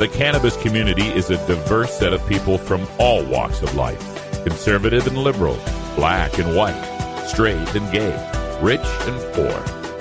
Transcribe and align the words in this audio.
The 0.00 0.08
cannabis 0.08 0.56
community 0.62 1.08
is 1.08 1.28
a 1.28 1.36
diverse 1.46 1.98
set 1.98 2.14
of 2.14 2.26
people 2.26 2.56
from 2.56 2.88
all 2.98 3.22
walks 3.22 3.60
of 3.60 3.74
life 3.74 4.00
conservative 4.44 5.06
and 5.06 5.18
liberal, 5.18 5.58
black 5.94 6.38
and 6.38 6.56
white, 6.56 7.26
straight 7.26 7.58
and 7.76 7.92
gay, 7.92 8.58
rich 8.62 8.80
and 8.82 9.34
poor, 9.34 9.52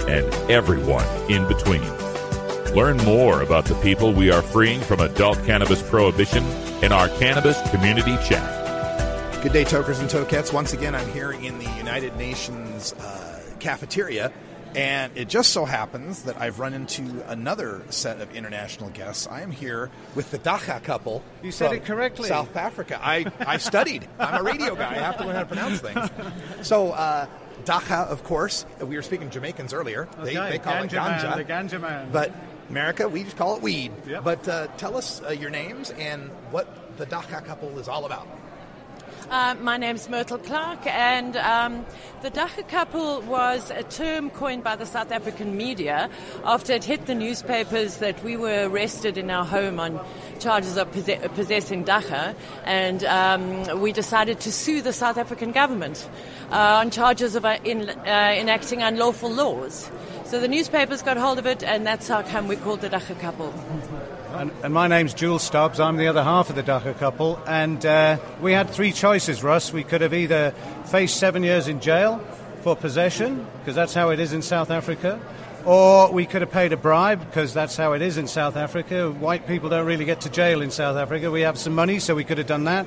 and 0.07 0.34
everyone 0.49 1.04
in 1.30 1.45
between. 1.49 1.84
Learn 2.73 2.95
more 3.04 3.41
about 3.41 3.66
the 3.66 3.75
people 3.84 4.13
we 4.13 4.31
are 4.31 4.41
freeing 4.41 4.80
from 4.80 5.02
adult 5.02 5.38
cannabis 5.45 5.84
prohibition 5.89 6.45
in 6.81 6.93
our 6.93 7.09
Cannabis 7.09 7.59
Community 7.70 8.16
Chat. 8.25 9.43
Good 9.43 9.52
day, 9.52 9.66
tokers 9.66 10.00
and 10.00 10.09
tokettes. 10.09 10.54
Once 10.54 10.71
again, 10.71 10.95
I'm 10.95 11.11
here 11.11 11.34
in 11.34 11.59
the 11.59 11.70
United 11.71 12.16
Nations 12.16 12.93
uh, 12.93 13.41
cafeteria, 13.59 14.31
and 14.75 15.15
it 15.17 15.27
just 15.29 15.51
so 15.51 15.65
happens 15.65 16.23
that 16.23 16.39
I've 16.39 16.59
run 16.59 16.73
into 16.73 17.03
another 17.27 17.81
set 17.89 18.21
of 18.21 18.35
international 18.35 18.89
guests. 18.91 19.27
I 19.27 19.41
am 19.41 19.52
here 19.52 19.89
with 20.16 20.31
the 20.31 20.39
Dagga 20.39 20.84
couple. 20.84 21.23
You 21.44 21.52
said 21.52 21.73
it 21.73 21.85
correctly. 21.85 22.27
South 22.30 22.55
Africa. 22.55 22.99
I, 23.02 23.25
I 23.39 23.58
studied. 23.58 24.08
I'm 24.20 24.41
a 24.41 24.44
radio 24.44 24.75
guy. 24.75 24.91
I 24.91 24.99
have 24.99 25.17
to 25.17 25.25
learn 25.25 25.35
how 25.35 25.41
to 25.41 25.47
pronounce 25.47 25.80
things. 25.81 26.09
So, 26.67 26.91
uh, 26.91 27.27
Dagga, 27.66 28.08
of 28.08 28.23
course, 28.23 28.66
we 28.81 28.95
were 28.95 29.02
speaking 29.02 29.30
Jamaicans 29.30 29.73
earlier. 29.73 30.08
They, 30.23 30.38
Okay, 30.38 30.52
they 30.52 30.59
call 30.59 30.73
ganja 30.73 30.83
it 30.86 30.94
man, 30.94 31.20
ganja. 31.20 31.36
the 31.70 31.77
ganja 31.77 31.81
man. 31.81 32.09
But 32.11 32.31
America, 32.70 33.09
we 33.09 33.23
just 33.23 33.36
call 33.38 33.55
it 33.58 33.61
weed. 33.61 33.91
Yep. 34.08 34.23
But 34.23 34.47
uh, 34.47 34.67
tell 34.77 34.95
us 34.95 35.22
uh, 35.27 35.31
your 35.31 35.49
names 35.49 35.89
and 35.91 36.30
what 36.52 36.97
the 36.97 37.05
Dagga 37.05 37.44
couple 37.45 37.77
is 37.80 37.88
all 37.88 38.05
about. 38.05 38.27
Uh, 39.29 39.53
my 39.61 39.77
name's 39.77 40.09
Myrtle 40.09 40.39
Clarke, 40.39 40.88
and 40.88 41.38
um, 41.38 41.85
the 42.23 42.31
Dagga 42.31 42.67
couple 42.67 43.21
was 43.21 43.69
a 43.69 43.83
term 43.83 44.31
coined 44.31 44.63
by 44.63 44.75
the 44.75 44.88
South 44.88 45.11
African 45.11 45.55
media 45.55 46.09
after 46.43 46.73
it 46.73 46.83
hit 46.83 47.05
the 47.05 47.13
newspapers 47.13 47.97
that 47.97 48.23
we 48.23 48.36
were 48.36 48.67
arrested 48.67 49.19
in 49.19 49.30
our 49.30 49.45
home 49.45 49.80
on 49.80 49.99
charges 50.39 50.77
of 50.77 50.91
posse- 50.91 51.19
possessing 51.36 51.86
Dagga, 51.86 52.33
and 52.66 53.03
um, 53.03 53.80
we 53.80 53.91
decided 53.91 54.39
to 54.39 54.52
sue 54.52 54.81
the 54.81 54.94
South 54.94 55.17
African 55.17 55.52
government 55.52 56.09
uh, 56.49 56.81
on 56.81 56.89
charges 56.89 57.36
of 57.36 57.45
uh, 57.45 57.59
in, 57.64 57.88
uh, 57.88 58.36
enacting 58.36 58.81
unlawful 58.81 59.30
laws. 59.30 59.91
So 60.25 60.39
the 60.39 60.47
newspapers 60.47 61.03
got 61.03 61.17
hold 61.17 61.38
of 61.38 61.45
it, 61.45 61.61
and 61.61 61.86
that's 61.86 62.08
how 62.08 62.23
come 62.23 62.47
we 62.47 62.55
called 62.55 62.81
the 62.81 62.89
Dagga 62.89 63.19
couple. 63.19 63.53
And, 64.31 64.52
and 64.63 64.73
my 64.73 64.88
name's 64.88 65.13
Jules 65.13 65.44
Stobbs. 65.44 65.80
I'm 65.80 65.97
the 65.97 66.08
other 66.08 66.23
half 66.23 66.49
of 66.49 66.55
the 66.55 66.61
Dagga 66.61 66.97
couple. 66.97 67.41
And 67.47 67.83
uh, 67.85 68.19
we 68.39 68.53
had 68.53 68.69
three 68.69 68.91
choices, 68.91 69.44
Russ. 69.44 69.73
We 69.73 69.83
could 69.83 70.02
have 70.02 70.13
either 70.13 70.52
faced 70.86 71.17
seven 71.17 71.44
years 71.44 71.67
in 71.67 71.80
jail 71.80 72.19
for 72.61 72.75
possession, 72.75 73.47
because 73.59 73.75
that's 73.75 73.94
how 73.94 74.11
it 74.11 74.19
is 74.19 74.31
in 74.31 74.41
South 74.41 74.69
Africa, 74.69 75.19
or 75.66 76.11
we 76.11 76.25
could 76.25 76.41
have 76.41 76.52
paid 76.52 76.73
a 76.73 76.77
bribe, 76.77 77.25
because 77.25 77.53
that's 77.53 77.75
how 77.75 77.94
it 77.94 78.02
is 78.02 78.17
in 78.17 78.27
South 78.27 78.55
Africa. 78.55 79.11
White 79.11 79.47
people 79.47 79.69
don't 79.69 79.86
really 79.86 80.05
get 80.05 80.21
to 80.21 80.30
jail 80.30 80.61
in 80.61 80.69
South 80.69 80.97
Africa. 80.97 81.31
We 81.31 81.41
have 81.41 81.58
some 81.58 81.73
money, 81.73 81.99
so 81.99 82.14
we 82.16 82.23
could 82.23 82.38
have 82.38 82.47
done 82.47 82.66
that. 82.66 82.86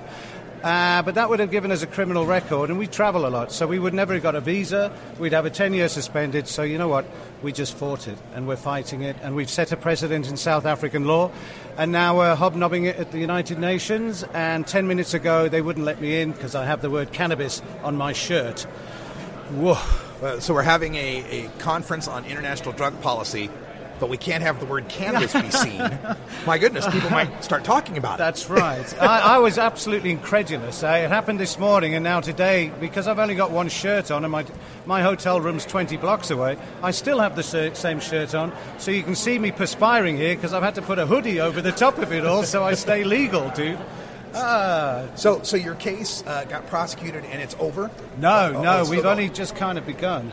Uh, 0.62 1.02
but 1.02 1.16
that 1.16 1.28
would 1.28 1.40
have 1.40 1.50
given 1.50 1.72
us 1.72 1.82
a 1.82 1.86
criminal 1.88 2.24
record, 2.24 2.70
and 2.70 2.78
we 2.78 2.86
travel 2.86 3.26
a 3.26 3.30
lot, 3.30 3.50
so 3.50 3.66
we 3.66 3.80
would 3.80 3.92
never 3.92 4.14
have 4.14 4.22
got 4.22 4.36
a 4.36 4.40
visa. 4.40 4.96
We'd 5.18 5.32
have 5.32 5.44
a 5.44 5.50
10 5.50 5.74
year 5.74 5.88
suspended. 5.88 6.46
So, 6.46 6.62
you 6.62 6.78
know 6.78 6.86
what? 6.86 7.04
We 7.42 7.50
just 7.50 7.76
fought 7.76 8.06
it, 8.06 8.16
and 8.34 8.46
we're 8.46 8.54
fighting 8.54 9.02
it, 9.02 9.16
and 9.22 9.34
we've 9.34 9.50
set 9.50 9.72
a 9.72 9.76
precedent 9.76 10.28
in 10.28 10.36
South 10.36 10.64
African 10.64 11.04
law, 11.04 11.32
and 11.76 11.90
now 11.90 12.18
we're 12.18 12.36
hobnobbing 12.36 12.84
it 12.84 12.96
at 12.96 13.10
the 13.10 13.18
United 13.18 13.58
Nations. 13.58 14.22
And 14.34 14.64
10 14.64 14.86
minutes 14.86 15.14
ago, 15.14 15.48
they 15.48 15.62
wouldn't 15.62 15.84
let 15.84 16.00
me 16.00 16.20
in 16.20 16.30
because 16.30 16.54
I 16.54 16.64
have 16.64 16.80
the 16.80 16.90
word 16.90 17.12
cannabis 17.12 17.60
on 17.82 17.96
my 17.96 18.12
shirt. 18.12 18.60
Whoa. 19.50 19.78
Uh, 20.22 20.38
so 20.38 20.54
we're 20.54 20.62
having 20.62 20.94
a, 20.94 21.24
a 21.24 21.48
conference 21.58 22.06
on 22.06 22.24
international 22.26 22.72
drug 22.72 23.00
policy, 23.00 23.50
but 24.00 24.08
we 24.08 24.16
can't 24.16 24.42
have 24.42 24.58
the 24.60 24.66
word 24.66 24.88
cannabis 24.88 25.32
be 25.32 25.50
seen. 25.50 25.80
My 26.46 26.58
goodness, 26.58 26.86
people 26.88 27.10
might 27.10 27.42
start 27.44 27.64
talking 27.64 27.96
about 27.98 28.14
it. 28.14 28.18
That's 28.18 28.48
right. 28.50 29.00
I, 29.00 29.36
I 29.36 29.38
was 29.38 29.58
absolutely 29.58 30.10
incredulous. 30.10 30.82
Uh, 30.82 31.02
it 31.04 31.08
happened 31.08 31.38
this 31.40 31.58
morning, 31.58 31.94
and 31.94 32.02
now 32.04 32.20
today, 32.20 32.72
because 32.80 33.06
I've 33.06 33.18
only 33.18 33.34
got 33.34 33.50
one 33.50 33.68
shirt 33.68 34.10
on, 34.10 34.24
and 34.24 34.32
my 34.32 34.44
my 34.86 35.02
hotel 35.02 35.40
room's 35.40 35.64
20 35.64 35.96
blocks 35.98 36.30
away, 36.30 36.56
I 36.82 36.90
still 36.90 37.20
have 37.20 37.36
the 37.36 37.42
ser- 37.42 37.74
same 37.74 38.00
shirt 38.00 38.34
on. 38.34 38.52
So 38.78 38.90
you 38.90 39.02
can 39.02 39.14
see 39.14 39.38
me 39.38 39.52
perspiring 39.52 40.16
here 40.16 40.34
because 40.34 40.52
I've 40.52 40.62
had 40.64 40.74
to 40.76 40.82
put 40.82 40.98
a 40.98 41.06
hoodie 41.06 41.40
over 41.40 41.60
the 41.62 41.72
top 41.72 41.98
of 41.98 42.12
it 42.12 42.26
all, 42.26 42.42
so 42.42 42.64
I 42.64 42.74
stay 42.74 43.04
legal, 43.18 43.48
dude. 43.50 43.78
Ah, 44.34 45.04
So, 45.14 45.42
so 45.42 45.56
your 45.58 45.74
case 45.74 46.24
uh, 46.26 46.44
got 46.44 46.66
prosecuted 46.66 47.24
and 47.26 47.42
it's 47.42 47.54
over? 47.58 47.90
no, 48.18 48.54
Oh, 48.56 48.62
no, 48.62 48.84
we've 48.88 49.04
only 49.04 49.28
just 49.28 49.54
kind 49.56 49.76
of 49.76 49.84
begun. 49.86 50.32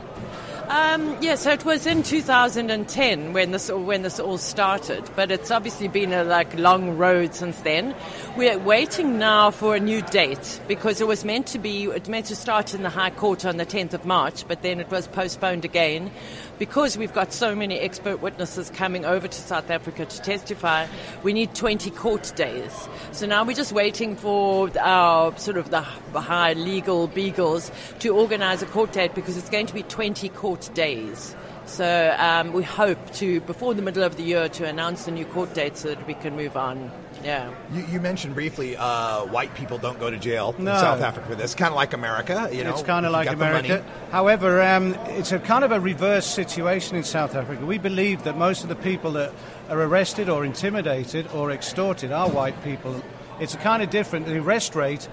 Um, 0.69 1.17
yeah, 1.19 1.33
so 1.33 1.49
it 1.49 1.65
was 1.65 1.87
in 1.87 2.03
2010 2.03 3.33
when 3.33 3.49
this 3.49 3.71
when 3.71 4.03
this 4.03 4.19
all 4.19 4.37
started, 4.37 5.03
but 5.15 5.31
it's 5.31 5.49
obviously 5.49 5.87
been 5.87 6.13
a 6.13 6.23
like 6.23 6.53
long 6.59 6.95
road 6.95 7.33
since 7.33 7.59
then. 7.61 7.95
We're 8.37 8.59
waiting 8.59 9.17
now 9.17 9.49
for 9.49 9.75
a 9.75 9.79
new 9.79 10.03
date 10.03 10.61
because 10.67 11.01
it 11.01 11.07
was 11.07 11.25
meant 11.25 11.47
to 11.47 11.57
be 11.57 11.85
it 11.85 12.07
meant 12.07 12.27
to 12.27 12.35
start 12.35 12.75
in 12.75 12.83
the 12.83 12.91
High 12.91 13.09
Court 13.09 13.45
on 13.45 13.57
the 13.57 13.65
10th 13.65 13.95
of 13.95 14.05
March, 14.05 14.47
but 14.47 14.61
then 14.61 14.79
it 14.79 14.91
was 14.91 15.07
postponed 15.07 15.65
again 15.65 16.11
because 16.59 16.99
we've 16.99 17.13
got 17.13 17.33
so 17.33 17.55
many 17.55 17.79
expert 17.79 18.21
witnesses 18.21 18.69
coming 18.69 19.05
over 19.05 19.27
to 19.27 19.41
South 19.41 19.71
Africa 19.71 20.05
to 20.05 20.21
testify. 20.21 20.85
We 21.23 21.33
need 21.33 21.55
20 21.55 21.89
court 21.89 22.31
days, 22.35 22.87
so 23.11 23.25
now 23.25 23.43
we're 23.43 23.55
just 23.55 23.71
waiting 23.71 24.15
for 24.15 24.69
our 24.79 25.35
sort 25.39 25.57
of 25.57 25.71
the 25.71 25.81
high 25.81 26.53
legal 26.53 27.07
beagles 27.07 27.71
to 27.99 28.09
organise 28.09 28.61
a 28.61 28.67
court 28.67 28.91
date 28.91 29.15
because 29.15 29.35
it's 29.35 29.49
going 29.49 29.65
to 29.65 29.73
be 29.73 29.81
20 29.81 30.29
court 30.29 30.58
days. 30.67 31.35
So 31.65 32.15
um, 32.17 32.51
we 32.53 32.63
hope 32.63 33.13
to, 33.13 33.41
before 33.41 33.73
the 33.75 33.81
middle 33.81 34.03
of 34.03 34.17
the 34.17 34.23
year, 34.23 34.49
to 34.49 34.65
announce 34.65 35.05
the 35.05 35.11
new 35.11 35.25
court 35.25 35.53
date 35.53 35.77
so 35.77 35.89
that 35.89 36.07
we 36.07 36.15
can 36.15 36.35
move 36.35 36.57
on. 36.57 36.91
Yeah. 37.23 37.53
You, 37.73 37.85
you 37.85 37.99
mentioned 37.99 38.33
briefly 38.33 38.75
uh, 38.75 39.25
white 39.25 39.53
people 39.53 39.77
don't 39.77 39.99
go 39.99 40.09
to 40.09 40.17
jail 40.17 40.55
No. 40.57 40.71
in 40.71 40.79
South 40.79 41.01
Africa 41.01 41.27
for 41.27 41.35
this. 41.35 41.53
Kind 41.53 41.69
of 41.71 41.75
like 41.75 41.93
America, 41.93 42.49
you 42.51 42.63
know. 42.63 42.71
it's 42.71 42.81
kind 42.81 43.05
of 43.05 43.11
like 43.11 43.29
America. 43.29 43.85
However, 44.09 44.61
um, 44.61 44.95
it's 45.09 45.31
a 45.31 45.39
kind 45.39 45.63
of 45.63 45.71
a 45.71 45.79
reverse 45.79 46.25
situation 46.25 46.95
in 46.95 47.03
South 47.03 47.35
Africa. 47.35 47.63
We 47.65 47.77
believe 47.77 48.23
that 48.23 48.37
most 48.37 48.63
of 48.63 48.69
the 48.69 48.75
people 48.75 49.11
that 49.11 49.31
are 49.69 49.81
arrested 49.81 50.27
or 50.29 50.45
intimidated 50.45 51.27
or 51.33 51.51
extorted 51.51 52.11
are 52.11 52.29
white 52.29 52.61
people. 52.63 53.03
It's 53.39 53.53
a 53.53 53.57
kind 53.57 53.83
of 53.83 53.89
different. 53.89 54.25
The 54.25 54.37
arrest 54.39 54.75
rate 54.75 55.07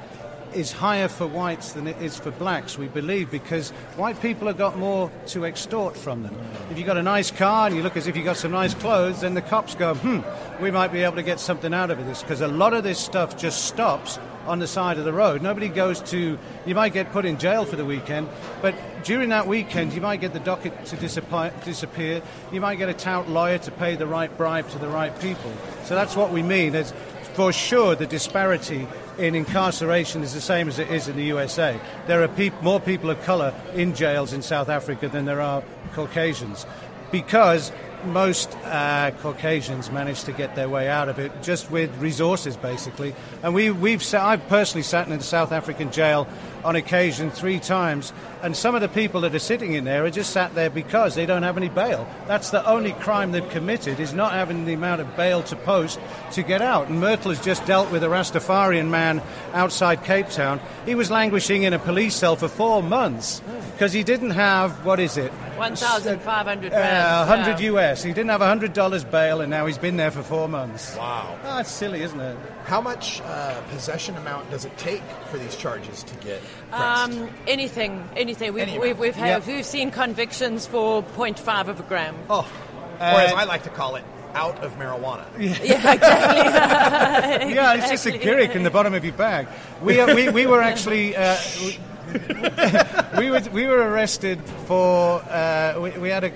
is 0.57 0.73
higher 0.73 1.07
for 1.07 1.27
whites 1.27 1.73
than 1.73 1.87
it 1.87 2.01
is 2.01 2.19
for 2.19 2.31
blacks, 2.31 2.79
we 2.79 2.89
believe, 2.89 3.31
because 3.31 3.71
white 3.97 4.21
people 4.23 4.47
have 4.47 4.57
got 4.57 4.79
more 4.79 5.11
to 5.27 5.45
extort 5.45 5.97
from 5.97 6.23
them. 6.23 6.37
If 6.71 6.79
you've 6.79 6.87
got 6.87 6.97
a 6.97 7.03
nice 7.03 7.31
car 7.31 7.67
and 7.67 7.77
you 7.77 7.83
look 7.83 7.97
as 7.97 8.07
if 8.07 8.17
you've 8.17 8.25
got 8.25 8.39
some 8.39 8.53
nice 8.53 8.75
clothes, 8.75 9.21
then 9.21 9.35
the 9.35 9.43
cops 9.43 9.75
go, 9.75 9.95
hmm, 9.95 10.21
we 10.63 10.71
might 10.71 10.93
be 10.93 11.03
able 11.03 11.17
to 11.17 11.23
get 11.23 11.39
something 11.39 11.75
out 11.75 11.91
of 11.91 12.05
this, 12.07 12.23
because 12.23 12.41
a 12.41 12.49
lot 12.49 12.73
of 12.73 12.83
this 12.83 12.99
stuff 12.99 13.37
just 13.37 13.67
stops 13.67 14.19
on 14.47 14.59
the 14.61 14.67
side 14.67 14.97
of 14.97 15.05
the 15.05 15.13
road. 15.13 15.43
Nobody 15.43 15.69
goes 15.69 16.01
to, 16.03 16.39
you 16.65 16.75
might 16.75 16.93
get 16.93 17.13
put 17.13 17.25
in 17.25 17.37
jail 17.39 17.65
for 17.65 17.77
the 17.77 17.85
weekend, 17.85 18.29
but 18.63 18.75
during 19.05 19.29
that 19.29 19.47
weekend, 19.47 19.93
you 19.93 20.01
might 20.01 20.21
get 20.21 20.33
the 20.33 20.41
docket 20.41 20.87
to 20.87 20.97
disappear. 20.97 22.23
You 22.53 22.61
might 22.61 22.77
get 22.77 22.89
a 22.89 22.95
tout 22.95 23.29
lawyer 23.29 23.59
to 23.59 23.71
pay 23.73 23.97
the 23.97 24.07
right 24.07 24.35
bribe 24.37 24.69
to 24.71 24.79
the 24.79 24.89
right 24.89 25.19
people. 25.21 25.53
So 25.85 25.95
that's 25.95 26.17
what 26.17 26.33
we 26.33 26.43
mean. 26.43 26.73
There's, 26.73 26.93
for 27.35 27.53
sure, 27.53 27.95
the 27.95 28.07
disparity 28.07 28.87
in 29.19 29.35
incarceration 29.35 30.23
is 30.23 30.35
the 30.35 30.41
same 30.41 30.69
as 30.69 30.79
it 30.79 30.91
is 30.91 31.09
in 31.09 31.17
the 31.17 31.25
USA. 31.25 31.81
There 32.07 32.23
are 32.23 32.53
more 32.63 32.81
people 32.81 33.11
of 33.11 33.23
colour 33.23 33.55
in 33.75 33.95
jails 33.95 34.33
in 34.33 34.43
South 34.43 34.69
Africa 34.69 35.09
than 35.09 35.25
there 35.25 35.41
are 35.41 35.63
Caucasians 35.95 36.67
because 37.11 37.73
most 38.07 38.55
uh, 38.65 39.11
Caucasians 39.23 39.91
manage 39.91 40.25
to 40.25 40.33
get 40.33 40.55
their 40.55 40.69
way 40.69 40.89
out 40.89 41.09
of 41.09 41.19
it 41.19 41.33
just 41.43 41.71
with 41.71 41.91
resources, 41.99 42.57
basically. 42.57 43.15
And 43.43 43.55
we, 43.55 43.71
we've 43.71 44.03
sa- 44.03 44.27
I've 44.29 44.47
personally 44.49 44.83
sat 44.83 45.07
in 45.07 45.13
a 45.13 45.21
South 45.23 45.53
African 45.53 45.91
jail 45.91 46.27
on 46.65 46.77
occasion 46.77 47.31
three 47.31 47.61
times, 47.61 48.13
and 48.43 48.57
some 48.57 48.75
of 48.75 48.81
the 48.81 48.89
people 48.89 49.21
that 49.23 49.35
are 49.35 49.39
sitting 49.39 49.75
in 49.75 49.85
there 49.85 50.05
are 50.05 50.11
just 50.11 50.31
sat 50.33 50.55
there 50.55 50.69
because 50.71 51.15
they 51.15 51.25
don't 51.27 51.45
have 51.45 51.57
any 51.57 51.69
bail. 51.69 52.09
That's 52.27 52.51
the 52.51 52.65
only 52.67 52.93
crime 52.93 53.33
they've 53.33 53.49
committed 53.51 54.01
is 54.01 54.13
not 54.13 54.33
having 54.33 54.65
the 54.65 54.73
amount 54.75 55.01
of 55.01 55.17
bail 55.17 55.43
to 55.45 55.57
post 55.57 56.01
to 56.33 56.43
get 56.43 56.61
out. 56.63 56.89
And 56.89 57.01
Myrtle 57.01 57.31
has 57.31 57.45
just 57.45 57.65
dealt 57.67 57.91
with 57.93 58.03
a 58.03 58.09
Rastafarian 58.09 58.89
man 58.89 59.23
outside 59.53 60.03
Cape 60.05 60.29
Town. 60.29 60.61
He 60.85 60.95
was 60.95 61.11
languishing 61.11 61.63
in 61.63 61.73
a 61.73 61.79
police 61.79 62.15
cell 62.17 62.35
for 62.37 62.49
four 62.49 62.83
months 62.83 63.41
because 63.73 63.93
he 63.93 64.03
didn't 64.03 64.31
have 64.31 64.85
what 64.85 64.99
is 65.01 65.17
it? 65.17 65.31
1,500 65.57 66.73
Uh, 66.73 67.25
100 67.27 67.61
yeah. 67.61 67.71
US. 67.73 67.86
He 67.95 68.13
didn't 68.13 68.31
have 68.31 68.41
$100 68.41 69.11
bail, 69.11 69.41
and 69.41 69.51
now 69.51 69.67
he's 69.67 69.79
been 69.79 69.97
there 69.97 70.11
for 70.11 70.23
four 70.23 70.49
months. 70.49 70.97
Wow. 70.97 71.39
Oh, 71.45 71.57
that's 71.57 71.71
silly, 71.71 72.03
isn't 72.03 72.19
it? 72.21 72.37
How 72.65 72.81
much 72.81 73.21
uh, 73.23 73.61
possession 73.71 74.17
amount 74.17 74.51
does 74.51 74.65
it 74.65 74.77
take 74.79 75.03
for 75.31 75.39
these 75.39 75.55
charges 75.57 76.03
to 76.05 76.15
get 76.17 76.41
pressed? 76.71 77.11
Um, 77.13 77.29
anything, 77.47 78.09
anything. 78.17 78.53
We've, 78.55 78.69
Any 78.69 78.79
we've, 78.79 78.99
we've, 78.99 79.15
had, 79.15 79.29
Yep. 79.29 79.47
we've 79.47 79.65
seen 79.67 79.91
convictions 79.91 80.67
for 80.67 81.03
0.5 81.03 81.69
of 81.69 81.81
a 81.81 81.83
gram. 81.85 82.17
oh, 82.29 82.41
or 82.99 83.03
as 83.03 83.33
I 83.33 83.45
like 83.45 83.63
to 83.65 83.71
call 83.71 83.97
it, 83.97 84.05
out 84.35 84.63
of 84.65 84.73
marijuana. 84.79 85.25
Yeah, 85.39 85.93
exactly. 85.95 87.53
Yeah, 87.55 87.75
it's 87.75 87.89
just 87.91 88.07
a 88.07 88.13
gimmick 88.19 88.55
in 88.55 88.63
the 88.63 88.71
bottom 88.71 88.95
of 88.95 89.05
your 89.05 89.15
bag. 89.15 89.49
We, 89.83 90.01
uh, 90.01 90.15
we, 90.15 90.29
we 90.29 90.47
were 90.47 90.61
actually, 90.63 91.17
uh, 91.17 91.37
we- 92.13 93.19
we, 93.19 93.31
were, 93.31 93.41
we 93.53 93.67
were 93.67 93.91
arrested 93.91 94.41
for, 94.67 95.21
uh, 95.23 95.79
we, 95.81 95.91
we, 95.99 96.09
had 96.09 96.25
a, 96.25 96.33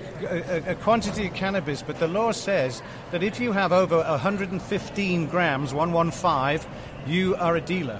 a, 0.67 0.71
a, 0.71 0.75
quantity 0.75 1.27
of 1.27 1.33
cannabis, 1.33 1.81
but 1.81 1.99
the 1.99 2.07
law 2.07 2.31
says 2.31 2.81
that 3.11 3.23
if 3.23 3.39
you 3.39 3.51
have 3.51 3.71
over 3.71 3.97
115 3.97 5.27
grams, 5.27 5.73
115, 5.73 6.69
you 7.07 7.35
are 7.35 7.55
a 7.55 7.61
dealer. 7.61 7.99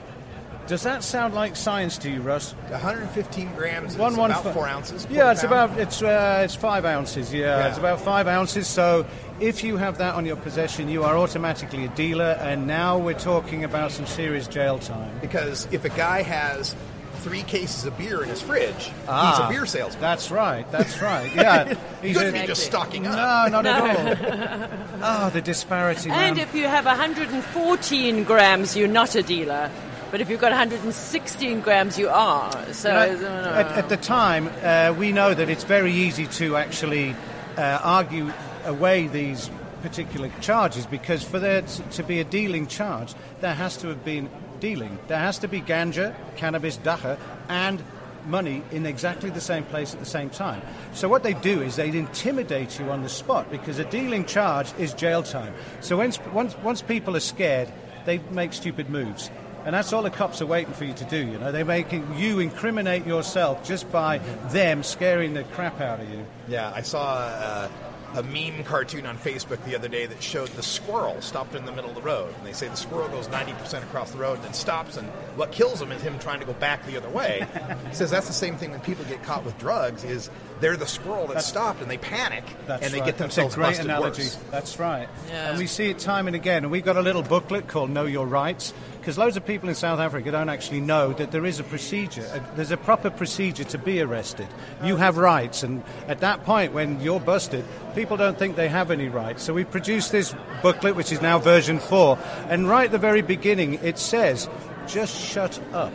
Does 0.68 0.84
that 0.84 1.04
sound 1.04 1.34
like 1.34 1.56
science 1.56 1.98
to 2.00 2.10
you, 2.10 2.22
Russ? 2.22 2.54
115 2.70 3.56
grams 3.56 3.98
one, 3.98 4.16
one, 4.16 4.32
about 4.32 4.54
four 4.54 4.68
ounces. 4.68 5.08
Yeah, 5.10 5.32
it's 5.32 5.42
pound. 5.42 5.72
about 5.72 5.80
it's 5.80 6.02
uh, 6.02 6.42
it's 6.46 6.56
five 6.56 6.86
ounces. 6.86 7.34
Yeah, 7.34 7.58
yeah, 7.58 7.68
it's 7.68 7.78
about 7.78 8.00
five 8.00 8.28
ounces. 8.28 8.68
So 8.68 9.06
if 9.42 9.64
you 9.64 9.78
have 9.78 9.98
that 9.98 10.16
on 10.16 10.26
your 10.26 10.38
possession, 10.38 10.88
you 10.88 11.04
are 11.04 11.18
automatically 11.18 11.86
a 11.86 11.90
dealer. 11.90 12.38
And 12.40 12.68
now 12.68 12.98
we're 12.98 13.20
talking 13.20 13.64
about 13.64 13.92
some 13.92 14.06
serious 14.06 14.48
jail 14.48 14.80
time. 14.80 15.20
Because 15.20 15.68
if 15.72 15.84
a 15.84 15.90
guy 15.90 16.22
has 16.22 16.76
three 17.22 17.44
cases 17.44 17.86
of 17.86 17.98
beer 17.98 18.24
in 18.24 18.30
his 18.30 18.42
fridge, 18.42 18.92
ah, 19.08 19.32
he's 19.32 19.46
a 19.46 19.50
beer 19.50 19.66
salesman. 19.66 20.02
That's 20.02 20.32
right. 20.32 20.70
That's 20.72 21.02
right. 21.02 21.34
Yeah, 21.34 21.74
he's 22.02 22.18
couldn't 22.18 22.34
be 22.34 22.46
just 22.48 22.66
stocking 22.66 23.08
up. 23.08 23.16
No, 23.52 23.62
not 23.62 23.64
no. 23.64 23.86
at 23.86 24.62
all. 24.62 25.28
oh, 25.28 25.30
the 25.34 25.42
disparity. 25.42 26.10
And 26.10 26.38
man. 26.38 26.48
if 26.48 26.54
you 26.56 26.66
have 26.66 26.86
114 26.86 28.24
grams, 28.24 28.76
you're 28.76 28.88
not 28.88 29.16
a 29.16 29.24
dealer. 29.24 29.72
But 30.12 30.20
if 30.20 30.30
you've 30.30 30.42
got 30.42 30.52
116 30.52 31.62
grams, 31.62 31.98
you 31.98 32.10
are. 32.10 32.52
So 32.74 32.90
you 32.90 33.22
know, 33.22 33.54
at, 33.56 33.68
at, 33.78 33.90
the 33.90 33.96
time, 33.96 34.50
uh, 34.62 34.94
we 34.98 35.14
know 35.14 35.34
that 35.34 35.50
it's 35.50 35.64
very 35.64 35.94
easy 35.94 36.28
to 36.28 36.58
actually 36.58 37.16
uh, 37.58 37.80
argue 37.82 38.30
away 38.66 39.08
these 39.08 39.50
particular 39.82 40.30
charges 40.42 40.86
because 40.86 41.24
for 41.24 41.40
there 41.40 41.62
to 41.62 42.04
be 42.04 42.20
a 42.20 42.24
dealing 42.26 42.68
charge, 42.68 43.14
there 43.40 43.54
has 43.54 43.78
to 43.78 43.88
have 43.88 44.04
been 44.04 44.30
dealing. 44.62 44.98
There 45.08 45.20
has 45.20 45.40
to 45.40 45.50
be 45.50 45.60
ganja, 45.60 46.16
cannabis, 46.38 46.78
dagga, 46.78 47.18
and 47.50 47.84
money 48.26 48.64
in 48.72 48.86
exactly 48.86 49.30
the 49.30 49.42
same 49.42 49.64
place 49.66 49.94
at 49.94 50.00
the 50.00 50.06
same 50.06 50.30
time. 50.30 50.62
So 50.94 51.10
what 51.10 51.24
they 51.24 51.34
do 51.34 51.62
is 51.62 51.76
they 51.76 51.90
intimidate 51.90 52.80
you 52.80 52.90
on 52.90 53.02
the 53.02 53.10
spot 53.10 53.52
because 53.52 53.80
a 53.80 53.86
dealing 53.86 54.26
charge 54.26 54.72
is 54.78 54.94
jail 54.94 55.24
time. 55.24 55.54
So 55.82 55.98
once, 55.98 56.20
once, 56.32 56.56
once 56.60 56.82
people 56.82 57.18
are 57.18 57.22
scared, 57.22 57.70
they 58.06 58.20
make 58.32 58.54
stupid 58.54 58.90
moves. 58.90 59.30
And 59.66 59.76
that's 59.76 59.94
all 59.94 60.02
the 60.02 60.10
cops 60.10 60.42
are 60.42 60.48
waiting 60.48 60.74
for 60.74 60.86
you 60.86 60.94
to 60.94 61.06
do, 61.06 61.18
you 61.18 61.38
know. 61.38 61.52
They're 61.52 61.66
making 61.66 62.18
you 62.18 62.40
incriminate 62.40 63.06
yourself 63.06 63.64
just 63.64 63.92
by 63.92 64.18
them 64.50 64.82
scaring 64.82 65.36
the 65.36 65.44
crap 65.44 65.80
out 65.80 66.00
of 66.00 66.10
you. 66.10 66.26
Yeah, 66.48 66.72
I 66.74 66.82
saw 66.82 67.18
uh, 67.18 67.70
a 68.16 68.24
meme 68.24 68.64
cartoon 68.64 69.06
on 69.06 69.18
Facebook 69.18 69.64
the 69.64 69.76
other 69.76 69.88
day 69.88 70.06
that 70.06 70.22
showed 70.22 70.50
the 70.50 70.64
squirrel 70.64 71.22
stopped 71.22 71.56
in 71.56 71.66
the 71.66 71.72
middle 71.72 71.90
of 71.90 71.96
the 71.96 72.02
road. 72.02 72.34
And 72.38 72.46
they 72.46 72.54
say 72.54 72.68
the 72.68 72.76
squirrel 72.76 73.08
goes 73.10 73.28
90% 73.28 73.84
across 73.84 74.12
the 74.12 74.18
road 74.18 74.36
and 74.36 74.44
then 74.44 74.54
stops, 74.54 74.98
and 74.98 75.08
what 75.36 75.52
kills 75.52 75.82
him 75.82 75.92
is 75.92 76.02
him 76.02 76.20
trying 76.20 76.40
to 76.40 76.46
go 76.46 76.54
back 76.54 76.86
the 76.86 76.98
other 76.98 77.10
way. 77.10 77.46
he 77.88 77.96
says 77.96 78.12
that's 78.12 78.28
the 78.28 78.34
same 78.34 78.58
thing 78.58 78.72
when 78.72 78.82
people 78.82 79.06
get 79.06 79.24
caught 79.24 79.46
with 79.46 79.58
drugs 79.58 80.04
is 80.04 80.30
they're 80.60 80.78
the 80.78 80.88
squirrel 80.88 81.28
that 81.28 81.36
that's, 81.36 81.48
stopped 81.48 81.82
and 81.82 81.90
they 81.90 81.98
panic 81.98 82.44
and 82.68 82.82
they 82.82 83.00
right. 83.00 83.06
get 83.06 83.18
themselves 83.18 83.56
that's 83.56 83.80
a 83.80 83.82
great 83.82 83.86
analogy. 83.86 84.24
Worse. 84.24 84.36
That's 84.52 84.80
right. 84.80 85.10
Yeah. 85.28 85.50
And 85.50 85.58
we 85.58 85.68
see 85.68 85.90
it 85.90 86.00
time 86.00 86.28
and 86.28 86.36
again. 86.36 86.64
And 86.64 86.72
we've 86.72 86.86
got 86.86 86.98
a 86.98 87.02
little 87.02 87.24
booklet 87.24 87.68
called 87.68 87.90
Know 87.90 88.06
Your 88.06 88.28
Rights 88.28 88.74
because 89.02 89.18
loads 89.18 89.36
of 89.36 89.44
people 89.44 89.68
in 89.68 89.74
South 89.74 90.00
Africa 90.00 90.30
don't 90.30 90.48
actually 90.48 90.80
know 90.80 91.12
that 91.14 91.32
there 91.32 91.44
is 91.44 91.60
a 91.60 91.64
procedure. 91.64 92.22
There's 92.56 92.70
a 92.70 92.78
proper 92.78 93.10
procedure 93.10 93.64
to 93.64 93.80
be 93.80 94.00
arrested. 94.00 94.48
You 94.84 94.96
have 94.98 95.18
rights, 95.18 95.64
and 95.64 95.82
at 96.08 96.20
that 96.20 96.44
point, 96.44 96.72
when 96.72 97.02
you're 97.02 97.20
busted, 97.20 97.66
people 97.96 98.16
don't 98.16 98.38
think 98.38 98.56
they 98.56 98.68
have 98.68 98.92
any 98.92 99.10
rights. 99.10 99.42
So 99.42 99.56
we 99.56 99.64
produced 99.64 100.12
this 100.12 100.36
booklet, 100.62 100.96
which 100.96 101.12
is 101.12 101.20
now 101.20 101.40
version 101.40 101.80
four, 101.80 102.20
and 102.48 102.70
right 102.70 102.86
at 102.86 102.92
the 102.92 103.00
very 103.00 103.24
beginning, 103.24 103.74
it 103.84 103.98
says, 103.98 104.48
just 104.86 105.20
shut 105.20 105.60
up. 105.74 105.92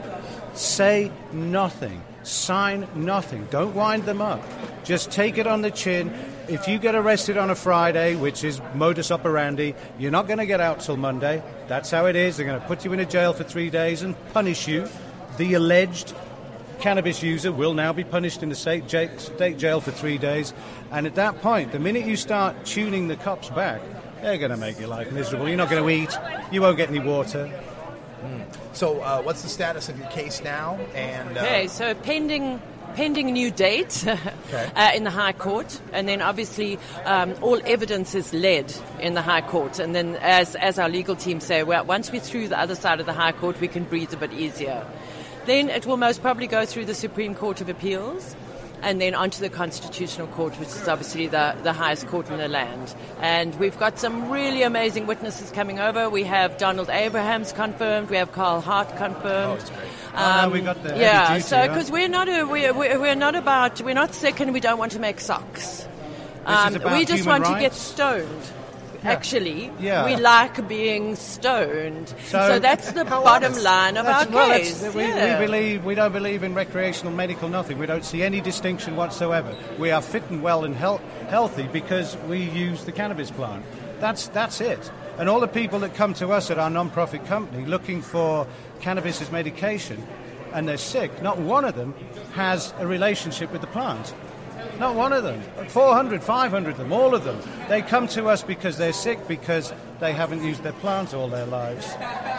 Say 0.57 1.13
nothing. 1.33 2.03
Sign 2.25 2.89
nothing. 2.97 3.47
Don't 3.53 3.77
wind 3.77 4.05
them 4.05 4.21
up. 4.21 4.43
Just 4.83 5.13
take 5.13 5.39
it 5.39 5.47
on 5.47 5.63
the 5.63 5.71
chin 5.71 6.13
if 6.49 6.69
you 6.69 6.79
get 6.79 6.95
arrested 6.95 7.37
on 7.37 7.51
a 7.51 7.55
Friday, 7.55 8.17
which 8.17 8.45
is 8.45 8.61
modus 8.75 9.11
operandi, 9.11 9.75
you're 9.99 10.11
not 10.11 10.27
going 10.27 10.39
to 10.39 10.47
get 10.47 10.61
out 10.61 10.81
till 10.81 10.97
Monday. 10.97 11.43
That's 11.69 11.91
how 11.91 12.07
it 12.07 12.17
is. 12.17 12.37
They're 12.37 12.47
going 12.47 12.61
to 12.61 12.67
put 12.67 12.85
you 12.85 12.93
in 12.93 13.01
a 13.01 13.07
jail 13.07 13.33
for 13.33 13.45
three 13.45 13.71
days 13.71 14.03
and 14.03 14.15
punish 14.33 14.69
you. 14.69 14.89
The 15.39 15.55
alleged 15.55 16.15
cannabis 16.79 17.23
user 17.23 17.53
will 17.53 17.75
now 17.75 17.93
be 17.93 18.05
punished 18.05 18.43
in 18.43 18.49
the 18.49 18.55
state 18.55 18.87
jail 18.87 19.81
for 19.81 19.91
three 19.91 20.19
days. 20.19 20.53
And 20.91 21.07
at 21.07 21.15
that 21.17 21.41
point, 21.41 21.73
the 21.73 21.79
minute 21.79 22.07
you 22.07 22.17
start 22.17 22.65
tuning 22.65 23.09
the 23.09 23.17
cops 23.17 23.49
back, 23.51 23.81
they're 24.23 24.39
going 24.39 24.51
to 24.51 24.57
make 24.57 24.79
your 24.79 24.89
life 24.89 25.11
miserable. 25.13 25.49
You're 25.49 25.57
not 25.57 25.71
going 25.71 25.83
to 25.83 25.91
eat. 25.91 26.17
You 26.53 26.63
won't 26.63 26.77
get 26.77 26.89
any 26.89 27.01
water. 27.01 27.51
Mm. 28.23 28.47
So, 28.73 29.01
uh, 29.01 29.23
what's 29.23 29.43
the 29.43 29.49
status 29.49 29.89
of 29.89 29.99
your 29.99 30.09
case 30.09 30.43
now? 30.43 30.79
And 30.95 31.37
uh, 31.37 31.43
okay, 31.43 31.69
so 31.69 31.95
pending 31.95 32.61
pending 32.97 33.29
a 33.29 33.33
new 33.33 33.51
date 33.51 34.05
okay. 34.09 34.71
uh, 34.75 34.91
in 34.95 35.05
the 35.05 35.11
High 35.11 35.35
Court, 35.35 35.81
and 35.93 36.09
then 36.09 36.23
obviously 36.23 36.79
um, 37.05 37.35
all 37.43 37.61
evidence 37.67 38.15
is 38.15 38.33
led 38.33 38.75
in 38.99 39.13
the 39.13 39.23
High 39.23 39.43
Court. 39.43 39.79
And 39.79 39.95
then, 39.95 40.17
as, 40.17 40.57
as 40.57 40.79
our 40.79 40.89
legal 40.89 41.15
team 41.15 41.39
say, 41.39 41.63
well, 41.63 41.85
once 41.85 42.11
we're 42.11 42.21
through 42.21 42.49
the 42.49 42.59
other 42.59 42.75
side 42.75 42.99
of 42.99 43.07
the 43.07 43.13
High 43.13 43.33
Court, 43.33 43.61
we 43.61 43.69
can 43.69 43.85
breathe 43.85 44.15
a 44.15 44.17
bit 44.17 44.33
easier. 44.33 44.85
Then 45.45 45.69
it 45.69 45.85
will 45.85 45.99
most 45.99 46.23
probably 46.23 46.47
go 46.47 46.65
through 46.65 46.87
the 46.87 46.95
Supreme 46.95 47.35
Court 47.35 47.61
of 47.61 47.69
Appeals 47.69 48.35
and 48.83 49.01
then 49.01 49.15
onto 49.15 49.41
the 49.41 49.49
Constitutional 49.49 50.27
Court, 50.29 50.59
which 50.59 50.69
is 50.69 50.89
obviously 50.89 51.27
the, 51.27 51.57
the 51.63 51.73
highest 51.73 52.07
court 52.07 52.29
in 52.31 52.39
the 52.39 52.49
land. 52.49 52.95
And 53.21 53.55
we've 53.59 53.79
got 53.79 53.99
some 53.99 54.31
really 54.31 54.63
amazing 54.63 55.07
witnesses 55.07 55.51
coming 55.51 55.79
over. 55.81 56.09
We 56.11 56.25
have 56.25 56.59
Donald 56.59 56.89
Abrams 56.91 57.53
confirmed, 57.53 58.11
we 58.11 58.17
have 58.17 58.33
Carl 58.33 58.61
Hart 58.61 58.97
confirmed. 58.97 59.63
Oh, 59.65 59.83
um, 60.17 60.49
oh, 60.49 60.53
we 60.53 60.61
got 60.61 60.83
the 60.83 60.99
yeah, 60.99 61.39
so 61.39 61.69
because 61.69 61.91
we're 61.91 62.09
not 62.09 62.29
a, 62.29 62.45
we're, 62.45 62.73
we're 62.75 63.15
not 63.15 63.35
about 63.35 63.81
we're 63.83 63.95
not 63.95 64.15
sick 64.15 64.41
and 64.41 64.53
we 64.53 64.61
don't 64.61 64.79
want 64.79 64.93
to 64.93 64.99
make 64.99 65.21
socks. 65.21 65.87
Um, 66.45 66.75
we 66.93 67.05
just 67.05 67.27
want 67.27 67.45
rights? 67.45 67.55
to 67.55 67.61
get 67.61 67.75
stoned 67.75 68.53
actually. 69.07 69.71
Yeah. 69.81 70.05
We 70.05 70.17
like 70.17 70.69
being 70.69 71.17
stoned. 71.17 72.09
So, 72.27 72.49
so 72.49 72.59
that's 72.59 72.93
the 72.93 73.05
bottom 73.05 73.53
honest. 73.53 73.65
line 73.65 73.97
of 73.97 74.07
that's, 74.07 74.29
our 74.29 74.35
well, 74.35 74.59
case. 74.59 74.95
We, 74.95 75.03
yeah. 75.03 75.39
we, 75.39 75.47
believe 75.47 75.85
we 75.85 75.95
don't 75.95 76.13
believe 76.13 76.43
in 76.43 76.55
recreational 76.55 77.13
medical 77.13 77.49
nothing. 77.49 77.79
We 77.79 77.87
don't 77.87 78.05
see 78.05 78.23
any 78.23 78.41
distinction 78.41 78.97
whatsoever. 78.97 79.57
We 79.79 79.91
are 79.91 80.03
fit 80.03 80.25
and 80.31 80.43
well 80.43 80.65
and 80.65 80.75
he- 80.77 81.29
healthy 81.29 81.69
because 81.73 82.17
we 82.29 82.41
use 82.41 82.85
the 82.85 82.93
cannabis 82.93 83.31
plant. 83.31 83.65
That's 84.01 84.29
that's 84.29 84.61
it. 84.61 84.91
And 85.19 85.31
all 85.31 85.41
the 85.41 85.49
people 85.49 85.79
that 85.79 85.95
come 85.95 86.13
to 86.15 86.29
us 86.29 86.51
at 86.51 86.59
our 86.59 86.69
non-profit 86.69 87.25
company 87.25 87.65
looking 87.65 88.03
for 88.03 88.47
cannabis 88.81 89.21
as 89.21 89.31
medication 89.31 90.05
and 90.53 90.69
they're 90.69 90.77
sick, 90.77 91.23
not 91.23 91.39
one 91.39 91.65
of 91.65 91.75
them 91.75 91.95
has 92.35 92.73
a 92.79 92.87
relationship 92.87 93.53
with 93.53 93.61
the 93.61 93.67
plant. 93.67 94.15
Not 94.79 94.95
one 94.95 95.13
of 95.13 95.23
them. 95.23 95.41
400, 95.69 96.23
500 96.23 96.71
of 96.71 96.79
them, 96.79 96.93
all 96.93 97.15
of 97.15 97.25
them. 97.25 97.41
They 97.69 97.83
come 97.83 98.09
to 98.09 98.29
us 98.29 98.43
because 98.43 98.77
they're 98.77 98.93
sick, 98.93 99.27
because 99.27 99.73
they 100.01 100.13
haven't 100.13 100.43
used 100.45 100.63
their 100.63 100.75
plant 100.75 101.15
all 101.15 101.29
their 101.29 101.47
lives. 101.47 101.87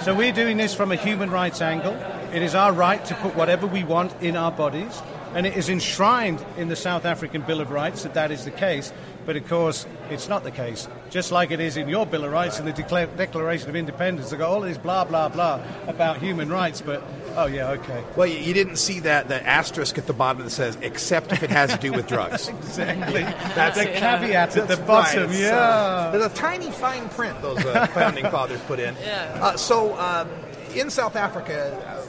So 0.03 0.13
we're 0.13 0.31
doing 0.31 0.57
this 0.57 0.75
from 0.75 0.91
a 0.91 0.95
human 0.95 1.31
rights 1.31 1.61
angle. 1.61 1.93
It 2.33 2.43
is 2.43 2.53
our 2.53 2.71
right 2.71 3.03
to 3.05 3.15
put 3.15 3.35
whatever 3.35 3.65
we 3.65 3.83
want 3.83 4.13
in 4.21 4.35
our 4.35 4.51
bodies, 4.51 5.01
and 5.33 5.45
it 5.45 5.55
is 5.55 5.69
enshrined 5.69 6.43
in 6.57 6.67
the 6.67 6.75
South 6.75 7.05
African 7.05 7.41
Bill 7.41 7.61
of 7.61 7.71
Rights 7.71 8.03
that 8.03 8.13
that 8.13 8.31
is 8.31 8.45
the 8.45 8.51
case. 8.51 8.91
But 9.25 9.35
of 9.35 9.45
course, 9.49 9.85
it's 10.09 10.29
not 10.29 10.45
the 10.45 10.51
case. 10.51 10.87
Just 11.09 11.33
like 11.33 11.51
it 11.51 11.59
is 11.59 11.75
in 11.75 11.89
your 11.89 12.05
Bill 12.05 12.23
of 12.23 12.31
Rights 12.31 12.59
and 12.59 12.67
the 12.67 12.71
Declaration 12.71 13.69
of 13.69 13.75
Independence. 13.75 14.29
They've 14.29 14.39
got 14.39 14.49
all 14.49 14.61
this 14.61 14.77
blah, 14.77 15.03
blah, 15.03 15.27
blah 15.27 15.61
about 15.85 16.19
human 16.19 16.49
rights, 16.49 16.79
but 16.79 17.03
oh, 17.35 17.45
yeah, 17.45 17.71
okay. 17.71 18.03
Well, 18.15 18.27
you 18.27 18.53
didn't 18.53 18.77
see 18.77 19.01
that 19.01 19.27
the 19.27 19.45
asterisk 19.45 19.97
at 19.97 20.07
the 20.07 20.13
bottom 20.13 20.43
that 20.43 20.49
says, 20.49 20.77
except 20.81 21.33
if 21.33 21.43
it 21.43 21.49
has 21.49 21.71
to 21.71 21.77
do 21.77 21.91
with 21.91 22.07
drugs. 22.07 22.47
exactly. 22.47 23.23
That's 23.23 23.77
the 23.77 23.85
caveat 23.85 24.55
at 24.55 24.67
the 24.69 24.77
bottom, 24.77 25.29
right. 25.29 25.39
yeah. 25.39 25.57
Uh, 25.57 26.11
there's 26.11 26.31
a 26.31 26.35
tiny 26.35 26.71
fine 26.71 27.09
print 27.09 27.41
those 27.41 27.63
uh, 27.65 27.85
founding 27.87 28.23
fathers 28.31 28.61
put 28.61 28.79
in. 28.79 28.95
Yeah. 29.01 29.39
Uh, 29.41 29.57
so, 29.57 29.97
um, 29.99 30.29
in 30.73 30.89
South 30.89 31.15
Africa, 31.17 31.75
uh, 31.85 32.01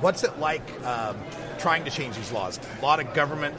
what's 0.00 0.22
it 0.22 0.38
like 0.38 0.62
um, 0.84 1.16
trying 1.60 1.84
to 1.84 1.90
change 1.90 2.16
these 2.16 2.32
laws? 2.32 2.58
A 2.80 2.82
lot 2.82 3.00
of 3.00 3.14
government 3.14 3.54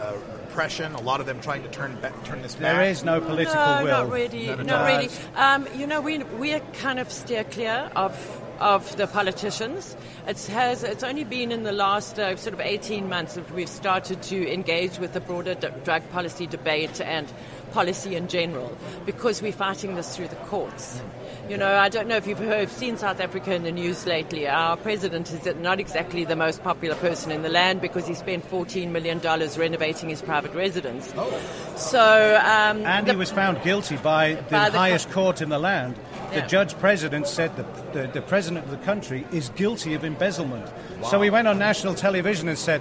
uh, 0.00 0.14
oppression? 0.56 0.94
A 0.94 1.00
lot 1.00 1.20
of 1.20 1.26
them 1.26 1.40
trying 1.40 1.62
to 1.62 1.68
turn 1.68 1.94
back, 2.00 2.24
turn 2.24 2.42
this 2.42 2.54
back. 2.54 2.76
There 2.76 2.90
is 2.90 3.04
no 3.04 3.20
political 3.20 3.54
no, 3.54 3.84
will. 3.84 3.90
not 3.90 4.10
really. 4.10 4.46
Not, 4.46 4.66
not 4.66 4.86
really. 4.86 5.10
Um, 5.34 5.68
you 5.76 5.86
know, 5.86 6.00
we 6.00 6.18
we 6.18 6.58
kind 6.74 6.98
of 6.98 7.12
steer 7.12 7.44
clear 7.44 7.90
of 7.94 8.42
of 8.58 8.96
the 8.96 9.06
politicians. 9.06 9.96
It 10.26 10.42
has 10.46 10.82
it's 10.82 11.04
only 11.04 11.24
been 11.24 11.52
in 11.52 11.62
the 11.62 11.72
last 11.72 12.18
uh, 12.18 12.36
sort 12.36 12.54
of 12.54 12.60
18 12.60 13.08
months 13.08 13.34
that 13.34 13.50
we've 13.52 13.68
started 13.68 14.22
to 14.22 14.52
engage 14.52 14.98
with 14.98 15.12
the 15.12 15.20
broader 15.20 15.54
d- 15.54 15.68
drug 15.84 16.08
policy 16.10 16.46
debate 16.46 17.00
and 17.00 17.30
policy 17.76 18.16
in 18.16 18.26
general 18.26 18.74
because 19.04 19.42
we're 19.42 19.52
fighting 19.52 19.96
this 19.96 20.16
through 20.16 20.28
the 20.28 20.42
courts. 20.50 21.02
You 21.46 21.58
know, 21.58 21.76
I 21.76 21.90
don't 21.90 22.08
know 22.08 22.16
if 22.16 22.26
you've 22.26 22.38
heard, 22.38 22.70
seen 22.70 22.96
South 22.96 23.20
Africa 23.20 23.54
in 23.54 23.64
the 23.64 23.70
news 23.70 24.06
lately. 24.06 24.48
Our 24.48 24.78
president 24.78 25.30
is 25.30 25.44
not 25.56 25.78
exactly 25.78 26.24
the 26.24 26.36
most 26.36 26.62
popular 26.62 26.96
person 26.96 27.30
in 27.30 27.42
the 27.42 27.50
land 27.50 27.82
because 27.82 28.06
he 28.08 28.14
spent 28.14 28.48
$14 28.50 28.90
million 28.90 29.20
renovating 29.20 30.08
his 30.08 30.22
private 30.22 30.54
residence. 30.54 31.12
Oh. 31.18 31.38
So, 31.76 32.40
um, 32.42 32.84
and 32.86 33.06
the, 33.06 33.12
he 33.12 33.18
was 33.18 33.30
found 33.30 33.62
guilty 33.62 33.98
by 33.98 34.34
the 34.34 34.42
by 34.50 34.70
highest 34.70 35.08
the, 35.08 35.14
court 35.14 35.42
in 35.42 35.50
the 35.50 35.58
land 35.58 35.96
The 36.30 36.36
Yeah. 36.36 36.46
judge 36.46 36.78
president 36.78 37.26
said 37.26 37.54
that 37.56 37.92
the, 37.92 38.06
the 38.08 38.22
president 38.22 38.64
of 38.64 38.70
the 38.70 38.84
country 38.84 39.26
is 39.32 39.50
guilty 39.50 39.92
of 39.92 40.02
embezzlement. 40.02 40.66
So 41.10 41.20
he 41.20 41.28
went 41.28 41.46
on 41.46 41.58
national 41.58 41.94
television 41.94 42.48
and 42.48 42.58
said, 42.58 42.80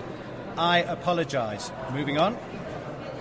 I 0.57 0.79
apologize. 0.79 1.71
Moving 1.93 2.17
on. 2.17 2.37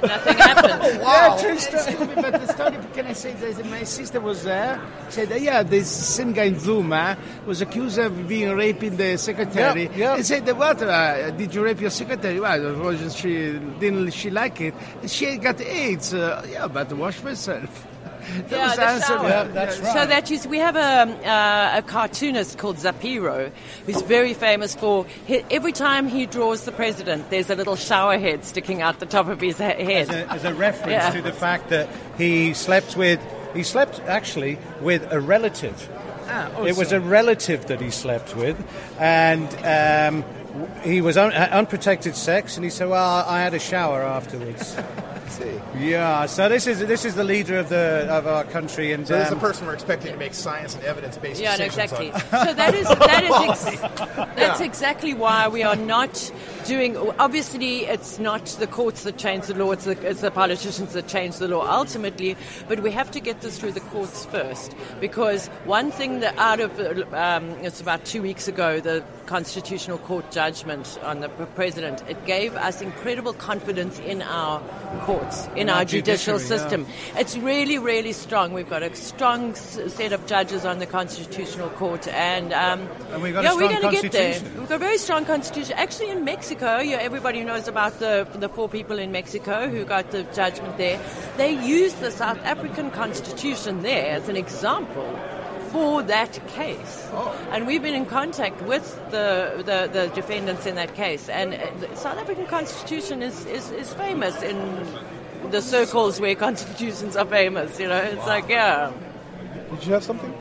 Nothing 0.02 0.36
happened. 0.36 1.00
Yeah, 1.04 1.38
true 1.40 1.58
story. 1.58 2.06
but 2.14 2.32
the 2.32 2.52
story, 2.52 2.78
can 2.94 3.06
I 3.06 3.12
say 3.12 3.32
that 3.32 3.66
my 3.66 3.82
sister 3.84 4.20
was 4.20 4.44
there? 4.44 4.80
Said, 5.08 5.30
yeah, 5.40 5.62
this 5.62 5.88
same 5.90 6.32
guy 6.32 6.44
in 6.44 6.58
Zuma 6.58 7.16
was 7.46 7.62
accused 7.62 7.98
of 7.98 8.26
being 8.28 8.54
raping 8.54 8.96
the 8.96 9.16
secretary. 9.16 9.84
Yeah, 9.84 9.96
yeah. 9.96 10.14
And 10.14 10.26
said, 10.26 10.48
what? 10.56 10.82
Uh, 10.82 11.30
did 11.30 11.54
you 11.54 11.64
rape 11.64 11.80
your 11.80 11.90
secretary? 11.90 12.40
Well, 12.40 12.78
wasn't 12.82 13.12
she? 13.12 13.52
Didn't 13.78 14.10
she 14.12 14.30
like 14.30 14.60
it? 14.60 14.74
She 15.06 15.36
got 15.36 15.60
AIDS. 15.60 16.14
Uh, 16.14 16.46
yeah, 16.50 16.66
but 16.66 16.92
wash 16.92 17.22
myself. 17.22 17.86
That 18.49 18.50
Yeah, 18.50 18.95
was 18.95 19.07
the. 19.07 19.14
Yeah, 19.14 19.45
that's 19.45 19.78
right. 19.81 19.93
So 19.93 20.07
that 20.07 20.31
is, 20.31 20.47
we 20.47 20.59
have 20.59 20.76
a, 20.76 21.28
uh, 21.28 21.78
a 21.78 21.83
cartoonist 21.83 22.59
called 22.59 22.76
Zapiro, 22.76 23.50
who's 23.87 24.02
very 24.02 24.35
famous 24.35 24.75
for 24.75 25.07
he, 25.26 25.45
every 25.50 25.73
time 25.73 26.09
he 26.09 26.26
draws 26.26 26.64
the 26.64 26.73
president, 26.73 27.31
there's 27.31 27.50
a 27.50 27.54
little 27.54 27.76
shower 27.76 28.19
head 28.19 28.45
sticking 28.45 28.83
out 28.83 28.99
the 29.00 29.07
top 29.07 29.28
of 29.28 29.40
his 29.40 29.59
head. 29.59 29.81
as 29.81 30.09
a, 30.11 30.33
as 30.33 30.45
a 30.45 30.54
reference 30.54 30.90
Yeah. 30.93 31.11
to 31.11 31.23
the 31.23 31.33
fact 31.33 31.69
that 31.71 31.88
he 32.19 32.54
slept 32.54 32.97
with, 32.97 33.21
he 33.54 33.62
slept 33.62 34.00
actually 34.07 34.59
with 34.81 35.07
a 35.12 35.21
relative. 35.21 35.88
Ah, 36.28 36.49
It 36.62 36.76
was 36.76 36.90
a 36.93 37.00
relative 37.00 37.66
that 37.66 37.81
he 37.81 37.90
slept 37.90 38.35
with, 38.35 38.57
and 38.99 39.47
um, 39.64 40.25
he 40.83 41.00
was 41.02 41.16
un- 41.19 41.33
uh, 41.33 41.49
unprotected 41.52 42.16
sex, 42.16 42.57
and 42.57 42.64
he 42.64 42.71
said, 42.71 42.88
"Well, 42.88 43.25
I 43.28 43.40
had 43.40 43.52
a 43.54 43.59
shower 43.61 44.02
afterwards." 44.02 44.75
See. 45.35 45.61
yeah, 45.91 46.26
so 46.26 46.49
this 46.49 46.67
is 46.69 46.79
this 46.79 47.05
is 47.05 47.17
the 47.17 47.25
leader 47.25 47.59
of 47.59 47.69
the 47.69 48.07
of 48.09 48.26
our 48.26 48.45
country, 48.45 48.93
and 48.93 49.07
So 49.07 49.14
this 49.14 49.25
is 49.25 49.31
the 49.31 49.35
um, 49.37 49.41
person 49.41 49.67
we're 49.67 49.75
expecting 49.75 50.12
to 50.12 50.19
make 50.19 50.33
science 50.35 50.75
and 50.76 50.85
evidence 50.85 51.17
based 51.19 51.41
Yeah, 51.41 51.57
no, 51.57 51.67
decisions 51.67 51.93
exactly. 51.93 52.12
on. 52.12 52.21
So 52.47 52.55
that 52.55 52.75
is 52.75 52.87
that 52.88 53.25
is 53.25 53.67
ex- 53.75 54.37
that's 54.37 54.61
exactly 54.61 55.12
why 55.12 55.49
we 55.49 55.62
are 55.64 55.75
not 55.76 56.31
doing. 56.64 56.97
Obviously, 57.18 57.85
it's 57.87 58.18
not 58.18 58.47
the 58.47 58.66
courts 58.66 59.04
that 59.04 59.16
change 59.16 59.47
the 59.47 59.54
law; 59.54 59.73
it's 59.73 59.85
the, 59.85 60.09
it's 60.09 60.21
the 60.21 60.30
politicians 60.30 60.92
that 60.92 61.09
change 61.09 61.37
the 61.37 61.49
law 61.49 61.66
ultimately. 61.68 62.37
But 62.68 62.80
we 62.80 62.90
have 62.90 63.11
to 63.12 63.21
get 63.21 63.40
this 63.40 63.59
through 63.59 63.73
the 63.73 63.80
courts 63.80 64.25
first, 64.26 64.75
because 65.00 65.49
one 65.64 65.90
thing 65.90 66.21
that 66.21 66.37
out 66.38 66.61
of 66.61 66.78
um, 67.12 67.50
it's 67.62 67.80
about 67.80 68.04
two 68.04 68.23
weeks 68.23 68.49
ago, 68.49 68.80
the 68.80 69.04
Constitutional 69.26 69.99
Court 69.99 70.30
judgment 70.30 70.99
on 71.02 71.21
the 71.21 71.28
president, 71.28 72.02
it 72.09 72.25
gave 72.26 72.54
us 72.56 72.80
incredible 72.80 73.33
confidence 73.33 73.99
in 74.00 74.23
our 74.23 74.61
courts, 75.00 75.49
in, 75.56 75.68
our 75.68 75.78
our, 75.78 75.85
judicial 75.85 76.38
judiciary, 76.38 76.40
yeah. 76.40 76.47
system. 76.47 76.87
It's 77.16 77.37
really, 77.37 77.78
really 77.78 78.12
strong. 78.12 78.52
We've 78.52 78.68
got 78.68 78.83
a 78.83 78.94
strong 78.94 79.52
s- 79.52 79.80
set 79.88 80.12
of 80.12 80.26
judges 80.26 80.64
on 80.64 80.78
the 80.78 80.87
Constitutional 80.87 81.71
Court, 81.71 82.06
and 82.09 82.52
um, 82.52 82.88
And 83.12 83.23
we've 83.23 83.33
got 83.33 83.44
a 83.44 83.49
yeah, 83.49 83.54
we're 83.54 83.68
going 83.68 83.94
to 83.94 84.02
get 84.02 84.12
there. 84.12 84.40
We've 84.59 84.68
got 84.68 84.76
a 84.76 84.78
very 84.78 84.99
strong 84.99 85.25
constitution. 85.25 85.75
Actually, 85.76 86.11
in 86.11 86.25
Mexico, 86.25 86.53
yeah, 86.62 86.99
everybody 87.00 87.44
knows 87.44 87.68
about 87.68 87.99
the 87.99 88.26
the 88.34 88.49
four 88.49 88.68
people 88.68 88.99
in 88.99 89.12
Mexico 89.12 89.68
who 89.68 89.84
got 89.84 90.11
the 90.11 90.23
judgment 90.34 90.76
there. 90.76 91.00
They 91.37 91.52
used 91.52 92.00
the 92.00 92.11
South 92.11 92.38
African 92.44 92.90
Constitution 92.90 93.82
there 93.82 94.12
as 94.16 94.28
an 94.28 94.37
example. 94.37 95.08
For 95.73 96.02
that 96.04 96.38
case, 96.46 97.08
Oh. 97.12 97.34
and 97.50 97.66
we've 97.66 97.82
been 97.82 97.96
in 97.96 98.06
contact 98.06 98.62
with 98.62 98.94
the, 99.11 99.54
the, 99.66 99.90
the 99.92 100.06
defendants 100.14 100.66
in 100.66 100.76
that 100.76 100.94
case, 100.94 101.28
and 101.28 101.52
uh, 101.54 101.66
the 101.80 101.96
South 101.96 102.16
African 102.16 102.46
Constitution 102.46 103.23
is, 103.23 103.44
is, 103.46 103.73
is 103.73 103.92
famous 103.94 104.40
in 104.40 104.56
the 105.50 105.61
circles 105.61 106.20
where 106.20 106.37
constitutions 106.49 107.16
are 107.16 107.26
famous. 107.26 107.80
You 107.80 107.88
know, 107.88 107.96
it's 107.99 108.25
like 108.25 108.49
yeah. 108.49 108.92
Did 109.70 109.84
you 109.87 109.92
have 109.94 110.04
something? 110.04 110.32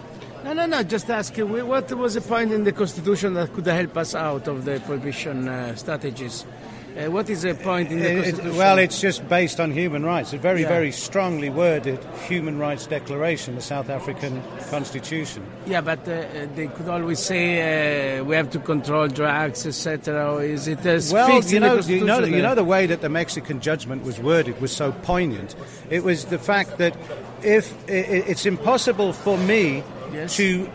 No, 0.44 0.54
no, 0.54 0.66
no. 0.66 0.84
Just 0.84 1.10
ask 1.10 1.38
uh, 1.40 1.46
what 1.46 1.92
was 1.94 2.16
the 2.16 2.22
point 2.22 2.52
in 2.52 2.64
the 2.64 2.72
Constitution 2.74 3.34
that 3.36 3.54
could 3.54 3.66
help 3.66 3.96
us 3.98 4.14
out 4.14 4.48
of 4.48 4.66
the 4.66 4.80
prohibition 4.82 5.48
uh, 5.48 5.76
strategies? 5.76 6.46
Uh, 6.96 7.10
what 7.10 7.28
is 7.28 7.42
the 7.42 7.56
point 7.56 7.90
in 7.92 8.00
the 8.00 8.06
It- 8.06 8.12
it- 8.18 8.24
Constitution? 8.26 8.58
well, 8.58 8.78
it's 8.78 9.02
just 9.02 9.28
based 9.28 9.60
on 9.60 9.72
human 9.72 10.04
rights. 10.06 10.32
A 10.34 10.38
very, 10.38 10.62
Yeah. 10.62 10.68
very 10.68 10.92
strongly 10.92 11.50
worded 11.50 11.98
human 12.28 12.60
rights 12.60 12.86
declaration, 12.86 13.56
the 13.56 13.62
South 13.62 13.90
African 13.90 14.44
Constitution. 14.70 15.42
yeah, 15.66 15.82
but 15.82 16.00
uh, 16.08 16.22
they 16.56 16.68
could 16.68 16.88
always 16.90 17.18
say 17.20 18.20
uh, 18.20 18.24
we 18.26 18.36
have 18.36 18.52
to 18.52 18.60
control 18.60 19.08
drugs, 19.08 19.66
etc. 19.66 20.36
Is 20.44 20.68
it 20.68 20.86
as 20.86 21.12
Well, 21.12 21.28
fixed 21.30 21.50
you 21.52 21.58
in 21.58 21.64
the 21.64 21.68
know, 21.70 21.76
you 21.82 22.04
know, 22.06 22.20
you 22.20 22.42
know 22.44 22.54
the 22.54 22.64
way 22.66 22.86
that 22.86 23.02
the 23.02 23.10
Mexican 23.10 23.60
judgment 23.60 24.04
was 24.04 24.20
worded 24.20 24.62
was 24.62 24.72
so 24.72 24.92
poignant. 25.04 25.56
It 25.90 26.04
was 26.04 26.26
the 26.26 26.38
fact 26.38 26.78
that 26.78 26.94
if 27.42 27.74
it's 27.88 28.46
impossible 28.46 29.14
for 29.14 29.38
me 29.40 29.82
Yes. 30.14 30.36
to 30.38 30.70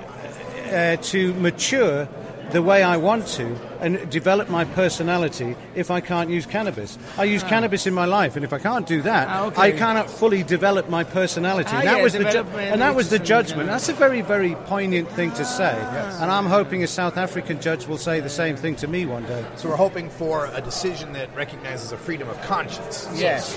uh, 0.72 0.96
to 0.96 1.32
mature 1.34 2.08
the 2.50 2.62
way 2.62 2.82
I 2.82 2.96
want 2.96 3.26
to 3.36 3.54
and 3.80 4.08
develop 4.10 4.48
my 4.48 4.64
personality 4.64 5.54
if 5.74 5.90
I 5.90 6.00
can't 6.00 6.30
use 6.30 6.46
cannabis. 6.46 6.96
I 7.18 7.24
use 7.24 7.42
cannabis 7.42 7.86
in 7.86 7.92
my 7.92 8.06
life, 8.06 8.36
and 8.36 8.44
if 8.44 8.54
I 8.54 8.58
can't 8.58 8.86
do 8.86 9.02
that, 9.02 9.28
Ah, 9.28 9.44
okay. 9.48 9.60
I 9.62 9.70
cannot 9.72 10.08
fully 10.10 10.42
develop 10.44 10.88
my 10.88 11.04
personality. 11.04 11.68
Ah, 11.72 11.78
and 11.80 11.88
that 11.88 11.96
yeah, 11.98 12.02
was 12.02 12.12
the 12.14 12.24
ju- 12.24 12.46
and 12.58 12.80
that 12.80 12.94
was 12.96 13.10
the 13.10 13.16
which 13.16 13.22
is, 13.22 13.28
judgment. 13.28 13.68
That's 13.68 13.90
a 13.90 13.92
very, 13.92 14.22
very 14.22 14.54
poignant 14.64 15.10
thing 15.10 15.30
to 15.32 15.44
say. 15.44 15.76
And 16.20 16.30
I'm 16.30 16.46
hoping 16.46 16.82
a 16.82 16.86
South 16.86 17.18
African 17.18 17.60
judge 17.60 17.86
will 17.86 17.98
say 17.98 18.20
the 18.20 18.30
same 18.30 18.56
thing 18.56 18.76
to 18.76 18.88
me 18.88 19.04
one 19.04 19.24
day. 19.24 19.44
So 19.56 19.68
we're 19.68 19.76
hoping 19.76 20.08
for 20.08 20.46
a 20.54 20.62
decision 20.62 21.12
that 21.12 21.28
recognizes 21.36 21.92
a 21.92 21.98
freedom 21.98 22.30
of 22.30 22.40
conscience. 22.42 23.06
Yes. 23.14 23.54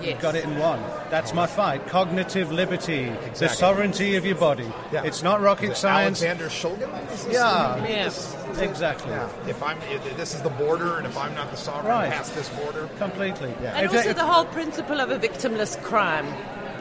Yes. 0.00 0.10
You've 0.12 0.20
got 0.20 0.34
it 0.34 0.44
in 0.44 0.58
one. 0.58 0.80
That's 1.10 1.32
my 1.32 1.46
fight. 1.46 1.86
Cognitive 1.88 2.52
liberty. 2.52 3.12
The 3.38 3.48
sovereignty 3.48 4.16
of 4.16 4.24
your 4.26 4.34
body. 4.36 4.70
Yeah. 4.92 5.04
It's 5.04 5.22
not 5.22 5.40
rocket 5.40 5.64
Is 5.66 5.70
it 5.72 5.76
science. 5.76 6.22
Alexander 6.22 6.50
Shulgin? 6.50 7.12
Is 7.12 7.24
this- 7.24 7.34
Yeah. 7.34 7.86
Yes. 7.86 8.36
Exactly. 8.58 9.10
Yeah. 9.12 9.28
If 9.48 9.62
I'm, 9.62 9.78
if 9.90 10.16
this 10.16 10.34
is 10.34 10.42
the 10.42 10.50
border, 10.50 10.96
and 10.98 11.06
if 11.06 11.16
I'm 11.16 11.34
not 11.34 11.50
the 11.50 11.56
sovereign 11.56 11.86
Right. 11.86 12.10
past 12.12 12.34
this 12.34 12.48
border, 12.50 12.88
Completely. 12.98 13.52
And 13.64 13.86
If- 13.86 13.94
also 13.94 14.10
if- 14.10 14.16
the 14.16 14.24
whole 14.26 14.44
principle 14.46 15.00
of 15.00 15.10
a 15.10 15.18
victimless 15.18 15.80
crime 15.82 16.26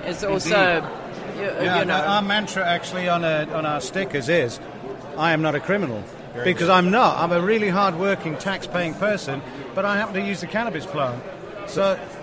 is 0.06 0.24
also, 0.24 0.84
you, 1.38 1.42
yeah, 1.44 1.80
you 1.80 1.86
know. 1.86 1.96
our 1.96 2.22
mantra 2.22 2.66
actually 2.66 3.10
on, 3.10 3.24
a, 3.24 3.48
on 3.54 3.66
our 3.66 3.82
stickers 3.82 4.30
is, 4.30 4.60
I 5.18 5.32
am 5.32 5.42
not 5.42 5.56
a 5.56 5.60
criminal. 5.60 6.04
because 6.44 6.68
I'm 6.68 6.92
not. 6.92 7.18
I'm 7.18 7.32
a 7.32 7.40
really 7.40 7.70
hard-working, 7.70 8.36
tax-paying 8.40 8.96
person, 8.96 9.42
but 9.74 9.86
I 9.86 9.96
happen 9.96 10.16
to 10.16 10.22
use 10.22 10.42
the 10.42 10.48
cannabis 10.48 10.86
plant. 10.86 11.24
So 11.68 11.82
there 11.84 11.98
you 12.04 12.15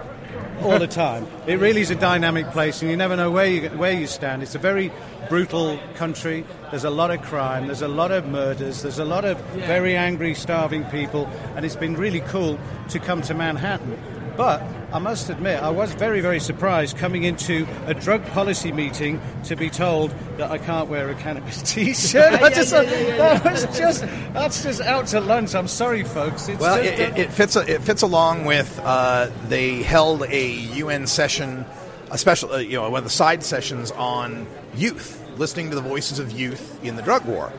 All 0.61 0.79
the 0.79 0.87
time. 0.87 1.27
It 1.47 1.59
really 1.59 1.81
is 1.81 1.91
a 1.91 1.95
dynamic 1.95 2.49
place, 2.51 2.81
and 2.81 2.89
you 2.89 2.97
never 2.97 3.15
know 3.15 3.29
where 3.29 3.45
you, 3.45 3.69
where 3.69 3.91
you 3.91 4.07
stand. 4.07 4.41
It's 4.41 4.55
a 4.55 4.59
very 4.59 4.91
brutal 5.29 5.79
country. 5.93 6.43
There's 6.71 6.83
a 6.83 6.89
lot 6.89 7.11
of 7.11 7.21
crime. 7.21 7.67
There's 7.67 7.83
a 7.83 7.87
lot 7.87 8.11
of 8.11 8.27
murders. 8.27 8.81
There's 8.81 8.99
a 8.99 9.05
lot 9.05 9.25
of 9.25 9.39
very 9.67 9.95
angry, 9.95 10.33
starving 10.33 10.83
people, 10.85 11.27
and 11.55 11.65
it's 11.65 11.75
been 11.75 11.95
really 11.95 12.21
cool 12.21 12.59
to 12.89 12.99
come 12.99 13.21
to 13.23 13.33
Manhattan. 13.33 13.97
But 14.37 14.61
I 14.91 14.99
must 14.99 15.29
admit, 15.29 15.61
I 15.61 15.69
was 15.69 15.93
very, 15.93 16.21
very 16.21 16.39
surprised 16.39 16.97
coming 16.97 17.23
into 17.23 17.67
a 17.85 17.93
drug 17.93 18.25
policy 18.27 18.71
meeting 18.71 19.21
to 19.45 19.55
be 19.55 19.69
told 19.69 20.11
that 20.37 20.51
I 20.51 20.57
can't 20.57 20.89
wear 20.89 21.09
a 21.09 21.15
cannabis 21.15 21.61
T-shirt. 21.73 22.33
Yeah, 22.33 22.49
just, 22.49 22.73
yeah, 22.73 22.81
yeah, 22.81 22.99
yeah, 22.99 23.39
that 23.39 23.51
was 23.51 23.77
just 23.77 24.01
that's 24.33 24.63
just 24.63 24.81
out 24.81 25.07
to 25.07 25.19
lunch. 25.19 25.55
I'm 25.55 25.67
sorry, 25.67 26.03
folks. 26.03 26.47
It's 26.47 26.59
Well, 26.59 26.81
just 26.83 26.99
it, 26.99 26.99
it, 26.99 27.17
it 27.17 27.33
fits. 27.33 27.55
It 27.55 27.81
fits 27.81 28.01
along 28.01 28.45
with. 28.45 28.79
Uh, 28.83 29.29
they 29.47 29.83
held 29.83 30.23
a 30.23 30.49
UN 30.51 31.07
session, 31.07 31.65
a 32.11 32.17
special, 32.17 32.53
uh, 32.53 32.57
you 32.57 32.73
know, 32.73 32.89
one 32.89 32.99
of 32.99 33.03
the 33.03 33.09
side 33.09 33.43
sessions 33.43 33.91
on 33.91 34.47
youth, 34.75 35.23
listening 35.37 35.69
to 35.69 35.75
the 35.75 35.81
voices 35.81 36.19
of 36.19 36.31
youth 36.31 36.83
in 36.83 36.95
the 36.95 37.01
drug 37.01 37.25
war. 37.25 37.51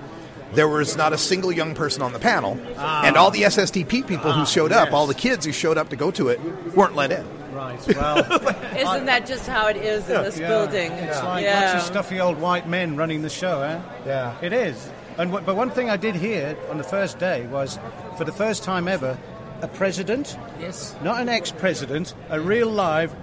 There 0.53 0.69
was 0.69 0.97
not 0.97 1.13
a 1.13 1.19
single 1.19 1.53
young 1.53 1.75
person 1.75 2.03
on 2.03 2.13
the 2.13 2.19
panel, 2.19 2.59
and 2.79 3.17
all 3.17 3.31
the 3.31 3.43
SSDP 3.43 4.07
people 4.07 4.33
who 4.33 4.47
showed 4.47 4.73
up, 4.73 4.93
all 4.93 5.07
the 5.07 5.15
kids 5.15 5.45
who 5.45 5.53
showed 5.53 5.77
up 5.79 5.89
to 5.91 5.97
go 5.97 6.11
to 6.13 6.29
it, 6.29 6.41
weren't 6.75 6.95
let 6.95 7.11
in. 7.13 7.27
right. 7.53 7.79
Well. 7.97 8.19
Isn't 8.77 9.07
that 9.07 9.27
just 9.27 9.47
how 9.47 9.67
it 9.69 9.77
is 9.77 10.09
in 10.09 10.23
this 10.23 10.39
Yeah, 10.39 10.49
building? 10.49 10.93
It's 10.93 11.23
like 11.23 11.43
yeah. 11.45 11.73
lots 11.73 11.75
of 11.85 11.91
stuffy 11.93 12.21
old 12.21 12.39
white 12.41 12.69
men 12.69 12.97
running 12.97 13.23
the 13.23 13.29
show, 13.31 13.63
eh? 13.63 13.81
Yeah. 14.07 14.37
It 14.43 14.53
is. 14.53 14.89
And 15.19 15.31
w- 15.31 15.45
but 15.45 15.57
one 15.57 15.71
thing 15.71 15.89
I 15.91 15.97
did 15.97 16.15
hear 16.15 16.57
on 16.71 16.77
the 16.79 16.85
first 16.85 17.19
day 17.19 17.47
was, 17.47 17.79
for 18.19 18.25
the 18.25 18.33
first 18.33 18.63
time 18.63 18.87
ever, 18.89 19.19
a 19.63 19.69
president, 19.69 20.37
Yes. 20.61 20.95
not 21.03 21.21
an 21.21 21.29
ex-president, 21.31 22.15
a 22.31 22.39
real 22.41 22.69
live 22.69 23.15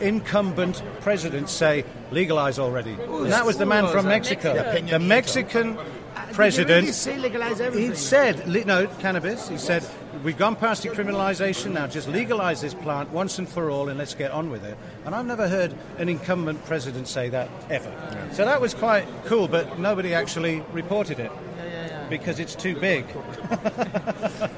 incumbent 0.00 0.82
president 1.00 1.48
say 1.48 1.84
legalize 2.10 2.58
already. 2.58 2.92
And 3.08 3.30
that 3.32 3.46
was 3.46 3.56
the 3.58 3.66
man 3.66 3.86
from 3.88 4.06
Mexico. 4.08 4.54
Mexico. 4.54 4.86
The 4.90 4.98
Mexican 4.98 5.76
Did 5.76 5.84
he 5.84 5.90
president. 6.32 6.82
really 6.82 6.92
say 6.92 7.18
legalize 7.18 7.60
everything? 7.60 7.90
He 7.90 7.96
said, 7.96 8.48
le- 8.48 8.64
no, 8.64 8.86
cannabis. 8.98 9.48
He 9.48 9.58
said, 9.58 9.84
we've 10.22 10.38
gone 10.38 10.56
past 10.56 10.84
decriminalisation 10.84 11.72
now, 11.72 11.86
just 11.86 12.08
legalise 12.08 12.60
this 12.60 12.74
plant 12.74 13.10
once 13.10 13.38
and 13.38 13.48
for 13.48 13.70
all 13.70 13.88
and 13.88 13.98
let's 13.98 14.14
get 14.14 14.30
on 14.30 14.50
with 14.50 14.64
it. 14.64 14.76
And 15.04 15.14
I've 15.14 15.26
never 15.26 15.48
heard 15.48 15.74
an 15.98 16.08
incumbent 16.08 16.64
president 16.64 17.08
say 17.08 17.28
that 17.30 17.48
ever. 17.70 17.92
So 18.32 18.44
that 18.44 18.60
was 18.60 18.74
quite 18.74 19.06
cool, 19.24 19.48
but 19.48 19.78
nobody 19.78 20.14
actually 20.14 20.60
reported 20.72 21.18
it 21.18 21.32
because 22.08 22.38
it's 22.38 22.54
too 22.54 22.76
big. 22.76 23.04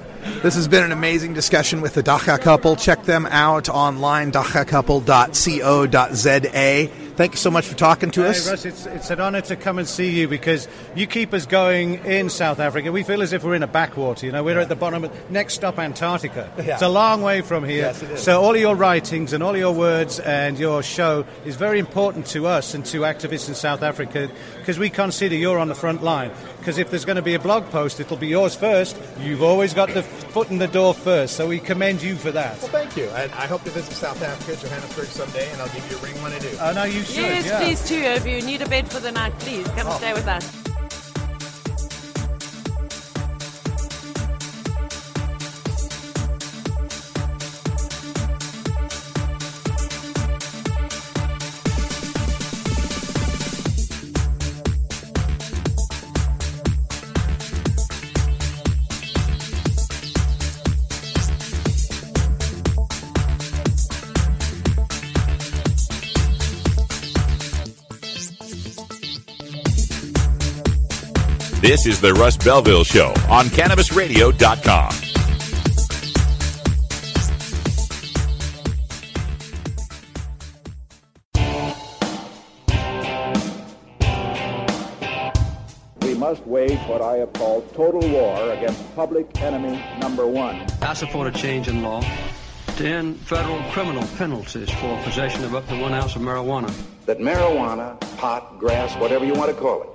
This 0.43 0.54
has 0.54 0.69
been 0.69 0.85
an 0.85 0.93
amazing 0.93 1.35
discussion 1.35 1.83
with 1.83 1.93
the 1.95 2.02
Dagga 2.02 2.40
couple. 2.40 2.76
Check 2.76 3.02
them 3.04 3.26
out 3.26 3.69
online, 3.69 4.33
daggacouple.co.za. 4.33 7.03
Thank 7.16 7.35
you 7.35 7.38
so 7.38 7.50
much 7.52 7.66
for 7.66 7.76
talking 7.76 8.11
to 8.11 8.23
Hey, 8.23 8.30
us. 8.30 8.50
Russ, 8.50 8.64
it's, 8.64 8.87
it's 8.87 9.09
an 9.11 9.21
honour 9.21 9.40
to 9.42 9.54
come 9.54 9.78
and 9.78 9.87
see 9.87 10.11
you 10.18 10.26
because 10.26 10.66
you 10.97 11.06
keep 11.06 11.33
us 11.33 11.47
going 11.47 12.04
in 12.04 12.28
South 12.28 12.59
Africa. 12.59 12.90
We 12.90 13.04
feel 13.04 13.23
as 13.23 13.33
if 13.33 13.44
we're 13.44 13.54
in 13.54 13.62
a 13.62 13.68
backwater. 13.68 14.26
You 14.26 14.33
know, 14.33 14.42
we're 14.42 14.59
at 14.59 14.68
the 14.68 14.75
bottom. 14.75 15.04
Of, 15.04 15.30
next 15.30 15.54
stop, 15.54 15.78
Antarctica. 15.78 16.50
Yeah. 16.64 16.75
It's 16.75 16.83
a 16.83 16.88
long 16.88 17.21
way 17.21 17.42
from 17.42 17.62
here. 17.62 17.83
Yes, 17.83 18.02
it 18.02 18.11
is. 18.12 18.23
So 18.23 18.40
all 18.40 18.54
of 18.54 18.61
your 18.61 18.75
writings 18.75 19.35
and 19.35 19.42
all 19.42 19.50
of 19.50 19.59
your 19.59 19.75
words 19.75 20.18
and 20.18 20.59
your 20.59 20.83
show 20.83 21.26
is 21.44 21.56
very 21.56 21.78
important 21.78 22.26
to 22.28 22.47
us 22.47 22.73
and 22.73 22.87
to 22.87 23.00
activists 23.02 23.49
in 23.49 23.54
South 23.54 23.83
Africa 23.83 24.30
because 24.56 24.78
we 24.78 24.88
consider 24.88 25.37
you're 25.37 25.59
on 25.59 25.68
the 25.68 25.75
front 25.75 26.02
line. 26.02 26.30
Because 26.59 26.78
if 26.78 26.88
there's 26.88 27.04
going 27.04 27.16
to 27.16 27.23
be 27.23 27.35
a 27.35 27.38
blog 27.38 27.68
post, 27.68 28.00
it'll 28.00 28.16
be 28.16 28.28
yours 28.28 28.54
first. 28.54 28.97
You've 29.21 29.42
always 29.42 29.75
got 29.75 29.90
the 29.92 30.02
foot 30.02 30.50
in 30.50 30.56
the 30.56 30.68
door 30.68 30.94
first. 30.94 31.37
So 31.37 31.47
we 31.47 31.59
commend 31.61 32.02
you 32.02 32.14
for 32.16 32.30
that. 32.30 32.59
Well, 32.62 32.71
thank 32.71 32.97
you. 32.97 33.09
I, 33.11 33.25
I 33.25 33.47
hope 33.47 33.62
to 33.64 33.71
visit 33.71 33.92
South 33.92 34.23
Africa, 34.23 34.59
Johannesburg 34.59 35.06
someday, 35.06 35.50
and 35.52 35.61
I'll 35.61 35.68
give 35.68 35.88
you 35.90 35.99
a 35.99 36.00
ring 36.00 36.23
when 36.23 36.33
I 36.33 36.38
do. 36.38 36.49
Oh, 36.61 36.66
I 36.71 36.73
know 36.73 36.85
you 36.85 37.03
should. 37.04 37.16
Yes, 37.16 37.46
yeah. 37.46 37.58
please 37.61 37.87
too. 37.87 38.00
If 38.00 38.26
you 38.26 38.42
need 38.42 38.62
a 38.62 38.68
bed 38.68 38.90
for 38.90 39.00
the 39.00 39.12
night, 39.12 39.38
please 39.40 39.66
come 39.68 39.87
Oh. 39.87 39.96
stay 39.99 40.12
with 40.12 40.26
us. 40.26 40.63
This 71.85 71.97
is 71.97 72.00
the 72.00 72.14
Russ 72.14 72.38
Belville 72.38 72.83
Show 72.83 73.09
on 73.29 73.45
CannabisRadio.com. 73.49 74.95
We 86.00 86.14
must 86.14 86.47
wage 86.47 86.79
what 86.88 87.03
I 87.03 87.19
have 87.19 87.35
called 87.35 87.71
total 87.75 88.00
war 88.09 88.53
against 88.53 88.97
public 88.97 89.38
enemy 89.43 89.79
number 89.99 90.26
one. 90.26 90.67
I 90.81 90.95
support 90.95 91.26
a 91.26 91.38
change 91.38 91.69
in 91.69 91.83
law 91.83 92.03
to 92.79 92.88
end 92.88 93.21
federal 93.21 93.62
criminal 93.73 94.09
penalties 94.17 94.71
for 94.71 95.03
possession 95.03 95.45
of 95.45 95.55
up 95.55 95.69
to 95.69 95.79
one 95.79 95.93
ounce 95.93 96.17
of 96.17 96.23
marijuana. 96.23 96.75
That 97.05 97.19
marijuana, 97.19 98.00
pot, 98.17 98.59
grass, 98.59 98.97
whatever 98.97 99.26
you 99.26 99.35
want 99.35 99.55
to 99.55 99.61
call 99.61 99.83
it, 99.83 99.91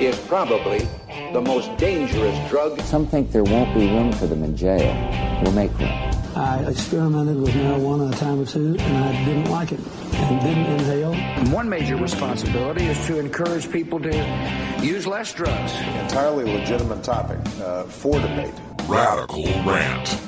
is 0.00 0.18
probably 0.20 0.88
the 1.32 1.40
most 1.40 1.76
dangerous 1.76 2.50
drug. 2.50 2.80
Some 2.82 3.06
think 3.06 3.32
there 3.32 3.44
won't 3.44 3.74
be 3.74 3.86
room 3.86 4.12
for 4.12 4.26
them 4.26 4.42
in 4.42 4.56
jail. 4.56 4.94
We'll 5.42 5.52
make 5.52 5.76
room. 5.78 5.88
I 6.36 6.64
experimented 6.68 7.40
with 7.40 7.50
marijuana 7.50 8.12
a 8.12 8.16
time 8.16 8.40
or 8.40 8.46
two, 8.46 8.76
and 8.78 9.04
I 9.04 9.24
didn't 9.24 9.50
like 9.50 9.72
it 9.72 9.80
and 10.12 10.40
didn't 10.40 10.66
inhale. 10.66 11.14
One 11.52 11.68
major 11.68 11.96
responsibility 11.96 12.86
is 12.86 13.06
to 13.06 13.18
encourage 13.18 13.70
people 13.70 13.98
to 14.00 14.78
use 14.82 15.06
less 15.06 15.32
drugs. 15.32 15.72
entirely 16.00 16.44
legitimate 16.44 17.02
topic 17.02 17.38
uh, 17.60 17.84
for 17.84 18.20
debate. 18.20 18.54
Radical 18.86 19.44
Rant. 19.64 20.20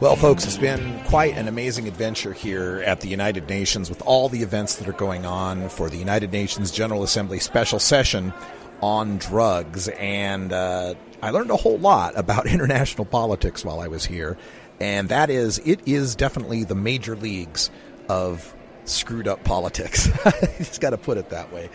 Well, 0.00 0.16
folks, 0.16 0.44
it's 0.44 0.58
been 0.58 0.98
quite 1.04 1.36
an 1.36 1.46
amazing 1.46 1.86
adventure 1.86 2.32
here 2.32 2.82
at 2.84 3.02
the 3.02 3.08
United 3.08 3.48
Nations 3.48 3.88
with 3.88 4.02
all 4.02 4.28
the 4.28 4.42
events 4.42 4.74
that 4.76 4.88
are 4.88 4.92
going 4.92 5.24
on 5.24 5.68
for 5.68 5.88
the 5.88 5.96
United 5.96 6.32
Nations 6.32 6.72
General 6.72 7.04
Assembly 7.04 7.38
special 7.38 7.78
session 7.78 8.34
on 8.82 9.16
drugs. 9.18 9.88
And 9.88 10.52
uh, 10.52 10.94
I 11.22 11.30
learned 11.30 11.50
a 11.50 11.56
whole 11.56 11.78
lot 11.78 12.18
about 12.18 12.46
international 12.52 13.04
politics 13.04 13.64
while 13.64 13.80
I 13.80 13.88
was 13.88 14.04
here. 14.04 14.36
And 14.80 15.08
that 15.10 15.30
is, 15.30 15.58
it 15.64 15.80
is 15.86 16.16
definitely 16.16 16.64
the 16.64 16.74
major 16.74 17.16
leagues 17.16 17.70
of 18.08 18.54
screwed 18.84 19.28
up 19.28 19.44
politics. 19.44 20.08
Just 20.58 20.80
got 20.80 20.90
to 20.90 20.98
put 20.98 21.18
it 21.18 21.30
that 21.30 21.52
way. 21.52 21.70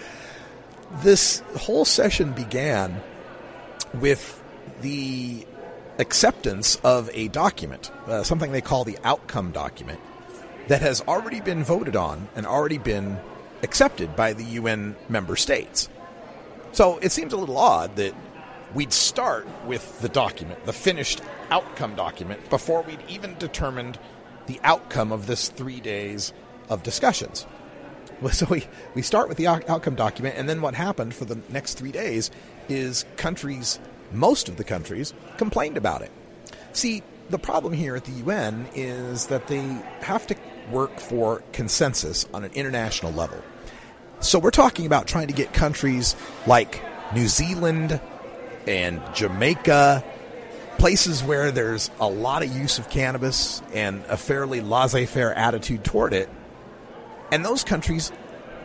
This 1.02 1.40
whole 1.58 1.86
session 1.86 2.34
began 2.34 3.02
with 3.94 4.42
the 4.82 5.46
acceptance 6.00 6.76
of 6.84 7.10
a 7.14 7.28
document, 7.30 7.92
uh, 8.08 8.24
something 8.24 8.52
they 8.52 8.62
call 8.62 8.84
the 8.84 8.98
outcome 9.04 9.52
document, 9.52 10.00
that 10.68 10.82
has 10.82 11.02
already 11.02 11.42
been 11.42 11.64
voted 11.64 11.96
on 11.96 12.28
and 12.36 12.46
already 12.46 12.78
been 12.78 13.18
accepted 13.64 14.16
by 14.16 14.34
the 14.34 14.44
UN 14.44 14.96
member 15.10 15.36
states. 15.36 15.90
So 16.78 17.00
it 17.00 17.12
seems 17.12 17.34
a 17.34 17.38
little 17.38 17.58
odd 17.58 17.96
that 17.96 18.14
we'd 18.76 18.94
start 18.94 19.48
with 19.66 20.00
the 20.00 20.10
document, 20.10 20.64
the 20.68 20.74
finished 20.74 21.22
outcome 21.50 21.96
document, 21.96 22.52
before 22.52 22.84
we'd 22.84 23.02
even 23.10 23.36
determined 23.40 23.98
the 24.46 24.60
outcome 24.64 25.12
of 25.12 25.26
this 25.26 25.50
three 25.50 25.80
days 25.80 26.34
of 26.70 26.84
discussions. 26.84 27.48
So 28.32 28.46
we, 28.48 28.66
we 28.94 29.02
start 29.02 29.28
with 29.28 29.38
the 29.38 29.48
outcome 29.48 29.96
document, 29.96 30.36
and 30.38 30.48
then 30.48 30.62
what 30.62 30.76
happened 30.76 31.16
for 31.16 31.26
the 31.26 31.40
next 31.50 31.80
three 31.80 31.92
days 31.92 32.30
is 32.70 33.06
countries, 33.16 33.80
most 34.12 34.48
of 34.48 34.58
the 34.58 34.64
countries, 34.64 35.16
complained 35.38 35.78
about 35.78 36.04
it. 36.04 36.12
See, 36.74 37.02
the 37.32 37.40
problem 37.40 37.74
here 37.74 37.96
at 37.96 38.06
the 38.06 38.12
UN 38.24 38.68
is 38.76 39.28
that 39.28 39.48
they 39.48 39.64
have 40.02 40.28
to 40.28 40.36
work 40.72 41.00
for 41.00 41.42
consensus 41.54 42.28
on 42.36 42.44
an 42.44 42.52
international 42.54 43.14
level. 43.14 43.44
So 44.20 44.40
we're 44.40 44.52
talking 44.52 44.88
about 44.88 45.08
trying 45.08 45.28
to 45.28 45.34
get 45.34 45.54
countries 45.54 46.16
like 46.48 46.82
New 47.14 47.28
Zealand 47.28 48.02
and 48.66 49.00
Jamaica, 49.14 50.04
places 50.80 51.24
where 51.24 51.52
there's 51.52 51.92
a 52.00 52.10
lot 52.10 52.42
of 52.42 52.56
use 52.56 52.80
of 52.80 52.90
cannabis 52.90 53.62
and 53.74 54.04
a 54.10 54.18
fairly 54.18 54.62
laissez 54.62 55.06
faire 55.06 55.34
attitude 55.34 55.84
toward 55.84 56.14
it. 56.14 56.30
And 57.32 57.46
those 57.46 57.64
countries 57.64 58.12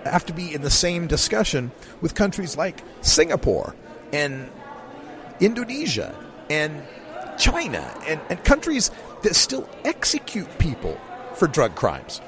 have 0.05 0.25
to 0.27 0.33
be 0.33 0.55
in 0.55 0.63
the 0.63 0.71
same 0.71 1.07
discussion 1.07 1.71
with 2.01 2.15
countries 2.15 2.57
like 2.57 2.83
Singapore 3.03 3.77
and 4.13 4.51
Indonesia 5.39 6.15
and 6.49 6.83
China 7.39 7.95
and, 8.07 8.21
and 8.31 8.43
countries 8.43 8.91
that 9.23 9.37
still 9.37 9.69
execute 9.85 10.49
people 10.59 10.99
for 11.35 11.47
drug 11.47 11.75
crimes. 11.75 12.23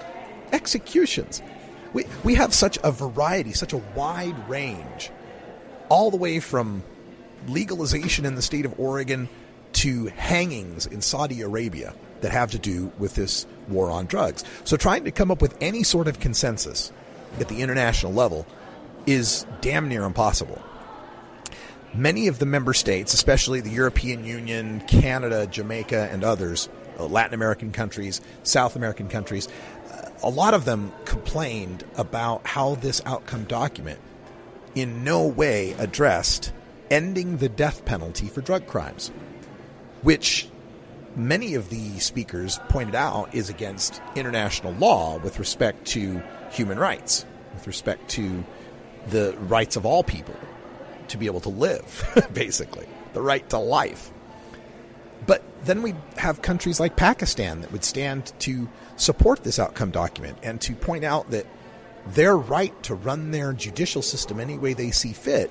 Executions. 0.53 1.43
We, 1.95 2.05
we 2.23 2.35
have 2.35 2.53
such 2.53 2.79
a 2.85 2.93
variety, 2.93 3.53
such 3.53 3.73
a 3.73 3.79
wide 3.95 4.49
range, 4.49 5.11
all 5.89 6.11
the 6.11 6.19
way 6.19 6.41
from 6.41 6.83
legalization 7.49 8.27
in 8.27 8.35
the 8.35 8.43
state 8.43 8.67
of 8.67 8.79
Oregon 8.79 9.29
to 9.75 10.07
hangings 10.07 10.87
in 10.87 11.01
Saudi 11.01 11.41
Arabia 11.41 11.95
that 12.21 12.33
have 12.33 12.51
to 12.51 12.59
do 12.59 12.93
with 12.99 13.15
this 13.15 13.47
war 13.69 13.91
on 13.91 14.07
drugs. 14.07 14.45
So 14.65 14.77
trying 14.77 15.05
to 15.05 15.11
come 15.11 15.31
up 15.31 15.41
with 15.41 15.57
any 15.61 15.83
sort 15.83 16.09
of 16.09 16.21
consensus 16.21 16.93
at 17.39 17.49
the 17.49 17.61
international 17.61 18.13
level 18.13 18.47
is 19.07 19.47
damn 19.61 19.89
near 19.89 20.05
impossible. 20.05 20.63
Many 21.93 22.27
of 22.27 22.39
the 22.39 22.47
member 22.47 22.73
states, 22.73 23.15
especially 23.15 23.61
the 23.61 23.71
European 23.71 24.25
Union, 24.25 24.81
Canada, 24.89 25.47
Jamaica, 25.47 26.09
and 26.11 26.25
others, 26.25 26.69
uh, 26.99 27.07
Latin 27.07 27.35
American 27.35 27.71
countries, 27.71 28.21
South 28.43 28.75
American 28.75 29.09
countries, 29.09 29.49
a 30.25 30.31
lot 30.31 30.55
of 30.55 30.65
them 30.65 30.93
complained 31.05 31.85
about 31.97 32.47
how 32.47 32.75
this 32.77 33.03
outcome 33.05 33.45
document 33.45 34.01
in 34.75 35.05
no 35.05 35.27
way 35.27 35.73
addressed 35.73 36.53
ending 36.91 37.37
the 37.37 37.49
death 37.49 37.85
penalty 37.85 38.27
for 38.29 38.41
drug 38.41 38.67
crimes, 38.67 39.13
which 40.03 40.49
many 41.15 41.55
of 41.55 41.69
the 41.69 41.99
speakers 41.99 42.59
pointed 42.69 42.95
out 42.95 43.35
is 43.35 43.51
against 43.51 44.01
international 44.17 44.73
law 44.75 45.19
with 45.19 45.39
respect 45.39 45.85
to 45.87 46.23
human 46.51 46.79
rights, 46.79 47.25
with 47.53 47.67
respect 47.67 48.09
to 48.09 48.45
the 49.09 49.37
rights 49.41 49.77
of 49.77 49.87
all 49.87 50.03
people. 50.03 50.35
to 51.07 51.19
be 51.19 51.27
able 51.27 51.41
to 51.41 51.51
live, 51.51 52.27
basically, 52.33 52.87
the 53.13 53.21
right 53.21 53.47
to 53.51 53.59
life. 53.59 54.11
But 55.27 55.43
then 55.65 55.83
we 55.83 55.95
have 56.17 56.41
countries 56.41 56.81
like 56.81 56.97
Pakistan 56.97 57.61
that 57.61 57.71
would 57.73 57.85
stand 57.85 58.33
to 58.41 58.71
support 58.97 59.43
this 59.43 59.59
outcome 59.59 59.91
document 59.91 60.39
and 60.43 60.61
to 60.61 60.75
point 60.75 61.05
out 61.05 61.31
that 61.31 61.47
their 62.07 62.37
right 62.37 62.81
to 62.83 62.95
run 62.95 63.31
their 63.31 63.53
judicial 63.53 64.03
system 64.03 64.39
any 64.39 64.59
way 64.59 64.75
they 64.75 64.91
see 64.91 65.13
fit 65.13 65.51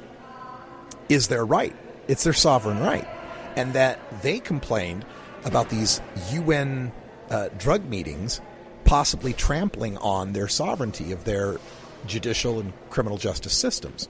is 1.10 1.28
their 1.28 1.46
right. 1.46 1.76
It's 2.08 2.24
their 2.24 2.34
sovereign 2.34 2.80
right. 2.80 3.08
And 3.56 3.74
that 3.74 4.00
they 4.22 4.40
complained 4.40 5.06
about 5.46 5.70
these 5.70 6.02
UN 6.32 6.92
uh, 7.30 7.50
drug 7.58 7.86
meetings 7.86 8.42
possibly 8.86 9.34
trampling 9.34 9.98
on 9.98 10.34
their 10.34 10.48
sovereignty 10.48 11.12
of 11.12 11.24
their 11.24 11.58
judicial 12.06 12.60
and 12.60 12.74
criminal 12.90 13.18
justice 13.18 13.54
systems. 13.54 14.10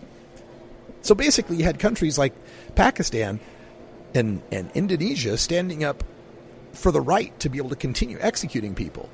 So 1.01 1.13
basically, 1.15 1.57
you 1.57 1.63
had 1.63 1.79
countries 1.79 2.17
like 2.17 2.33
Pakistan 2.75 3.39
and, 4.15 4.41
and 4.51 4.71
Indonesia 4.73 5.37
standing 5.37 5.83
up 5.83 6.03
for 6.71 6.91
the 6.91 7.01
right 7.01 7.37
to 7.39 7.49
be 7.49 7.57
able 7.57 7.69
to 7.69 7.75
continue 7.75 8.17
executing 8.19 8.73
people, 8.73 9.09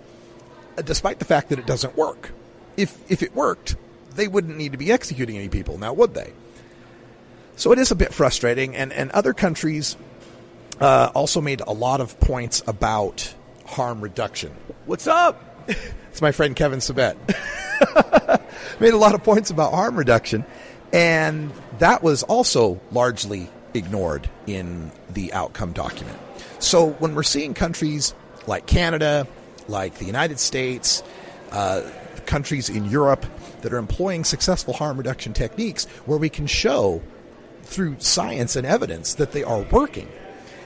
despite 0.82 1.20
the 1.20 1.26
fact 1.26 1.50
that 1.50 1.60
it 1.60 1.66
doesn't 1.66 1.96
work. 1.96 2.32
If, 2.78 2.98
if 3.12 3.24
it 3.24 3.36
worked, 3.36 3.76
they 4.16 4.28
wouldn't 4.28 4.58
need 4.58 4.72
to 4.72 4.78
be 4.78 4.92
executing 4.92 5.38
any 5.38 5.50
people, 5.50 5.78
now 5.78 5.94
would 5.94 6.14
they? 6.14 6.34
So 7.56 7.72
it 7.72 7.80
is 7.80 7.92
a 7.92 7.96
bit 7.96 8.14
frustrating, 8.14 8.76
and, 8.76 8.94
and 8.94 9.12
other 9.12 9.34
countries 9.34 9.98
uh, 10.80 11.12
also 11.14 11.42
made 11.42 11.62
a 11.62 11.74
lot 11.74 12.00
of 12.00 12.20
points 12.20 12.64
about 12.68 13.34
harm 13.66 14.02
reduction. 14.02 14.52
What's 14.86 15.08
up? 15.08 15.44
it's 15.68 16.22
my 16.22 16.32
friend 16.32 16.56
Kevin 16.56 16.80
Sabet. 16.80 17.16
made 18.80 18.94
a 18.94 18.98
lot 18.98 19.14
of 19.14 19.24
points 19.24 19.50
about 19.50 19.74
harm 19.74 19.98
reduction, 19.98 20.46
and 20.94 21.52
that 21.80 22.02
was 22.02 22.24
also 22.24 22.80
largely 22.92 23.50
ignored 23.74 24.30
in 24.48 24.92
the 25.10 25.34
outcome 25.34 25.74
document. 25.74 26.18
So 26.60 26.92
when 26.92 27.16
we're 27.16 27.24
seeing 27.24 27.54
countries 27.54 28.14
like 28.48 28.66
Canada, 28.66 29.28
like 29.70 29.96
the 29.96 30.06
United 30.06 30.40
States, 30.40 31.04
uh, 31.52 31.82
countries 32.26 32.70
in 32.70 32.86
Europe 32.86 33.26
that 33.62 33.74
are 33.74 33.78
employing 33.78 34.24
successful 34.24 34.74
harm 34.74 34.98
reduction 34.98 35.34
techniques 35.34 35.86
where 36.06 36.18
we 36.18 36.30
can 36.30 36.48
show 36.48 37.02
through 37.64 37.96
science 38.00 38.56
and 38.56 38.66
evidence 38.66 39.16
that 39.16 39.32
they 39.32 39.44
are 39.44 39.62
working. 39.72 40.08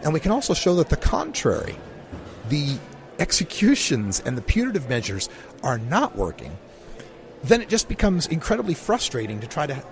And 0.04 0.14
we 0.14 0.20
can 0.20 0.32
also 0.32 0.54
show 0.54 0.76
that 0.76 0.90
the 0.90 0.98
contrary, 0.98 1.76
the 2.50 2.78
executions 3.20 4.22
and 4.26 4.38
the 4.38 4.42
punitive 4.42 4.90
measures 4.90 5.30
are 5.64 5.78
not 5.78 6.16
working, 6.16 6.58
then 7.44 7.62
it 7.62 7.70
just 7.70 7.88
becomes 7.88 8.28
incredibly 8.28 8.74
frustrating 8.74 9.40
to 9.40 9.48
try 9.48 9.68
to 9.68 9.84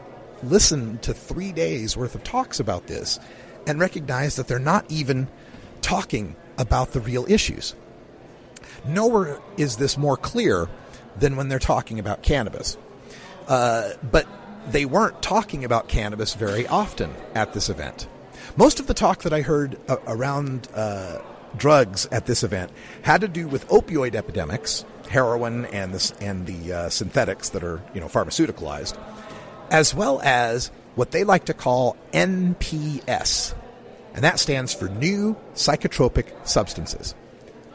listen 0.44 0.98
to 1.00 1.14
three 1.14 1.52
days 1.52 1.96
worth 1.96 2.16
of 2.16 2.24
talks 2.24 2.60
about 2.60 2.88
this 2.88 3.20
and 3.68 3.80
recognize 3.80 4.36
that 4.36 4.48
they're 4.48 4.60
not 4.60 4.86
even 4.90 5.28
talking 5.82 6.36
about 6.58 6.92
the 6.92 7.00
real 7.00 7.26
issues. 7.30 7.76
Nowhere 8.86 9.40
is 9.58 9.78
this 9.78 9.98
more 9.98 10.18
clear 10.18 10.68
than 11.18 11.36
when 11.36 11.50
they're 11.50 11.60
talking 11.60 12.00
about 12.00 12.24
cannabis. 12.24 12.78
Uh, 13.48 13.92
but 14.04 14.28
they 14.70 14.86
weren't 14.86 15.22
talking 15.22 15.64
about 15.64 15.88
cannabis 15.88 16.34
very 16.34 16.68
often 16.68 17.14
at 17.34 17.54
this 17.54 17.70
event. 17.70 18.08
Most 18.56 18.80
of 18.80 18.88
the 18.88 18.94
talk 18.94 19.24
that 19.24 19.34
I 19.34 19.42
heard 19.42 19.80
uh, 19.88 19.98
around 20.08 20.68
uh, 20.74 21.20
drugs 21.58 22.08
at 22.12 22.26
this 22.26 22.44
event 22.44 22.72
had 23.02 23.22
to 23.22 23.28
do 23.28 23.48
with 23.48 23.68
opioid 23.68 24.16
epidemics, 24.16 24.86
heroin 25.10 25.66
and 25.66 25.94
the, 25.94 26.14
and 26.22 26.46
the 26.46 26.74
uh, 26.74 26.90
synthetics 26.90 27.50
that 27.50 27.64
are 27.64 27.82
you 27.94 28.02
know 28.02 28.08
pharmaceuticalized, 28.08 28.98
as 29.70 29.94
well 29.94 30.22
as 30.24 30.72
what 30.96 31.12
they 31.12 31.24
like 31.24 31.46
to 31.46 31.54
call 31.54 31.96
NPS, 32.14 33.54
and 34.14 34.24
that 34.24 34.40
stands 34.40 34.74
for 34.74 34.90
New 34.90 35.36
Psychotropic 35.54 36.26
Substances, 36.46 37.16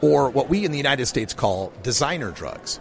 or 0.01 0.29
what 0.29 0.49
we 0.49 0.65
in 0.65 0.71
the 0.71 0.77
United 0.77 1.05
States 1.05 1.33
call 1.33 1.73
designer 1.83 2.31
drugs. 2.31 2.79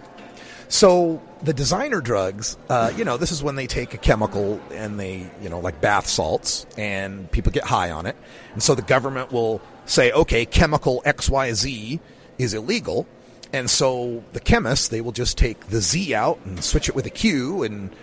So 0.68 1.22
the 1.42 1.52
designer 1.54 2.00
drugs, 2.00 2.58
uh, 2.68 2.92
you 2.96 3.04
know, 3.04 3.16
this 3.16 3.30
is 3.30 3.42
when 3.42 3.54
they 3.54 3.68
take 3.68 3.94
a 3.94 3.98
chemical 3.98 4.60
and 4.72 4.98
they, 4.98 5.30
you 5.40 5.48
know, 5.48 5.60
like 5.60 5.80
bath 5.80 6.08
salts, 6.08 6.66
and 6.76 7.30
people 7.30 7.52
get 7.52 7.64
high 7.64 7.90
on 7.92 8.04
it, 8.06 8.16
and 8.52 8.62
so 8.62 8.74
the 8.74 8.82
government 8.82 9.30
will 9.30 9.60
say, 9.84 10.10
okay, 10.10 10.44
chemical 10.44 11.02
X 11.04 11.30
Y 11.30 11.52
Z 11.52 12.00
is 12.38 12.52
illegal, 12.52 13.06
and 13.52 13.70
so 13.70 14.24
the 14.32 14.40
chemists 14.40 14.88
they 14.88 15.00
will 15.00 15.12
just 15.12 15.38
take 15.38 15.68
the 15.68 15.80
Z 15.80 16.12
out 16.14 16.40
and 16.44 16.64
switch 16.64 16.88
it 16.88 16.96
with 16.96 17.06
a 17.06 17.10
Q, 17.10 17.62
and 17.62 17.94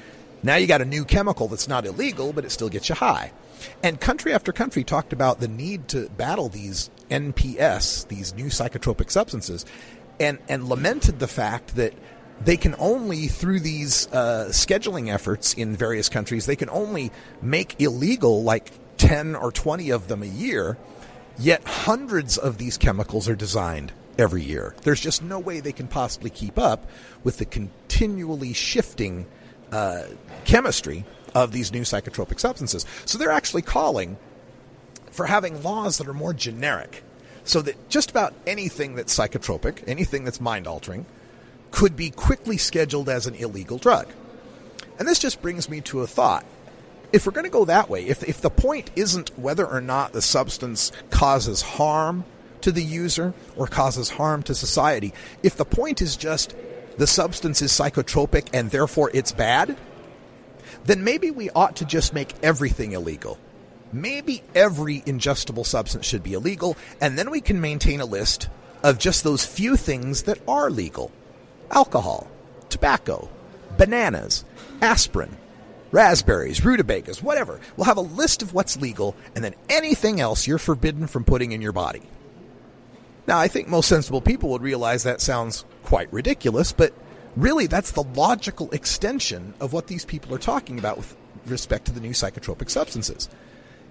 now 0.41 0.55
you 0.55 0.65
got 0.65 0.81
a 0.81 0.85
new 0.85 1.03
chemical 1.03 1.49
that's 1.49 1.67
not 1.67 1.85
illegal, 1.85 2.31
but 2.31 2.45
it 2.45 2.51
still 2.51 2.69
gets 2.69 2.87
you 2.87 2.95
high. 2.95 3.33
And 3.81 3.99
country 3.99 4.33
after 4.33 4.53
country 4.53 4.85
talked 4.85 5.11
about 5.11 5.41
the 5.41 5.47
need 5.49 5.89
to 5.89 6.09
battle 6.11 6.47
these 6.47 6.89
NPS, 7.13 8.07
these 8.07 8.33
new 8.33 8.45
psychotropic 8.45 9.11
substances, 9.11 9.65
and 10.19 10.39
and 10.49 10.67
lamented 10.67 11.19
the 11.19 11.27
fact 11.27 11.75
that 11.75 11.93
they 12.43 12.57
can 12.57 12.75
only 12.79 13.27
through 13.27 13.59
these 13.59 14.07
uh, 14.11 14.47
scheduling 14.49 15.13
efforts 15.13 15.53
in 15.53 15.75
various 15.75 16.09
countries 16.09 16.45
they 16.45 16.55
can 16.55 16.69
only 16.69 17.11
make 17.41 17.79
illegal 17.79 18.43
like 18.43 18.71
10 18.97 19.35
or 19.35 19.51
20 19.51 19.91
of 19.91 20.07
them 20.07 20.23
a 20.23 20.27
year 20.27 20.77
yet 21.37 21.63
hundreds 21.65 22.37
of 22.37 22.57
these 22.57 22.77
chemicals 22.77 23.29
are 23.29 23.35
designed 23.35 23.91
every 24.17 24.43
year. 24.43 24.75
There's 24.83 24.99
just 24.99 25.23
no 25.23 25.39
way 25.39 25.59
they 25.59 25.71
can 25.71 25.87
possibly 25.87 26.29
keep 26.29 26.57
up 26.59 26.89
with 27.23 27.37
the 27.37 27.45
continually 27.45 28.53
shifting 28.53 29.25
uh, 29.71 30.03
chemistry 30.45 31.05
of 31.33 31.51
these 31.51 31.71
new 31.71 31.81
psychotropic 31.81 32.39
substances. 32.39 32.85
So 33.05 33.17
they're 33.17 33.31
actually 33.31 33.63
calling 33.63 34.17
for 35.13 35.25
having 35.25 35.63
laws 35.63 35.97
that 35.97 36.07
are 36.07 36.13
more 36.13 36.33
generic 36.33 37.03
so 37.45 37.61
that 37.61 37.89
just 37.89 38.09
about 38.09 38.33
anything 38.47 38.95
that's 38.95 39.15
psychotropic 39.17 39.83
anything 39.87 40.23
that's 40.23 40.41
mind 40.41 40.67
altering 40.67 41.05
could 41.73 41.95
be 41.95 42.11
quickly 42.11 42.55
scheduled 42.55 43.09
as 43.09 43.25
an 43.25 43.33
illegal 43.33 43.79
drug. 43.79 44.07
And 44.99 45.07
this 45.07 45.17
just 45.17 45.41
brings 45.41 45.67
me 45.67 45.81
to 45.81 46.01
a 46.01 46.07
thought. 46.07 46.45
If 47.11 47.25
we're 47.25 47.31
going 47.31 47.45
to 47.45 47.49
go 47.49 47.65
that 47.65 47.89
way, 47.89 48.05
if, 48.05 48.23
if 48.23 48.41
the 48.41 48.51
point 48.51 48.91
isn't 48.95 49.37
whether 49.37 49.65
or 49.65 49.81
not 49.81 50.13
the 50.13 50.21
substance 50.21 50.91
causes 51.09 51.63
harm 51.63 52.25
to 52.61 52.71
the 52.71 52.83
user 52.83 53.33
or 53.55 53.65
causes 53.65 54.09
harm 54.09 54.43
to 54.43 54.55
society, 54.55 55.13
if 55.41 55.57
the 55.57 55.65
point 55.65 56.01
is 56.01 56.15
just 56.15 56.55
the 56.97 57.07
substance 57.07 57.61
is 57.63 57.71
psychotropic 57.71 58.49
and 58.53 58.69
therefore 58.69 59.09
it's 59.13 59.31
bad, 59.31 59.75
then 60.85 61.03
maybe 61.03 61.31
we 61.31 61.49
ought 61.51 61.75
to 61.77 61.85
just 61.85 62.13
make 62.13 62.33
everything 62.43 62.91
illegal. 62.91 63.39
Maybe 63.93 64.41
every 64.55 65.01
ingestible 65.01 65.65
substance 65.65 66.05
should 66.07 66.23
be 66.23 66.33
illegal, 66.33 66.75
and 66.99 67.17
then 67.17 67.29
we 67.29 67.41
can 67.41 67.61
maintain 67.61 68.01
a 68.01 68.05
list 68.05 68.49
of 68.81 68.97
just 68.97 69.23
those 69.23 69.45
few 69.45 69.77
things 69.77 70.23
that 70.23 70.39
are 70.47 70.69
legal 70.69 71.11
alcohol, 71.71 72.27
tobacco, 72.69 73.29
bananas, 73.77 74.45
aspirin, 74.81 75.35
raspberries, 75.91 76.63
rutabagas, 76.63 77.23
whatever. 77.23 77.59
We'll 77.77 77.85
have 77.85 77.97
a 77.97 78.01
list 78.01 78.41
of 78.41 78.53
what's 78.53 78.81
legal, 78.81 79.15
and 79.35 79.43
then 79.43 79.55
anything 79.69 80.19
else 80.19 80.45
you're 80.45 80.57
forbidden 80.57 81.07
from 81.07 81.23
putting 81.23 81.51
in 81.51 81.61
your 81.61 81.71
body. 81.71 82.01
Now, 83.25 83.39
I 83.39 83.47
think 83.47 83.67
most 83.67 83.87
sensible 83.87 84.21
people 84.21 84.49
would 84.49 84.61
realize 84.61 85.03
that 85.03 85.21
sounds 85.21 85.65
quite 85.83 86.11
ridiculous, 86.11 86.71
but 86.71 86.93
really 87.35 87.67
that's 87.67 87.91
the 87.91 88.03
logical 88.03 88.69
extension 88.71 89.53
of 89.59 89.73
what 89.73 89.87
these 89.87 90.05
people 90.05 90.33
are 90.35 90.39
talking 90.39 90.77
about 90.77 90.97
with 90.97 91.15
respect 91.45 91.85
to 91.85 91.91
the 91.91 92.01
new 92.01 92.11
psychotropic 92.11 92.69
substances. 92.69 93.29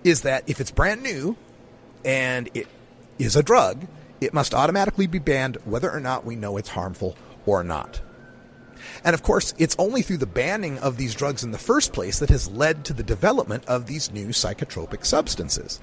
Is 0.04 0.22
that 0.22 0.44
if 0.48 0.60
it's 0.60 0.70
brand 0.70 1.02
new 1.02 1.36
and 2.04 2.48
it 2.54 2.66
is 3.18 3.36
a 3.36 3.42
drug, 3.42 3.86
it 4.20 4.34
must 4.34 4.54
automatically 4.54 5.06
be 5.06 5.18
banned 5.18 5.58
whether 5.64 5.90
or 5.90 6.00
not 6.00 6.24
we 6.24 6.36
know 6.36 6.56
it's 6.56 6.70
harmful 6.70 7.16
or 7.46 7.62
not. 7.62 8.00
And 9.04 9.14
of 9.14 9.22
course, 9.22 9.54
it's 9.58 9.76
only 9.78 10.02
through 10.02 10.18
the 10.18 10.26
banning 10.26 10.78
of 10.78 10.96
these 10.96 11.14
drugs 11.14 11.44
in 11.44 11.50
the 11.50 11.58
first 11.58 11.92
place 11.92 12.18
that 12.18 12.30
has 12.30 12.50
led 12.50 12.84
to 12.84 12.92
the 12.92 13.02
development 13.02 13.64
of 13.66 13.86
these 13.86 14.12
new 14.12 14.28
psychotropic 14.28 15.04
substances. 15.04 15.80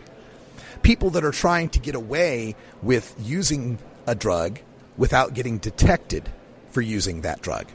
People 0.81 1.09
that 1.11 1.23
are 1.23 1.31
trying 1.31 1.69
to 1.69 1.79
get 1.79 1.95
away 1.95 2.55
with 2.81 3.13
using 3.19 3.79
a 4.07 4.15
drug 4.15 4.59
without 4.97 5.33
getting 5.33 5.57
detected 5.57 6.29
for 6.71 6.81
using 6.81 7.21
that 7.21 7.41
drug. 7.41 7.67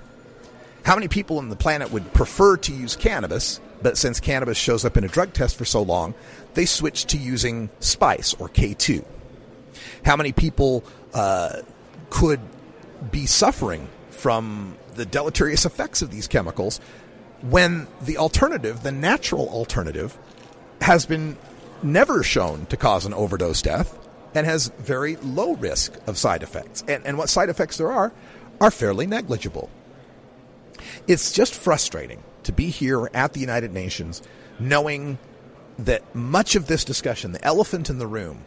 How 0.85 0.94
many 0.94 1.09
people 1.09 1.38
on 1.38 1.48
the 1.48 1.57
planet 1.57 1.90
would 1.90 2.12
prefer 2.12 2.57
to 2.59 2.72
use 2.72 2.96
cannabis, 2.96 3.61
but 3.85 3.99
since 3.99 4.18
cannabis 4.18 4.57
shows 4.57 4.85
up 4.85 4.97
in 4.97 5.05
a 5.05 5.09
drug 5.09 5.35
test 5.35 5.57
for 5.57 5.66
so 5.66 5.83
long, 5.83 6.14
they 6.55 6.64
switch 6.64 7.05
to 7.05 7.18
using 7.18 7.68
spice 7.81 8.35
or 8.38 8.49
K2? 8.49 9.05
How 10.07 10.16
many 10.16 10.33
people 10.33 10.83
uh, 11.12 11.61
could 12.09 12.40
be 13.12 13.27
suffering 13.27 13.87
from 14.09 14.79
the 14.94 15.05
deleterious 15.05 15.66
effects 15.66 16.01
of 16.01 16.11
these 16.11 16.27
chemicals 16.27 16.81
when 17.42 17.87
the 18.01 18.16
alternative, 18.16 18.83
the 18.83 18.90
natural 18.90 19.51
alternative, 19.51 20.16
has 20.81 21.05
been 21.05 21.37
never 21.83 22.23
shown 22.23 22.64
to 22.66 22.79
cause 22.79 23.05
an 23.05 23.12
overdose 23.12 23.61
death 23.61 23.99
and 24.35 24.47
has 24.47 24.73
very 24.79 25.16
low 25.16 25.57
risk 25.57 25.92
of 26.07 26.16
side 26.16 26.42
effects. 26.42 26.83
And, 26.88 27.05
and 27.05 27.18
what 27.18 27.29
side 27.29 27.51
effects 27.51 27.77
there 27.77 27.92
are 27.92 28.14
are 28.62 28.70
fairly 28.70 29.07
negligible. 29.07 29.68
It's 31.07 31.33
just 31.33 31.55
frustrating 31.55 32.23
to 32.44 32.52
be 32.52 32.70
here 32.70 33.11
at 33.14 33.33
the 33.33 33.40
United 33.40 33.72
Nations 33.72 34.22
knowing 34.59 35.18
that 35.78 36.14
much 36.14 36.54
of 36.54 36.66
this 36.66 36.85
discussion, 36.85 37.33
the 37.33 37.44
elephant 37.44 37.90
in 37.90 37.98
the 37.98 38.07
room, 38.07 38.44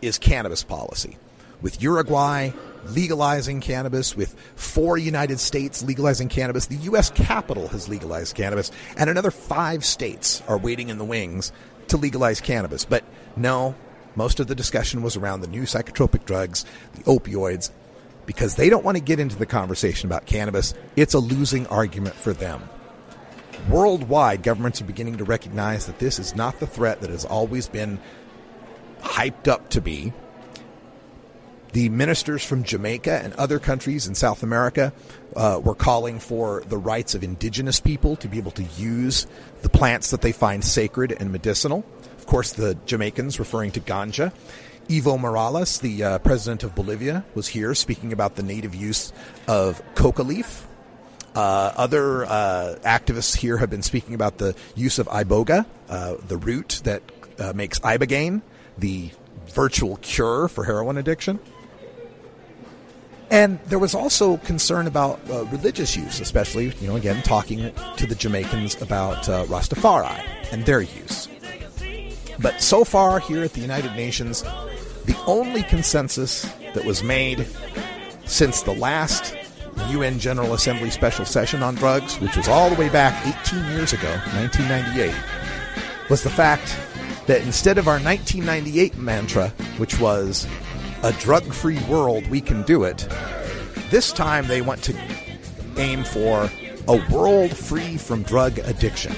is 0.00 0.18
cannabis 0.18 0.64
policy. 0.64 1.18
With 1.60 1.82
Uruguay 1.82 2.52
legalizing 2.86 3.60
cannabis, 3.60 4.16
with 4.16 4.34
four 4.56 4.96
United 4.96 5.38
States 5.38 5.82
legalizing 5.82 6.28
cannabis, 6.28 6.66
the 6.66 6.76
U.S. 6.76 7.10
capital 7.10 7.68
has 7.68 7.88
legalized 7.88 8.34
cannabis, 8.34 8.70
and 8.96 9.10
another 9.10 9.30
five 9.30 9.84
states 9.84 10.42
are 10.48 10.56
waiting 10.56 10.88
in 10.88 10.96
the 10.96 11.04
wings 11.04 11.52
to 11.88 11.98
legalize 11.98 12.40
cannabis. 12.40 12.86
But 12.86 13.04
no, 13.36 13.74
most 14.16 14.40
of 14.40 14.46
the 14.46 14.54
discussion 14.54 15.02
was 15.02 15.16
around 15.16 15.42
the 15.42 15.48
new 15.48 15.62
psychotropic 15.62 16.24
drugs, 16.24 16.64
the 16.94 17.02
opioids, 17.02 17.70
because 18.24 18.56
they 18.56 18.70
don't 18.70 18.84
want 18.84 18.96
to 18.96 19.02
get 19.02 19.20
into 19.20 19.36
the 19.36 19.46
conversation 19.46 20.08
about 20.08 20.24
cannabis. 20.24 20.72
It's 20.96 21.14
a 21.14 21.18
losing 21.18 21.66
argument 21.66 22.14
for 22.14 22.32
them. 22.32 22.62
Worldwide, 23.68 24.42
governments 24.42 24.80
are 24.80 24.84
beginning 24.84 25.18
to 25.18 25.24
recognize 25.24 25.86
that 25.86 25.98
this 25.98 26.18
is 26.18 26.34
not 26.34 26.58
the 26.58 26.66
threat 26.66 27.00
that 27.02 27.10
has 27.10 27.24
always 27.24 27.68
been 27.68 28.00
hyped 29.00 29.48
up 29.48 29.68
to 29.70 29.80
be. 29.80 30.12
The 31.72 31.88
ministers 31.88 32.44
from 32.44 32.64
Jamaica 32.64 33.20
and 33.22 33.32
other 33.34 33.60
countries 33.60 34.08
in 34.08 34.16
South 34.16 34.42
America 34.42 34.92
uh, 35.36 35.60
were 35.62 35.76
calling 35.76 36.18
for 36.18 36.64
the 36.66 36.78
rights 36.78 37.14
of 37.14 37.22
indigenous 37.22 37.78
people 37.78 38.16
to 38.16 38.28
be 38.28 38.38
able 38.38 38.50
to 38.52 38.64
use 38.76 39.28
the 39.62 39.68
plants 39.68 40.10
that 40.10 40.20
they 40.20 40.32
find 40.32 40.64
sacred 40.64 41.16
and 41.20 41.30
medicinal. 41.30 41.84
Of 42.18 42.26
course, 42.26 42.52
the 42.52 42.76
Jamaicans 42.86 43.38
referring 43.38 43.70
to 43.72 43.80
ganja. 43.80 44.32
Evo 44.88 45.20
Morales, 45.20 45.78
the 45.78 46.02
uh, 46.02 46.18
president 46.18 46.64
of 46.64 46.74
Bolivia, 46.74 47.24
was 47.36 47.46
here 47.46 47.72
speaking 47.76 48.12
about 48.12 48.34
the 48.34 48.42
native 48.42 48.74
use 48.74 49.12
of 49.46 49.80
coca 49.94 50.24
leaf. 50.24 50.66
Uh, 51.34 51.72
other 51.76 52.24
uh, 52.24 52.76
activists 52.82 53.36
here 53.36 53.56
have 53.56 53.70
been 53.70 53.82
speaking 53.82 54.14
about 54.14 54.38
the 54.38 54.54
use 54.74 54.98
of 54.98 55.06
iboga, 55.08 55.64
uh, 55.88 56.16
the 56.26 56.36
root 56.36 56.80
that 56.84 57.02
uh, 57.38 57.52
makes 57.54 57.78
ibogaine, 57.80 58.42
the 58.78 59.10
virtual 59.46 59.96
cure 59.98 60.48
for 60.48 60.64
heroin 60.64 60.96
addiction. 60.96 61.38
And 63.30 63.60
there 63.66 63.78
was 63.78 63.94
also 63.94 64.38
concern 64.38 64.88
about 64.88 65.20
uh, 65.30 65.44
religious 65.46 65.94
use, 65.96 66.18
especially, 66.18 66.72
you 66.80 66.88
know, 66.88 66.96
again, 66.96 67.22
talking 67.22 67.72
to 67.96 68.06
the 68.06 68.16
Jamaicans 68.16 68.82
about 68.82 69.28
uh, 69.28 69.44
Rastafari 69.44 70.20
and 70.50 70.66
their 70.66 70.80
use. 70.80 71.28
But 72.40 72.60
so 72.60 72.84
far, 72.84 73.20
here 73.20 73.44
at 73.44 73.52
the 73.52 73.60
United 73.60 73.94
Nations, 73.94 74.42
the 75.04 75.16
only 75.26 75.62
consensus 75.62 76.42
that 76.74 76.84
was 76.84 77.04
made 77.04 77.46
since 78.24 78.62
the 78.62 78.74
last 78.74 79.34
UN 79.88 80.18
General 80.18 80.54
Assembly 80.54 80.90
special 80.90 81.24
session 81.24 81.62
on 81.62 81.74
drugs, 81.74 82.20
which 82.20 82.36
was 82.36 82.48
all 82.48 82.70
the 82.70 82.76
way 82.76 82.88
back 82.88 83.26
18 83.44 83.64
years 83.72 83.92
ago, 83.92 84.10
1998, 84.34 85.14
was 86.08 86.22
the 86.22 86.30
fact 86.30 86.76
that 87.26 87.42
instead 87.42 87.78
of 87.78 87.88
our 87.88 88.00
1998 88.00 88.96
mantra, 88.98 89.48
which 89.78 89.98
was 90.00 90.46
a 91.02 91.12
drug 91.14 91.44
free 91.52 91.78
world, 91.84 92.26
we 92.28 92.40
can 92.40 92.62
do 92.62 92.84
it, 92.84 93.08
this 93.90 94.12
time 94.12 94.46
they 94.46 94.62
want 94.62 94.82
to 94.82 94.96
aim 95.76 96.04
for 96.04 96.50
a 96.88 97.12
world 97.12 97.56
free 97.56 97.96
from 97.96 98.22
drug 98.22 98.58
addiction. 98.60 99.14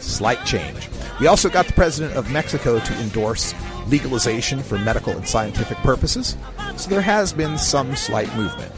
Slight 0.00 0.44
change. 0.44 0.88
We 1.20 1.26
also 1.26 1.48
got 1.48 1.66
the 1.66 1.72
president 1.72 2.16
of 2.16 2.30
Mexico 2.30 2.78
to 2.80 3.00
endorse 3.00 3.54
legalization 3.88 4.62
for 4.62 4.78
medical 4.78 5.12
and 5.12 5.26
scientific 5.26 5.78
purposes, 5.78 6.36
so 6.76 6.90
there 6.90 7.00
has 7.00 7.32
been 7.32 7.58
some 7.58 7.94
slight 7.94 8.34
movement. 8.36 8.72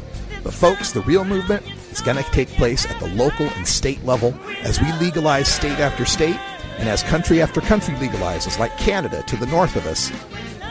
But, 0.44 0.52
folks, 0.52 0.92
the 0.92 1.00
real 1.00 1.24
movement 1.24 1.64
is 1.90 2.00
going 2.00 2.22
to 2.22 2.30
take 2.30 2.48
place 2.48 2.84
at 2.88 3.00
the 3.00 3.08
local 3.14 3.46
and 3.46 3.66
state 3.66 4.04
level 4.04 4.34
as 4.62 4.80
we 4.80 4.92
legalize 5.00 5.48
state 5.48 5.80
after 5.80 6.04
state 6.04 6.38
and 6.78 6.88
as 6.88 7.02
country 7.02 7.40
after 7.40 7.60
country 7.60 7.94
legalizes, 7.94 8.58
like 8.58 8.76
Canada 8.76 9.22
to 9.26 9.36
the 9.36 9.46
north 9.46 9.74
of 9.74 9.86
us. 9.86 10.12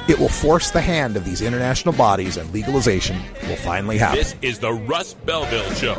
It 0.07 0.19
will 0.19 0.29
force 0.29 0.69
the 0.69 0.81
hand 0.81 1.17
of 1.17 1.25
these 1.25 1.41
international 1.41 1.95
bodies, 1.95 2.37
and 2.37 2.51
legalization 2.53 3.17
will 3.47 3.55
finally 3.55 3.97
happen. 3.97 4.19
This 4.19 4.35
is 4.41 4.59
the 4.59 4.73
Russ 4.73 5.13
Belville 5.13 5.73
Show. 5.73 5.97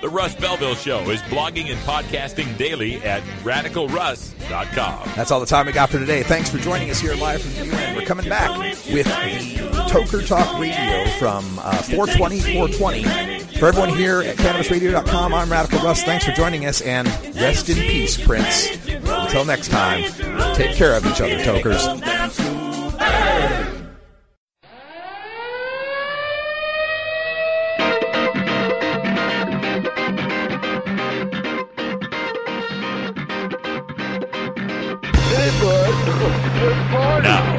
The 0.00 0.08
Russ 0.08 0.34
Belville 0.34 0.76
Show 0.76 1.10
is 1.10 1.20
blogging 1.22 1.70
and 1.70 1.78
podcasting 1.80 2.56
daily 2.56 2.96
at 3.02 3.22
radicalruss.com. 3.42 5.10
That's 5.14 5.30
all 5.30 5.40
the 5.40 5.46
time 5.46 5.66
we 5.66 5.72
got 5.72 5.90
for 5.90 5.98
today. 5.98 6.22
Thanks 6.22 6.48
for 6.48 6.56
joining 6.56 6.90
us 6.90 6.98
here 6.98 7.14
live 7.16 7.42
from 7.42 7.52
the 7.52 7.66
UN. 7.76 7.96
We're 7.96 8.06
coming 8.06 8.26
back 8.26 8.56
with 8.58 9.04
the 9.04 9.60
Toker 9.90 10.26
Talk 10.26 10.58
Radio 10.58 11.06
from 11.18 11.44
uh, 11.58 11.82
420 11.82 12.40
420. 12.40 13.40
For 13.58 13.66
everyone 13.66 13.90
here 13.90 14.22
at 14.22 14.36
CannabisRadio.com, 14.36 15.34
I'm 15.34 15.52
Radical 15.52 15.80
Russ. 15.80 16.02
Thanks 16.02 16.24
for 16.24 16.32
joining 16.32 16.64
us, 16.64 16.80
and 16.80 17.06
rest 17.36 17.68
in 17.68 17.76
peace, 17.76 18.16
Prince. 18.16 18.70
Until 18.88 19.44
next 19.44 19.68
time, 19.68 20.04
take 20.54 20.76
care 20.76 20.96
of 20.96 21.04
each 21.04 21.20
other, 21.20 21.44
Tokers. 21.44 21.86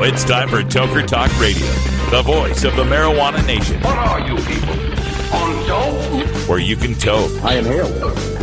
Now 0.02 0.08
it's 0.08 0.24
time 0.24 0.50
for 0.50 0.64
Toker 0.64 1.06
Talk 1.06 1.30
Radio, 1.40 1.68
the 2.10 2.24
voice 2.24 2.64
of 2.64 2.76
the 2.76 2.84
marijuana 2.84 3.46
nation. 3.46 3.80
What 3.82 4.00
are 4.00 4.20
you 4.20 4.36
people? 4.36 4.74
On 5.32 5.68
dope? 5.68 6.50
Where 6.50 6.58
you 6.58 6.76
can 6.76 6.96
toke. 6.96 7.32
I 7.44 7.58
inhale 7.58 7.86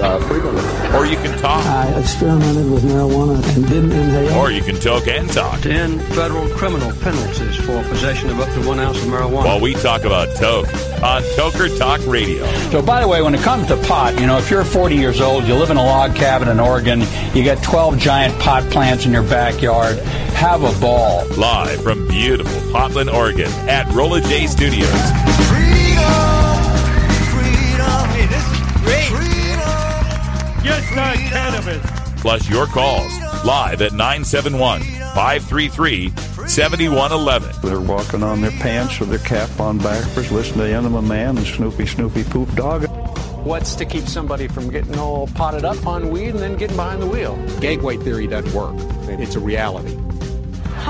uh, 0.01 0.21
frequently. 0.21 0.63
Or 0.97 1.05
you 1.05 1.17
can 1.17 1.37
talk. 1.41 1.67
I 1.67 1.89
experimented 1.99 2.71
with 2.71 2.85
marijuana 2.85 3.43
and 3.57 3.67
didn't 3.67 3.91
inhale. 3.91 4.39
Or 4.39 4.53
you 4.53 4.63
can 4.63 4.77
toke 4.77 5.09
and 5.09 5.29
talk. 5.29 5.61
10 5.63 5.99
federal 5.99 6.49
criminal 6.51 6.93
penalties 7.01 7.57
for 7.57 7.83
possession 7.89 8.31
of 8.31 8.39
up 8.39 8.55
to 8.55 8.65
one 8.65 8.79
ounce 8.79 9.03
of 9.03 9.09
marijuana. 9.09 9.45
While 9.45 9.61
we 9.61 9.75
talk 9.75 10.05
about 10.05 10.37
toke 10.37 10.69
on 11.03 11.23
Toker 11.37 11.77
Talk 11.77 12.07
Radio. 12.07 12.47
So, 12.71 12.83
by 12.83 13.01
the 13.01 13.09
way, 13.09 13.21
when 13.21 13.35
it 13.35 13.41
comes 13.41 13.67
to 13.67 13.77
pot, 13.79 14.19
you 14.21 14.29
know, 14.29 14.39
if 14.39 14.49
you're 14.49 14.65
40 14.65 14.95
years 14.95 15.21
old, 15.21 15.45
you 15.45 15.57
live 15.57 15.71
in 15.71 15.77
a 15.77 15.85
log 15.85 16.15
cabin 16.15 16.47
in 16.47 16.61
Oregon, 16.61 17.01
you 17.35 17.45
got 17.45 17.61
12 17.65 17.99
giant 17.99 18.39
pot 18.39 18.63
plants 18.71 19.07
in 19.07 19.13
your 19.13 19.25
backyard, 19.25 19.99
have 20.39 20.63
a 20.63 20.81
ball. 20.81 21.27
Live 21.37 21.83
from 21.83 22.07
beautiful 22.07 22.73
Portland, 22.73 23.11
Oregon 23.11 23.51
at 23.69 23.93
Rolla 23.93 24.21
J 24.21 24.47
Studios. 24.47 24.89
Just 30.63 30.95
not 30.95 31.17
cannabis. 31.17 32.21
Plus 32.21 32.49
your 32.49 32.67
calls 32.67 33.13
live 33.45 33.83
at 33.83 33.93
971 33.93 34.81
533 34.81 36.11
7111. 36.47 37.61
They're 37.61 37.81
walking 37.81 38.23
on 38.23 38.41
their 38.41 38.53
pants 38.53 39.01
with 39.01 39.09
their 39.09 39.19
cap 39.19 39.59
on 39.59 39.79
backwards, 39.79 40.31
listening 40.31 40.69
to 40.69 40.73
Enema 40.73 41.03
Man 41.03 41.37
and 41.37 41.47
Snoopy 41.47 41.87
Snoopy 41.87 42.23
Poop 42.23 42.55
Dog. 42.55 42.87
What's 43.45 43.75
to 43.75 43.85
keep 43.85 44.05
somebody 44.05 44.47
from 44.47 44.71
getting 44.71 44.99
all 45.01 45.27
potted 45.29 45.65
up 45.65 45.85
on 45.85 46.11
weed 46.11 46.31
and 46.31 46.39
then 46.39 46.57
getting 46.57 46.77
behind 46.77 47.03
the 47.03 47.07
wheel? 47.07 47.37
Gateway 47.59 47.97
theory 47.97 48.29
doesn't 48.29 48.55
work. 48.55 48.77
It's 49.09 49.35
a 49.35 49.41
reality. 49.41 49.99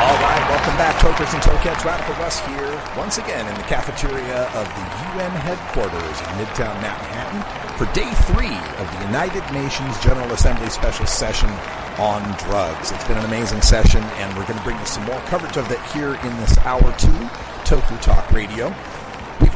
All 0.00 0.16
right, 0.22 0.44
welcome 0.48 0.76
back, 0.76 1.00
Tokers 1.00 1.32
and 1.34 1.42
Tokettes. 1.42 1.84
Radical 1.84 2.14
Russ 2.22 2.40
here, 2.46 2.82
once 2.96 3.18
again 3.18 3.46
in 3.48 3.54
the 3.54 3.62
cafeteria 3.64 4.46
of 4.54 4.66
the 4.68 4.84
UN 5.18 5.30
headquarters 5.42 6.20
in 6.20 6.26
Midtown 6.38 6.74
Manhattan 6.80 7.42
for 7.76 7.86
day 7.94 8.10
three 8.30 8.56
of 8.78 8.86
the 8.94 9.04
United 9.06 9.42
Nations 9.52 9.98
General 10.00 10.30
Assembly 10.32 10.70
special 10.70 11.06
session 11.06 11.50
on 11.98 12.22
drugs. 12.38 12.92
It's 12.92 13.04
been 13.04 13.18
an 13.18 13.24
amazing 13.24 13.62
session, 13.62 14.02
and 14.02 14.36
we're 14.36 14.46
going 14.46 14.58
to 14.58 14.64
bring 14.64 14.78
you 14.78 14.86
some 14.86 15.04
more 15.04 15.20
coverage 15.26 15.56
of 15.56 15.70
it 15.70 15.80
here 15.92 16.14
in 16.14 16.36
this 16.38 16.56
hour 16.58 16.92
two, 16.98 17.28
Toker 17.64 18.00
Talk 18.00 18.30
Radio. 18.32 18.74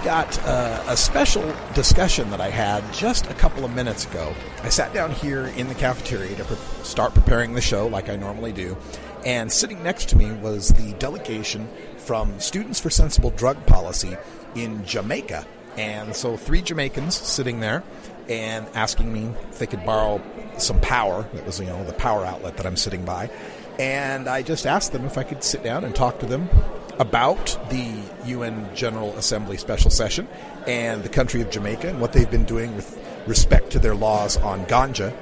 Got 0.04 0.38
uh, 0.44 0.84
a 0.86 0.96
special 0.98 1.54
discussion 1.72 2.28
that 2.30 2.38
I 2.38 2.50
had 2.50 2.84
just 2.92 3.30
a 3.30 3.34
couple 3.34 3.64
of 3.64 3.74
minutes 3.74 4.04
ago. 4.04 4.34
I 4.62 4.68
sat 4.68 4.92
down 4.92 5.12
here 5.12 5.46
in 5.46 5.68
the 5.68 5.74
cafeteria 5.74 6.36
to 6.36 6.44
pre- 6.44 6.58
start 6.84 7.14
preparing 7.14 7.54
the 7.54 7.62
show 7.62 7.86
like 7.86 8.10
I 8.10 8.16
normally 8.16 8.52
do, 8.52 8.76
and 9.24 9.50
sitting 9.50 9.82
next 9.82 10.10
to 10.10 10.18
me 10.18 10.30
was 10.32 10.68
the 10.68 10.92
delegation 10.98 11.70
from 11.96 12.38
Students 12.38 12.78
for 12.78 12.90
Sensible 12.90 13.30
Drug 13.30 13.64
Policy 13.64 14.14
in 14.54 14.84
Jamaica. 14.84 15.46
And 15.78 16.14
so, 16.14 16.36
three 16.36 16.60
Jamaicans 16.60 17.14
sitting 17.14 17.60
there. 17.60 17.82
and 18.28 18.66
asking 18.74 19.12
me 19.12 19.32
if 19.50 19.58
they 19.58 19.66
could 19.66 19.84
borrow 19.84 20.20
some 20.58 20.80
power. 20.80 21.28
That 21.32 21.46
was, 21.46 21.60
you 21.60 21.66
know, 21.66 21.82
the 21.84 21.92
power 21.94 22.24
outlet 22.24 22.56
that 22.56 22.66
I'm 22.66 22.76
sitting 22.76 23.04
by. 23.04 23.30
And 23.78 24.28
I 24.28 24.42
just 24.42 24.66
asked 24.66 24.92
them 24.92 25.04
if 25.04 25.18
I 25.18 25.24
could 25.24 25.42
sit 25.42 25.62
down 25.62 25.84
and 25.84 25.94
talk 25.94 26.18
to 26.20 26.26
them 26.26 26.48
about 26.98 27.58
the 27.70 27.94
UN 28.26 28.68
General 28.74 29.16
Assembly 29.16 29.56
special 29.56 29.90
session 29.90 30.28
and 30.66 31.02
the 31.02 31.08
country 31.08 31.40
of 31.40 31.50
Jamaica 31.50 31.88
and 31.88 32.00
what 32.00 32.12
they've 32.12 32.30
been 32.30 32.44
doing 32.44 32.74
with 32.74 32.98
respect 33.26 33.70
to 33.70 33.78
their 33.78 33.94
laws 33.94 34.36
on 34.36 34.66
ganja. 34.66 35.14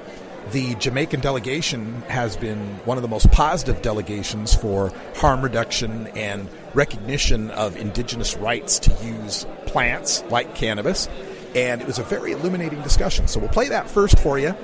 The 0.50 0.74
Jamaican 0.74 1.20
delegation 1.20 2.02
has 2.08 2.36
been 2.36 2.58
one 2.84 2.98
of 2.98 3.02
the 3.02 3.08
most 3.08 3.30
positive 3.30 3.80
delegations 3.80 4.54
for 4.54 4.92
harm 5.16 5.40
reduction 5.40 6.08
and 6.08 6.48
recognition 6.74 7.50
of 7.52 7.76
indigenous 7.76 8.36
rights 8.36 8.78
to 8.80 9.04
use 9.04 9.46
plants 9.66 10.24
like 10.30 10.54
cannabis. 10.54 11.08
And 11.54 11.80
it 11.80 11.86
was 11.86 11.98
a 11.98 12.02
very 12.02 12.32
illuminating 12.32 12.82
discussion. 12.82 13.28
So 13.28 13.38
we'll 13.38 13.50
play 13.50 13.68
that 13.68 13.88
first 13.88 14.18
for 14.18 14.38
you 14.38 14.56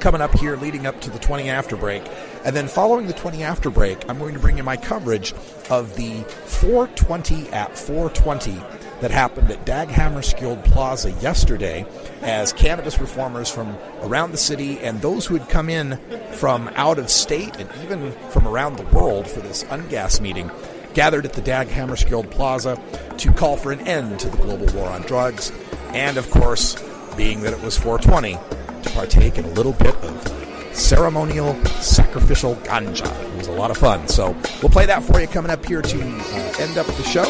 coming 0.00 0.20
up 0.20 0.36
here 0.38 0.56
leading 0.56 0.86
up 0.86 1.00
to 1.02 1.10
the 1.10 1.18
20 1.18 1.48
after 1.48 1.76
break. 1.76 2.02
And 2.44 2.54
then 2.54 2.68
following 2.68 3.06
the 3.06 3.12
20 3.12 3.42
after 3.42 3.70
break, 3.70 4.08
I'm 4.08 4.18
going 4.18 4.34
to 4.34 4.40
bring 4.40 4.56
you 4.58 4.62
my 4.62 4.76
coverage 4.76 5.32
of 5.70 5.96
the 5.96 6.22
420 6.46 7.48
at 7.50 7.76
420 7.78 8.60
that 9.00 9.10
happened 9.10 9.50
at 9.50 9.66
Dag 9.66 9.88
Hammarskjöld 9.88 10.64
Plaza 10.64 11.10
yesterday 11.12 11.86
as 12.22 12.52
cannabis 12.52 12.98
reformers 12.98 13.50
from 13.50 13.76
around 14.02 14.30
the 14.30 14.38
city 14.38 14.78
and 14.80 15.00
those 15.02 15.26
who 15.26 15.36
had 15.36 15.48
come 15.48 15.68
in 15.68 15.98
from 16.32 16.68
out 16.74 16.98
of 16.98 17.10
state 17.10 17.56
and 17.58 17.68
even 17.82 18.12
from 18.30 18.46
around 18.46 18.76
the 18.76 18.96
world 18.96 19.28
for 19.28 19.40
this 19.40 19.64
UNGASS 19.64 20.20
meeting 20.20 20.50
gathered 20.94 21.26
at 21.26 21.32
the 21.32 21.42
Dag 21.42 21.68
Hammarskjöld 21.68 22.30
Plaza 22.30 22.80
to 23.18 23.32
call 23.32 23.56
for 23.56 23.72
an 23.72 23.80
end 23.80 24.20
to 24.20 24.28
the 24.28 24.36
global 24.38 24.72
war 24.74 24.88
on 24.88 25.02
drugs 25.02 25.52
and 25.88 26.16
of 26.16 26.30
course 26.30 26.76
being 27.16 27.42
that 27.42 27.52
it 27.52 27.62
was 27.62 27.76
420 27.76 28.38
to 28.84 28.90
partake 28.90 29.38
in 29.38 29.44
a 29.44 29.50
little 29.50 29.72
bit 29.72 29.94
of 29.96 30.76
ceremonial 30.76 31.54
sacrificial 31.80 32.56
ganja. 32.56 33.06
It 33.32 33.36
was 33.36 33.48
a 33.48 33.52
lot 33.52 33.70
of 33.70 33.76
fun. 33.76 34.06
So 34.08 34.36
we'll 34.62 34.70
play 34.70 34.86
that 34.86 35.02
for 35.02 35.20
you 35.20 35.26
coming 35.26 35.50
up 35.50 35.64
here 35.64 35.82
to 35.82 36.00
uh, 36.00 36.54
end 36.58 36.78
up 36.78 36.86
the 36.86 37.02
show. 37.02 37.24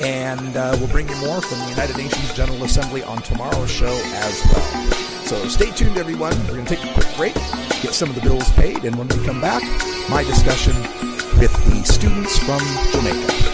And 0.00 0.56
uh, 0.56 0.76
we'll 0.78 0.88
bring 0.88 1.08
you 1.08 1.16
more 1.16 1.40
from 1.40 1.58
the 1.60 1.68
United 1.70 1.96
Nations 1.96 2.34
General 2.34 2.64
Assembly 2.64 3.02
on 3.04 3.18
tomorrow's 3.22 3.70
show 3.70 3.86
as 3.86 4.42
well. 4.52 4.90
So 5.24 5.48
stay 5.48 5.70
tuned, 5.70 5.96
everyone. 5.96 6.36
We're 6.46 6.54
going 6.54 6.66
to 6.66 6.76
take 6.76 6.84
a 6.84 6.92
quick 6.94 7.16
break, 7.16 7.34
get 7.80 7.94
some 7.94 8.10
of 8.10 8.14
the 8.14 8.20
bills 8.20 8.50
paid, 8.52 8.84
and 8.84 8.96
when 8.96 9.08
we 9.08 9.24
come 9.24 9.40
back, 9.40 9.62
my 10.10 10.22
discussion 10.24 10.74
with 11.38 11.52
the 11.66 11.82
students 11.84 12.38
from 12.38 12.60
Jamaica. 12.92 13.53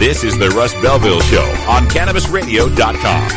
This 0.00 0.24
is 0.24 0.38
the 0.38 0.48
Russ 0.48 0.72
Belville 0.80 1.20
Show 1.20 1.44
on 1.68 1.84
CannabisRadio.com. 1.88 3.28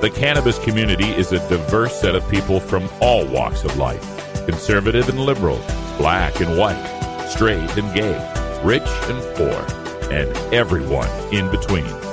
The 0.00 0.10
cannabis 0.14 0.58
community 0.60 1.10
is 1.10 1.32
a 1.32 1.48
diverse 1.50 2.00
set 2.00 2.14
of 2.14 2.26
people 2.30 2.60
from 2.60 2.88
all 3.02 3.26
walks 3.26 3.64
of 3.64 3.76
life 3.76 4.00
conservative 4.46 5.10
and 5.10 5.20
liberal, 5.20 5.60
black 5.98 6.40
and 6.40 6.56
white, 6.56 7.28
straight 7.28 7.76
and 7.76 7.94
gay, 7.94 8.60
rich 8.64 8.80
and 8.86 9.36
poor, 9.36 10.10
and 10.10 10.34
everyone 10.54 11.10
in 11.30 11.50
between. 11.50 12.09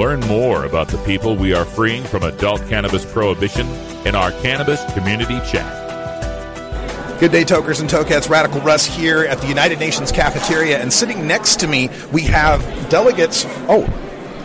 Learn 0.00 0.20
more 0.20 0.64
about 0.64 0.88
the 0.88 0.96
people 1.04 1.36
we 1.36 1.52
are 1.52 1.66
freeing 1.66 2.02
from 2.04 2.22
adult 2.22 2.66
cannabis 2.68 3.04
prohibition 3.04 3.66
in 4.06 4.14
our 4.14 4.30
Cannabis 4.40 4.82
Community 4.94 5.38
Chat. 5.46 7.20
Good 7.20 7.32
day, 7.32 7.44
Tokers 7.44 7.80
and 7.80 7.90
Tokettes. 7.90 8.30
Radical 8.30 8.62
Russ 8.62 8.86
here 8.86 9.24
at 9.24 9.42
the 9.42 9.46
United 9.46 9.78
Nations 9.78 10.10
cafeteria, 10.10 10.78
and 10.80 10.90
sitting 10.90 11.26
next 11.26 11.60
to 11.60 11.66
me, 11.66 11.90
we 12.14 12.22
have 12.22 12.62
delegates. 12.88 13.44
Oh, 13.68 13.86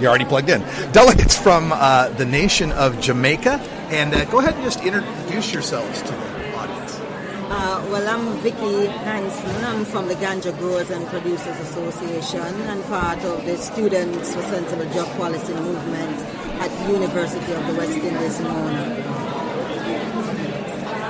you're 0.01 0.09
already 0.09 0.25
plugged 0.25 0.49
in. 0.49 0.59
Delegates 0.91 1.37
from 1.37 1.71
uh, 1.71 2.09
the 2.09 2.25
nation 2.25 2.73
of 2.73 2.99
Jamaica. 2.99 3.51
And 3.91 4.13
uh, 4.13 4.25
go 4.25 4.39
ahead 4.39 4.55
and 4.55 4.63
just 4.65 4.83
introduce 4.83 5.53
yourselves 5.53 6.01
to 6.01 6.09
them. 6.09 6.34
Uh, 7.47 7.85
well, 7.91 8.07
I'm 8.07 8.37
Vicky 8.39 8.87
Hansen. 8.87 9.63
I'm 9.65 9.85
from 9.85 10.07
the 10.07 10.15
Ganja 10.15 10.57
Growers 10.57 10.89
and 10.89 11.05
Producers 11.07 11.57
Association 11.59 12.39
and 12.41 12.83
part 12.85 13.19
of 13.23 13.45
the 13.45 13.55
Students 13.57 14.33
for 14.33 14.41
Sensible 14.43 14.85
Drug 14.91 15.07
Policy 15.17 15.53
movement 15.53 16.19
at 16.59 16.89
University 16.89 17.51
of 17.53 17.67
the 17.67 17.73
West 17.75 17.97
Indies, 17.97 18.39
Mona. 18.41 19.01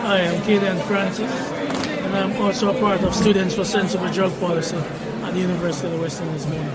Hi, 0.04 0.20
I'm 0.28 0.42
Killian 0.44 0.78
Francis, 0.88 1.32
and 1.32 2.16
I'm 2.16 2.42
also 2.42 2.76
a 2.76 2.80
part 2.80 3.02
of 3.04 3.16
Students 3.16 3.56
for 3.56 3.64
Sensible 3.64 4.12
Drug 4.12 4.38
Policy 4.40 4.76
at 4.78 5.34
the 5.34 5.40
University 5.40 5.88
of 5.88 5.94
the 5.94 6.00
West 6.02 6.22
Indies, 6.22 6.46
Mona. 6.48 6.72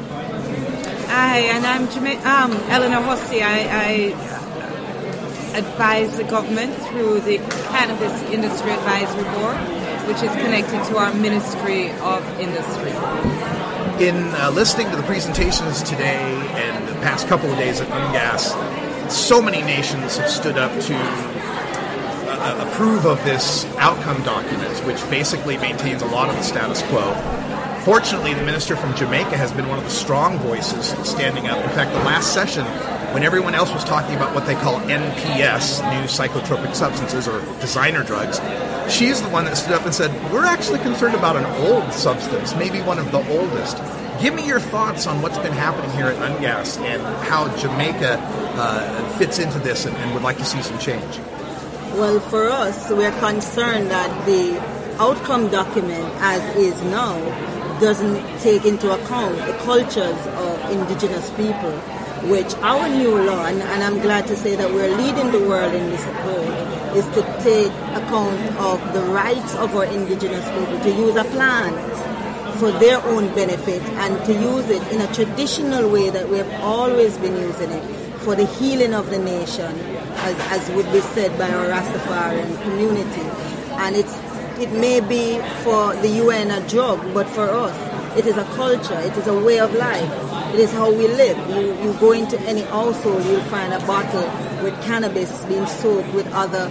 Hi, 1.08 1.38
and 1.52 1.66
I'm 1.66 1.88
Jama- 1.90 2.22
um, 2.24 2.52
Eleanor 2.70 3.02
Hussey. 3.02 3.42
I, 3.42 3.58
I 3.68 4.29
advise 5.54 6.16
the 6.16 6.24
government 6.24 6.74
through 6.86 7.20
the 7.20 7.38
Cannabis 7.68 8.22
Industry 8.30 8.70
Advisory 8.70 9.24
Board, 9.34 9.56
which 10.06 10.22
is 10.22 10.30
connected 10.36 10.82
to 10.84 10.96
our 10.96 11.12
Ministry 11.14 11.90
of 12.00 12.24
Industry. 12.40 12.90
In 14.04 14.16
uh, 14.34 14.50
listening 14.54 14.90
to 14.90 14.96
the 14.96 15.02
presentations 15.02 15.82
today 15.82 16.16
and 16.54 16.88
the 16.88 16.94
past 17.02 17.28
couple 17.28 17.50
of 17.50 17.58
days 17.58 17.80
at 17.80 17.88
UNGASS, 17.88 19.12
so 19.12 19.42
many 19.42 19.62
nations 19.62 20.16
have 20.16 20.30
stood 20.30 20.56
up 20.56 20.72
to 20.82 20.94
uh, 20.96 22.66
approve 22.66 23.04
of 23.04 23.22
this 23.24 23.64
outcome 23.76 24.22
document, 24.22 24.78
which 24.86 24.98
basically 25.10 25.58
maintains 25.58 26.00
a 26.02 26.06
lot 26.06 26.28
of 26.28 26.36
the 26.36 26.42
status 26.42 26.82
quo. 26.82 27.12
Fortunately, 27.84 28.34
the 28.34 28.44
minister 28.44 28.76
from 28.76 28.94
Jamaica 28.94 29.36
has 29.36 29.52
been 29.52 29.68
one 29.68 29.78
of 29.78 29.84
the 29.84 29.90
strong 29.90 30.38
voices 30.38 30.88
standing 31.08 31.48
up. 31.48 31.62
In 31.64 31.70
fact, 31.70 31.92
the 31.92 32.04
last 32.04 32.32
session 32.32 32.64
when 33.12 33.24
everyone 33.24 33.54
else 33.54 33.72
was 33.72 33.84
talking 33.84 34.14
about 34.14 34.34
what 34.34 34.46
they 34.46 34.54
call 34.54 34.78
NPS, 34.80 35.80
new 35.90 36.06
psychotropic 36.06 36.74
substances 36.74 37.26
or 37.26 37.40
designer 37.60 38.04
drugs, 38.04 38.40
she's 38.92 39.20
the 39.20 39.28
one 39.28 39.44
that 39.46 39.56
stood 39.56 39.72
up 39.72 39.84
and 39.84 39.94
said, 39.94 40.10
We're 40.32 40.44
actually 40.44 40.78
concerned 40.78 41.14
about 41.14 41.36
an 41.36 41.44
old 41.66 41.92
substance, 41.92 42.54
maybe 42.54 42.80
one 42.82 42.98
of 42.98 43.10
the 43.10 43.18
oldest. 43.30 43.78
Give 44.20 44.34
me 44.34 44.46
your 44.46 44.60
thoughts 44.60 45.06
on 45.06 45.22
what's 45.22 45.38
been 45.38 45.52
happening 45.52 45.90
here 45.96 46.06
at 46.06 46.16
UNGASS 46.16 46.78
and 46.78 47.02
how 47.26 47.54
Jamaica 47.56 48.18
uh, 48.20 49.08
fits 49.18 49.38
into 49.38 49.58
this 49.58 49.86
and, 49.86 49.96
and 49.96 50.14
would 50.14 50.22
like 50.22 50.36
to 50.38 50.44
see 50.44 50.62
some 50.62 50.78
change. 50.78 51.18
Well, 51.94 52.20
for 52.20 52.48
us, 52.48 52.90
we're 52.90 53.18
concerned 53.18 53.90
that 53.90 54.26
the 54.26 54.60
outcome 55.00 55.48
document, 55.48 56.04
as 56.18 56.56
is 56.56 56.80
now, 56.82 57.18
doesn't 57.80 58.40
take 58.40 58.66
into 58.66 58.92
account 58.92 59.36
the 59.38 59.54
cultures 59.64 60.26
of 60.26 60.70
indigenous 60.70 61.30
people 61.30 61.72
which 62.28 62.52
our 62.56 62.88
new 62.88 63.16
law, 63.24 63.46
and, 63.46 63.62
and, 63.62 63.82
I'm 63.82 64.00
glad 64.00 64.26
to 64.26 64.36
say 64.36 64.54
that 64.56 64.70
we're 64.70 64.94
leading 64.96 65.32
the 65.32 65.40
world 65.48 65.74
in 65.74 65.88
this 65.90 66.04
approach, 66.04 66.96
is 66.96 67.04
to 67.14 67.22
take 67.42 67.72
account 67.96 68.40
of 68.58 68.92
the 68.92 69.02
rights 69.12 69.54
of 69.56 69.74
our 69.74 69.84
indigenous 69.84 70.44
people 70.50 70.80
to 70.80 70.90
use 70.90 71.16
a 71.16 71.24
plant 71.24 71.76
for 72.58 72.70
their 72.72 73.02
own 73.06 73.34
benefit 73.34 73.82
and 73.82 74.24
to 74.26 74.32
use 74.32 74.68
it 74.68 74.82
in 74.92 75.00
a 75.00 75.14
traditional 75.14 75.88
way 75.90 76.10
that 76.10 76.28
we 76.28 76.36
have 76.36 76.50
always 76.62 77.16
been 77.18 77.36
using 77.36 77.70
it 77.70 78.00
for 78.20 78.34
the 78.36 78.44
healing 78.44 78.92
of 78.92 79.08
the 79.10 79.18
nation, 79.18 79.74
as, 80.28 80.36
as 80.50 80.70
would 80.76 80.90
be 80.92 81.00
said 81.00 81.36
by 81.38 81.48
our 81.50 81.66
Rastafarian 81.66 82.62
community. 82.62 83.22
And 83.80 83.96
it's 83.96 84.14
it 84.60 84.70
may 84.72 85.00
be 85.00 85.38
for 85.64 85.94
the 85.96 86.08
UN 86.22 86.50
a 86.50 86.60
drug, 86.68 87.14
but 87.14 87.26
for 87.30 87.48
us, 87.48 87.74
it 88.16 88.26
is 88.26 88.36
a 88.36 88.44
culture, 88.56 88.98
it 89.00 89.16
is 89.16 89.26
a 89.26 89.34
way 89.34 89.60
of 89.60 89.72
life 89.74 90.30
it 90.52 90.58
is 90.58 90.72
how 90.72 90.90
we 90.90 91.06
live. 91.06 91.38
You, 91.50 91.80
you 91.80 91.96
go 92.00 92.10
into 92.10 92.38
any 92.40 92.62
household, 92.62 93.24
you'll 93.24 93.40
find 93.42 93.72
a 93.72 93.78
bottle 93.86 94.26
with 94.64 94.74
cannabis 94.82 95.44
being 95.44 95.64
soaked 95.66 96.12
with 96.12 96.26
other 96.32 96.68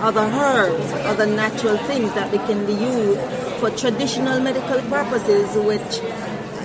other 0.00 0.22
herbs, 0.22 0.92
other 1.04 1.26
natural 1.26 1.76
things 1.76 2.10
that 2.14 2.30
they 2.30 2.38
can 2.38 2.64
be 2.64 2.72
used 2.72 3.20
for 3.60 3.68
traditional 3.70 4.40
medical 4.40 4.80
purposes, 4.88 5.54
which 5.58 6.00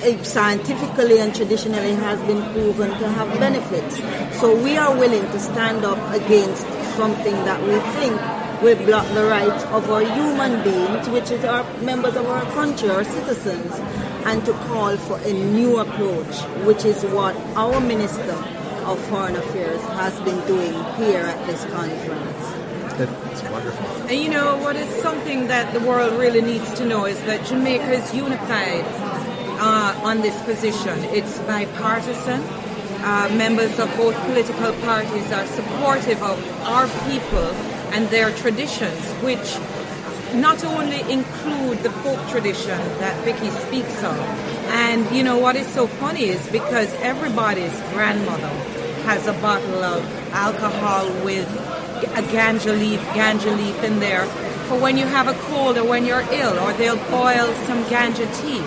eh, 0.05 0.23
scientifically 0.23 1.19
and 1.19 1.35
traditionally 1.35 1.95
has 1.95 2.17
been 2.21 2.41
proven 2.53 2.91
to 2.91 3.09
have 3.09 3.27
benefits. 3.37 3.97
So 4.39 4.55
we 4.55 4.77
are 4.77 4.97
willing 4.97 5.29
to 5.31 5.39
stand 5.39 5.83
up 5.83 5.99
against 6.15 6.65
something 6.95 7.35
that 7.43 7.61
we 7.61 7.77
think 7.99 8.40
will 8.61 8.77
block 8.85 9.07
the 9.13 9.25
rights 9.25 9.63
of 9.65 9.89
our 9.89 10.01
human 10.01 10.63
beings, 10.63 11.09
which 11.09 11.31
is 11.31 11.43
our 11.45 11.63
members 11.81 12.15
of 12.15 12.25
our 12.27 12.43
country, 12.53 12.89
our 12.89 13.03
citizens 13.03 13.73
and 14.25 14.45
to 14.45 14.53
call 14.69 14.95
for 14.97 15.17
a 15.19 15.33
new 15.33 15.79
approach, 15.79 16.41
which 16.65 16.85
is 16.85 17.03
what 17.05 17.35
our 17.55 17.79
Minister 17.81 18.33
of 18.85 18.99
Foreign 19.07 19.35
Affairs 19.35 19.81
has 19.81 20.19
been 20.21 20.39
doing 20.47 20.73
here 20.95 21.21
at 21.21 21.47
this 21.47 21.65
conference. 21.65 22.61
Wonderful. 23.51 23.85
And 24.07 24.19
you 24.19 24.29
know 24.29 24.57
what 24.57 24.75
is 24.75 24.87
something 25.01 25.47
that 25.47 25.73
the 25.73 25.79
world 25.79 26.19
really 26.19 26.41
needs 26.41 26.71
to 26.75 26.85
know 26.85 27.05
is 27.05 27.19
that 27.23 27.45
Jamaica 27.47 27.91
is 27.93 28.13
unified 28.13 28.85
uh, 29.59 29.99
on 30.03 30.21
this 30.21 30.39
position. 30.43 30.99
It's 31.05 31.39
bipartisan. 31.39 32.41
Uh, 33.03 33.33
members 33.35 33.79
of 33.79 33.89
both 33.97 34.15
political 34.25 34.73
parties 34.81 35.31
are 35.31 35.47
supportive 35.47 36.21
of 36.21 36.37
our 36.67 36.87
people 37.09 37.70
and 37.93 38.07
their 38.09 38.31
traditions, 38.37 38.99
which 39.23 39.57
not 40.33 40.63
only 40.63 41.01
include 41.11 41.79
the 41.79 41.89
folk 41.89 42.19
tradition 42.29 42.77
that 42.99 43.15
Vicky 43.25 43.49
speaks 43.49 44.03
of. 44.03 44.17
And 44.69 45.13
you 45.15 45.23
know 45.23 45.37
what 45.37 45.55
is 45.55 45.67
so 45.67 45.87
funny 45.87 46.29
is 46.29 46.47
because 46.49 46.93
everybody's 46.95 47.77
grandmother 47.91 48.47
has 49.03 49.27
a 49.27 49.33
bottle 49.33 49.83
of 49.83 50.03
alcohol 50.31 51.09
with 51.25 51.49
a 52.15 52.23
ganja 52.33 52.77
leaf, 52.77 53.01
ganja 53.13 53.55
leaf 53.57 53.83
in 53.83 53.99
there 53.99 54.25
for 54.71 54.79
when 54.79 54.97
you 54.97 55.05
have 55.05 55.27
a 55.27 55.33
cold 55.51 55.77
or 55.77 55.83
when 55.83 56.05
you're 56.05 56.25
ill, 56.31 56.57
or 56.59 56.71
they'll 56.73 57.03
boil 57.11 57.53
some 57.67 57.83
ganja 57.91 58.23
tea 58.41 58.63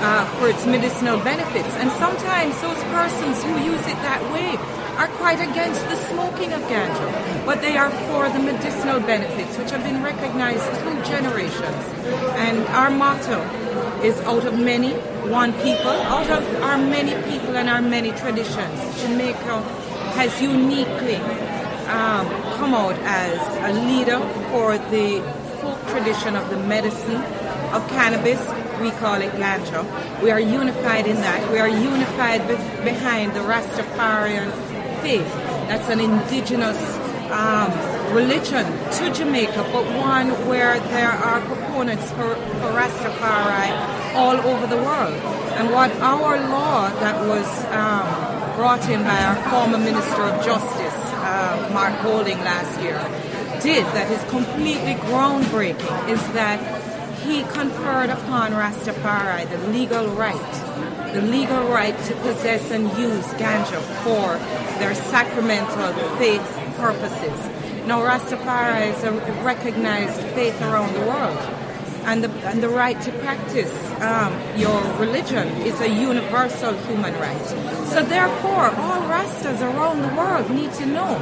uh, 0.00 0.24
for 0.38 0.48
its 0.48 0.64
medicinal 0.64 1.18
benefits. 1.18 1.74
And 1.74 1.90
sometimes 1.92 2.54
those 2.62 2.82
persons 2.94 3.42
who 3.42 3.58
use 3.58 3.82
it 3.82 3.98
that 4.06 4.22
way 4.30 4.54
are 5.00 5.08
quite 5.16 5.40
against 5.40 5.82
the 5.88 5.96
smoking 5.96 6.52
of 6.52 6.60
ganja, 6.64 7.46
but 7.46 7.62
they 7.62 7.74
are 7.74 7.90
for 8.08 8.28
the 8.28 8.38
medicinal 8.38 9.00
benefits, 9.00 9.56
which 9.56 9.70
have 9.70 9.82
been 9.82 10.02
recognized 10.02 10.70
through 10.80 11.02
generations. 11.04 11.82
And 12.36 12.58
our 12.68 12.90
motto 12.90 13.40
is 14.04 14.20
out 14.32 14.44
of 14.44 14.58
many, 14.58 14.92
one 15.42 15.54
people, 15.64 15.96
out 16.14 16.28
of 16.28 16.44
our 16.62 16.76
many 16.76 17.14
people 17.30 17.56
and 17.56 17.70
our 17.70 17.80
many 17.80 18.10
traditions. 18.12 18.76
Jamaica 19.00 19.62
has 20.20 20.42
uniquely 20.42 21.16
um, 21.96 22.26
come 22.58 22.74
out 22.74 22.96
as 23.04 23.40
a 23.70 23.72
leader 23.88 24.20
for 24.50 24.76
the 24.92 25.22
folk 25.62 25.80
tradition 25.88 26.36
of 26.36 26.50
the 26.50 26.58
medicine 26.58 27.22
of 27.72 27.88
cannabis. 27.88 28.40
We 28.82 28.90
call 28.90 29.22
it 29.22 29.32
ganja. 29.32 29.80
We 30.22 30.30
are 30.30 30.40
unified 30.40 31.06
in 31.06 31.16
that. 31.16 31.50
We 31.50 31.58
are 31.58 31.68
unified 31.68 32.46
be- 32.46 32.84
behind 32.84 33.32
the 33.32 33.40
Rastafarian 33.40 34.69
faith. 35.02 35.32
That's 35.68 35.88
an 35.88 36.00
indigenous 36.00 36.78
um, 37.30 37.70
religion 38.14 38.66
to 38.98 39.12
Jamaica, 39.12 39.68
but 39.72 39.84
one 39.96 40.30
where 40.48 40.78
there 40.80 41.10
are 41.10 41.40
proponents 41.42 42.10
for, 42.12 42.34
for 42.34 42.70
Rastafari 42.74 44.14
all 44.14 44.36
over 44.36 44.66
the 44.66 44.76
world. 44.76 45.14
And 45.58 45.70
what 45.70 45.90
our 46.00 46.40
law 46.48 46.88
that 47.00 47.26
was 47.26 47.46
um, 47.66 48.56
brought 48.56 48.88
in 48.88 49.02
by 49.04 49.22
our 49.22 49.36
former 49.50 49.78
Minister 49.78 50.22
of 50.22 50.44
Justice, 50.44 51.12
uh, 51.14 51.70
Mark 51.72 52.02
Golding, 52.02 52.38
last 52.38 52.80
year, 52.80 52.98
did 53.62 53.84
that 53.94 54.10
is 54.10 54.22
completely 54.30 54.94
groundbreaking 54.94 56.08
is 56.08 56.20
that 56.32 56.58
he 57.20 57.42
conferred 57.44 58.10
upon 58.10 58.52
Rastafari 58.52 59.48
the 59.50 59.58
legal 59.68 60.06
right, 60.08 61.12
the 61.12 61.20
legal 61.20 61.64
right 61.68 61.96
to 62.04 62.14
possess 62.16 62.70
and 62.70 62.84
use 62.98 63.26
ganja 63.34 63.80
for 64.02 64.38
their 64.80 64.94
sacramental 64.94 65.92
faith 66.16 66.42
purposes. 66.76 67.38
Now, 67.86 68.00
Rastafari 68.00 68.94
is 68.94 69.04
a 69.04 69.12
recognized 69.44 70.20
faith 70.34 70.60
around 70.62 70.94
the 70.94 71.00
world, 71.00 71.38
and 72.04 72.24
the, 72.24 72.30
and 72.48 72.62
the 72.62 72.68
right 72.68 73.00
to 73.02 73.12
practice 73.20 73.74
um, 74.00 74.32
your 74.56 74.80
religion 74.94 75.46
is 75.62 75.78
a 75.80 75.88
universal 75.88 76.74
human 76.88 77.14
right. 77.14 77.46
So, 77.88 78.02
therefore, 78.02 78.70
all 78.70 79.02
Rastas 79.02 79.60
around 79.60 80.02
the 80.02 80.14
world 80.16 80.50
need 80.50 80.72
to 80.74 80.86
know 80.86 81.18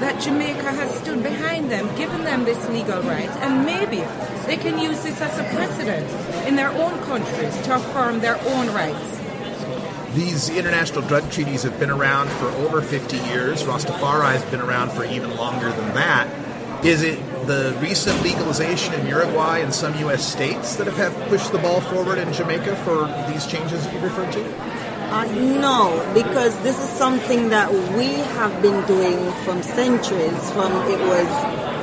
that 0.00 0.20
Jamaica 0.20 0.72
has 0.72 0.94
stood 0.98 1.22
behind 1.22 1.70
them, 1.70 1.94
given 1.96 2.24
them 2.24 2.44
this 2.44 2.68
legal 2.68 3.00
right, 3.02 3.30
and 3.40 3.64
maybe 3.64 4.04
they 4.46 4.56
can 4.56 4.78
use 4.78 5.02
this 5.02 5.20
as 5.20 5.38
a 5.38 5.44
precedent 5.54 6.46
in 6.46 6.56
their 6.56 6.70
own 6.70 6.98
countries 7.04 7.56
to 7.62 7.74
affirm 7.76 8.20
their 8.20 8.38
own 8.48 8.66
rights. 8.74 9.15
These 10.16 10.48
international 10.48 11.02
drug 11.02 11.30
treaties 11.30 11.62
have 11.64 11.78
been 11.78 11.90
around 11.90 12.30
for 12.30 12.46
over 12.46 12.80
50 12.80 13.18
years. 13.28 13.64
Rastafari 13.64 14.32
has 14.32 14.42
been 14.46 14.62
around 14.62 14.92
for 14.92 15.04
even 15.04 15.36
longer 15.36 15.70
than 15.70 15.92
that. 15.92 16.26
Is 16.82 17.02
it 17.02 17.18
the 17.46 17.76
recent 17.82 18.22
legalization 18.22 18.94
in 18.94 19.06
Uruguay 19.08 19.58
and 19.58 19.74
some 19.74 19.94
U.S. 19.98 20.26
states 20.26 20.76
that 20.76 20.86
have, 20.86 21.12
pushed 21.28 21.52
the 21.52 21.58
ball 21.58 21.82
forward 21.82 22.16
in 22.16 22.32
Jamaica 22.32 22.76
for 22.76 23.04
these 23.30 23.44
changes 23.44 23.84
that 23.84 23.92
you 23.92 24.00
referred 24.00 24.32
to? 24.32 24.42
Uh, 25.12 25.24
no, 25.60 26.10
because 26.14 26.58
this 26.62 26.82
is 26.82 26.88
something 26.88 27.50
that 27.50 27.70
we 27.70 28.14
have 28.40 28.62
been 28.62 28.86
doing 28.86 29.30
from 29.44 29.62
centuries. 29.62 30.50
From 30.52 30.72
it 30.88 31.00
was 31.12 31.28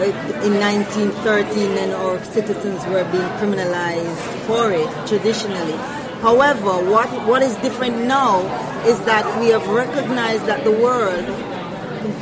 uh, 0.01 0.41
in 0.43 0.59
1913, 0.59 1.77
and 1.77 1.93
our 1.93 2.23
citizens 2.25 2.83
were 2.87 3.03
being 3.11 3.29
criminalized 3.37 4.47
for 4.47 4.71
it 4.71 4.89
traditionally. 5.07 6.02
However, 6.23 6.71
what 6.89 7.09
what 7.27 7.41
is 7.43 7.53
different 7.57 7.97
now 8.07 8.39
is 8.87 8.97
that 9.01 9.25
we 9.41 9.49
have 9.49 9.67
recognized 9.67 10.45
that 10.45 10.63
the 10.63 10.71
world, 10.71 11.25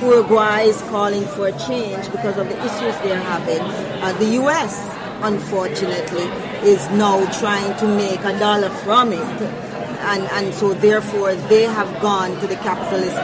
Uruguay 0.01 0.61
is 0.61 0.81
calling 0.89 1.23
for 1.23 1.47
a 1.47 1.57
change 1.59 2.09
because 2.11 2.35
of 2.37 2.49
the 2.49 2.57
issues 2.65 2.95
they 3.03 3.11
are 3.13 3.27
having. 3.35 3.61
Uh, 4.01 4.11
the 4.17 4.29
U.S. 4.41 4.73
unfortunately 5.21 6.25
is 6.67 6.81
now 6.97 7.17
trying 7.39 7.77
to 7.77 7.87
make 7.87 8.19
a 8.21 8.33
dollar 8.39 8.71
from 8.83 9.13
it 9.13 9.41
and, 10.01 10.23
and 10.33 10.53
so 10.53 10.73
therefore 10.73 11.35
they 11.53 11.63
have 11.63 11.89
gone 12.01 12.31
to 12.39 12.47
the 12.47 12.55
capitalist 12.55 13.17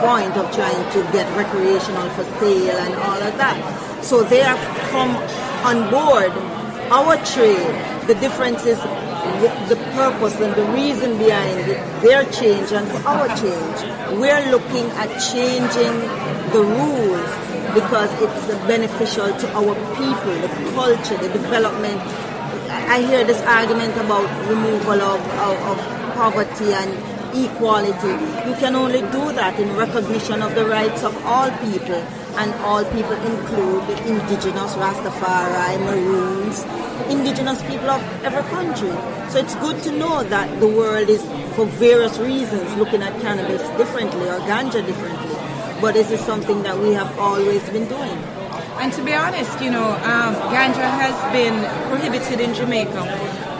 point 0.00 0.32
of 0.36 0.50
trying 0.54 0.92
to 0.92 1.00
get 1.12 1.26
recreational 1.36 2.08
for 2.16 2.24
sale 2.40 2.76
and 2.76 2.94
all 2.94 3.20
of 3.22 3.36
that. 3.36 4.02
So 4.02 4.22
they 4.22 4.40
have 4.40 4.60
come 4.90 5.12
on 5.70 5.90
board 5.90 6.32
our 6.90 7.16
trade. 7.26 8.08
The 8.08 8.14
difference 8.14 8.64
is 8.64 8.78
the 9.68 9.76
purpose 9.94 10.40
and 10.40 10.54
the 10.54 10.64
reason 10.72 11.18
behind 11.18 11.58
their 12.02 12.24
change 12.30 12.72
and 12.72 12.88
our 13.06 13.28
change. 13.36 13.76
We're 14.18 14.50
looking 14.50 14.86
at 15.02 15.08
changing 15.32 15.94
the 16.52 16.62
rules 16.62 17.30
because 17.74 18.10
it's 18.22 18.46
beneficial 18.66 19.28
to 19.36 19.46
our 19.52 19.74
people, 19.96 20.34
the 20.40 20.70
culture, 20.74 21.16
the 21.18 21.28
development. 21.28 22.00
I 22.70 23.02
hear 23.02 23.24
this 23.24 23.40
argument 23.42 23.94
about 23.96 24.26
removal 24.48 25.00
of, 25.02 25.20
of, 25.20 25.56
of 25.72 26.14
poverty 26.14 26.72
and 26.72 26.90
equality. 27.36 28.14
You 28.48 28.54
can 28.56 28.74
only 28.74 29.00
do 29.00 29.32
that 29.32 29.58
in 29.60 29.76
recognition 29.76 30.42
of 30.42 30.54
the 30.54 30.64
rights 30.64 31.02
of 31.02 31.14
all 31.26 31.50
people, 31.58 32.00
and 32.38 32.52
all 32.62 32.84
people 32.84 33.12
include 33.12 33.86
the 33.88 33.96
indigenous 34.06 34.74
Rastafari, 34.74 35.80
Maroons, 35.80 36.64
indigenous 37.10 37.62
people 37.62 37.90
of 37.90 38.02
every 38.24 38.42
country. 38.50 38.90
So 39.30 39.38
it's 39.38 39.54
good 39.56 39.82
to 39.84 39.92
know 39.92 40.22
that 40.22 40.60
the 40.60 40.68
world 40.68 41.08
is, 41.08 41.22
for 41.54 41.66
various 41.66 42.18
reasons, 42.18 42.74
looking 42.76 43.02
at 43.02 43.18
cannabis 43.20 43.62
differently 43.78 44.28
or 44.28 44.38
ganja 44.40 44.84
differently. 44.84 45.36
But 45.80 45.94
this 45.94 46.10
is 46.10 46.20
something 46.20 46.62
that 46.62 46.78
we 46.78 46.92
have 46.92 47.18
always 47.18 47.62
been 47.70 47.88
doing. 47.88 48.18
And 48.78 48.92
to 48.92 49.02
be 49.02 49.14
honest, 49.14 49.60
you 49.60 49.70
know, 49.70 49.90
um, 49.90 50.34
ganja 50.52 50.88
has 51.02 51.16
been 51.32 51.56
prohibited 51.88 52.40
in 52.40 52.54
Jamaica 52.54 53.02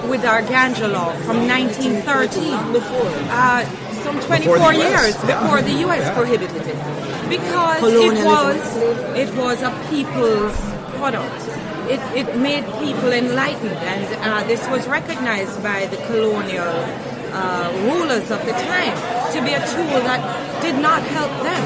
with 0.09 0.25
our 0.25 0.43
ganja 0.43 0.91
law 0.91 1.13
from 1.25 1.49
1913. 1.49 2.73
Before. 2.73 3.11
Uh, 3.31 3.86
some 4.07 4.21
24 4.21 4.55
Before 4.55 4.73
years 4.73 5.15
yeah. 5.27 5.43
before 5.43 5.63
the 5.63 5.75
U.S. 5.87 6.07
Yeah. 6.07 6.15
prohibited 6.15 6.63
it. 6.63 6.79
Because 7.27 7.83
it 7.83 8.15
was, 8.23 8.63
it 9.19 9.31
was 9.35 9.59
a 9.67 9.73
people's 9.91 10.55
product. 10.95 11.43
It, 11.91 11.99
it 12.15 12.29
made 12.39 12.63
people 12.79 13.11
enlightened, 13.11 13.79
and 13.83 14.07
uh, 14.23 14.47
this 14.47 14.63
was 14.69 14.87
recognized 14.87 15.61
by 15.63 15.87
the 15.87 15.99
colonial 16.07 16.75
uh, 17.35 17.71
rulers 17.91 18.31
of 18.31 18.41
the 18.47 18.55
time 18.55 18.95
to 19.35 19.39
be 19.43 19.53
a 19.55 19.63
tool 19.75 19.99
that 20.07 20.23
did 20.63 20.79
not 20.79 21.03
help 21.03 21.31
them, 21.43 21.63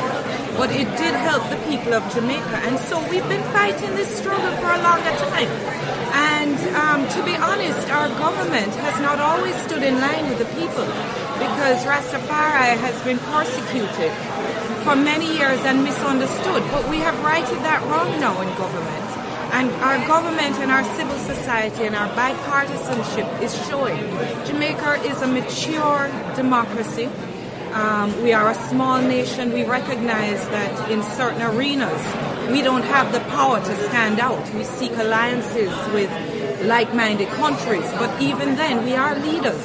but 0.56 0.70
it 0.72 0.88
did 0.96 1.14
help 1.28 1.44
the 1.52 1.60
people 1.68 1.92
of 1.92 2.02
Jamaica. 2.12 2.56
And 2.64 2.78
so 2.88 2.96
we've 3.10 3.28
been 3.28 3.44
fighting 3.52 3.94
this 3.96 4.08
struggle 4.16 4.52
for 4.60 4.72
a 4.72 4.80
longer 4.80 5.12
time. 5.28 5.52
And 6.12 6.58
um, 6.76 7.00
to 7.16 7.20
be 7.24 7.36
honest, 7.36 7.88
our 7.90 8.08
government 8.16 8.72
has 8.86 9.00
not 9.00 9.20
always 9.20 9.54
stood 9.62 9.82
in 9.82 10.00
line 10.00 10.28
with 10.28 10.38
the 10.38 10.50
people 10.60 10.88
because 11.40 11.84
Rastafari 11.84 12.76
has 12.76 13.02
been 13.02 13.18
persecuted 13.32 14.12
for 14.84 14.94
many 14.94 15.26
years 15.38 15.58
and 15.64 15.82
misunderstood. 15.82 16.62
But 16.70 16.88
we 16.88 16.98
have 16.98 17.18
righted 17.24 17.58
that 17.64 17.82
wrong 17.88 18.20
now 18.20 18.40
in 18.42 18.48
government. 18.56 19.06
And 19.52 19.70
our 19.82 19.98
government 20.06 20.56
and 20.60 20.70
our 20.70 20.84
civil 20.96 21.18
society 21.18 21.84
and 21.84 21.96
our 21.96 22.08
bipartisanship 22.14 23.42
is 23.42 23.52
showing. 23.66 23.98
Jamaica 24.46 25.02
is 25.10 25.20
a 25.22 25.26
mature 25.26 26.10
democracy. 26.36 27.08
Um, 27.72 28.22
we 28.22 28.32
are 28.32 28.50
a 28.50 28.54
small 28.54 29.00
nation. 29.00 29.52
We 29.52 29.64
recognize 29.64 30.46
that 30.48 30.90
in 30.90 31.02
certain 31.02 31.42
arenas, 31.42 32.02
we 32.52 32.62
don't 32.62 32.84
have 32.84 33.12
the 33.12 33.20
power 33.30 33.60
to 33.60 33.76
stand 33.88 34.20
out. 34.20 34.42
We 34.54 34.64
seek 34.64 34.92
alliances 34.96 35.72
with 35.94 36.10
like-minded 36.66 37.28
countries, 37.28 37.90
but 37.92 38.10
even 38.20 38.56
then, 38.56 38.84
we 38.84 38.94
are 38.94 39.18
leaders. 39.18 39.64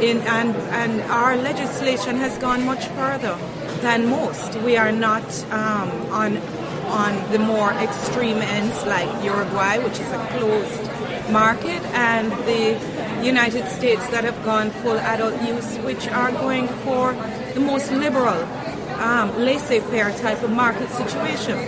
In, 0.00 0.18
and, 0.22 0.54
and 0.54 1.00
our 1.10 1.36
legislation 1.36 2.16
has 2.16 2.36
gone 2.38 2.64
much 2.66 2.86
further 2.88 3.36
than 3.80 4.08
most. 4.10 4.54
We 4.60 4.76
are 4.76 4.92
not 4.92 5.24
um, 5.50 5.90
on 6.12 6.36
on 6.86 7.32
the 7.32 7.38
more 7.38 7.72
extreme 7.72 8.38
ends, 8.38 8.84
like 8.86 9.08
Uruguay, 9.24 9.78
which 9.78 9.98
is 9.98 10.10
a 10.12 10.26
closed 10.38 11.30
market, 11.32 11.82
and 11.92 12.30
the 12.46 13.26
United 13.26 13.66
States 13.68 14.06
that 14.10 14.22
have 14.22 14.40
gone 14.44 14.70
full 14.70 14.98
adult 14.98 15.34
use, 15.42 15.76
which 15.78 16.06
are 16.08 16.30
going 16.32 16.68
for 16.84 17.12
the 17.54 17.60
most 17.60 17.90
liberal, 17.90 18.40
um, 19.00 19.36
laissez 19.36 19.80
faire 19.80 20.12
type 20.18 20.42
of 20.42 20.50
market 20.50 20.88
situation. 20.90 21.58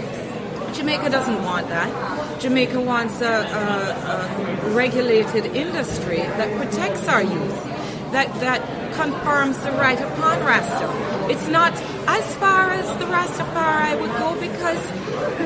Jamaica 0.73 1.11
doesn't 1.11 1.43
want 1.43 1.69
that. 1.69 2.41
Jamaica 2.41 2.81
wants 2.81 3.21
a, 3.21 3.27
a, 3.27 4.71
a 4.71 4.71
regulated 4.71 5.47
industry 5.47 6.19
that 6.19 6.57
protects 6.57 7.09
our 7.09 7.23
youth, 7.23 7.65
that, 8.13 8.33
that 8.41 8.61
confirms 8.95 9.59
the 9.59 9.73
right 9.73 10.01
upon 10.01 10.41
Rasta. 10.45 10.89
It's 11.31 11.49
not 11.49 11.73
as 12.09 12.25
far 12.37 12.71
as 12.71 12.87
the 12.99 13.05
Rastafari 13.07 14.01
would 14.01 14.11
go 14.19 14.35
because, 14.41 14.81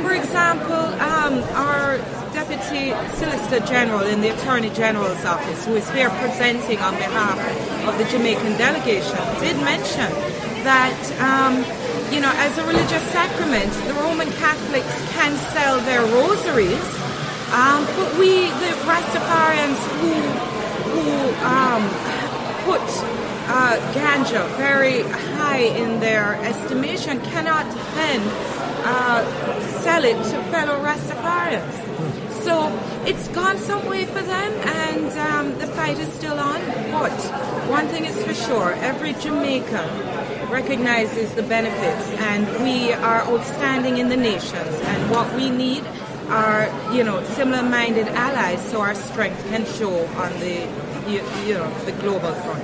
for 0.02 0.14
example, 0.14 0.84
um, 1.02 1.42
our 1.58 1.98
Deputy 2.32 2.94
Solicitor 3.16 3.60
General 3.66 4.02
in 4.06 4.20
the 4.20 4.32
Attorney 4.34 4.70
General's 4.70 5.24
office, 5.24 5.66
who 5.66 5.74
is 5.74 5.88
here 5.90 6.08
presenting 6.10 6.78
on 6.78 6.94
behalf 6.96 7.36
of 7.86 7.98
the 7.98 8.04
Jamaican 8.04 8.56
delegation, 8.56 9.20
did 9.40 9.56
mention 9.60 10.08
that, 10.64 10.96
um, 11.20 11.60
you 12.14 12.20
know, 12.20 12.32
as 12.36 12.56
a 12.56 12.64
religious 12.64 13.02
sacrament, 13.12 13.70
the 13.86 13.94
Roman 13.94 14.30
Catholics 14.38 14.96
can 15.12 15.36
sell 15.52 15.78
their 15.80 16.02
rosaries, 16.02 16.88
um, 17.52 17.84
but 17.98 18.08
we, 18.18 18.48
the 18.62 18.72
Rastafarians 18.88 19.76
who, 20.00 20.14
who 20.88 21.10
um, 21.44 21.84
put 22.64 22.80
uh, 22.80 23.76
ganja 23.92 24.46
very 24.56 25.02
high 25.02 25.64
in 25.82 26.00
their 26.00 26.34
estimation, 26.42 27.20
cannot 27.20 27.66
then 27.94 28.20
uh, 28.84 29.68
sell 29.80 30.04
it 30.04 30.16
to 30.30 30.42
fellow 30.50 30.78
Rastafarians. 30.82 31.92
So 32.42 32.54
it's 33.06 33.28
gone 33.28 33.58
some 33.58 33.86
way 33.86 34.04
for 34.04 34.20
them, 34.20 34.52
and 34.86 35.12
um, 35.18 35.58
the 35.58 35.66
fight 35.68 35.98
is 35.98 36.12
still 36.12 36.38
on. 36.38 36.60
But 36.90 37.16
one 37.68 37.86
thing 37.88 38.04
is 38.04 38.20
for 38.24 38.34
sure 38.34 38.72
every 38.74 39.12
Jamaican 39.14 39.90
recognizes 40.50 41.34
the 41.34 41.42
benefits, 41.42 42.10
and 42.30 42.46
we 42.62 42.92
are 42.92 43.22
outstanding 43.22 43.98
in 43.98 44.08
the 44.08 44.16
nations. 44.16 44.74
And 44.90 45.10
what 45.10 45.32
we 45.34 45.50
need 45.50 45.84
are, 46.28 46.66
you 46.92 47.04
know, 47.04 47.22
similar 47.34 47.62
minded 47.62 48.08
allies 48.08 48.60
so 48.70 48.80
our 48.80 48.94
strength 48.94 49.44
can 49.48 49.64
show 49.64 50.06
on 50.16 50.32
the, 50.40 50.66
the 51.84 51.92
global 52.00 52.32
front 52.32 52.62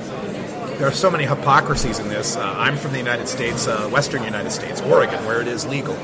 there 0.79 0.87
are 0.87 0.93
so 0.93 1.11
many 1.11 1.25
hypocrisies 1.25 1.99
in 1.99 2.09
this. 2.09 2.37
Uh, 2.37 2.55
I'm 2.57 2.77
from 2.77 2.93
the 2.93 2.99
United 2.99 3.27
States, 3.27 3.67
uh, 3.67 3.89
Western 3.89 4.23
United 4.23 4.53
States, 4.53 4.81
Oregon, 4.81 5.25
where 5.27 5.41
it 5.41 5.49
is 5.49 5.67
legal. 5.67 5.95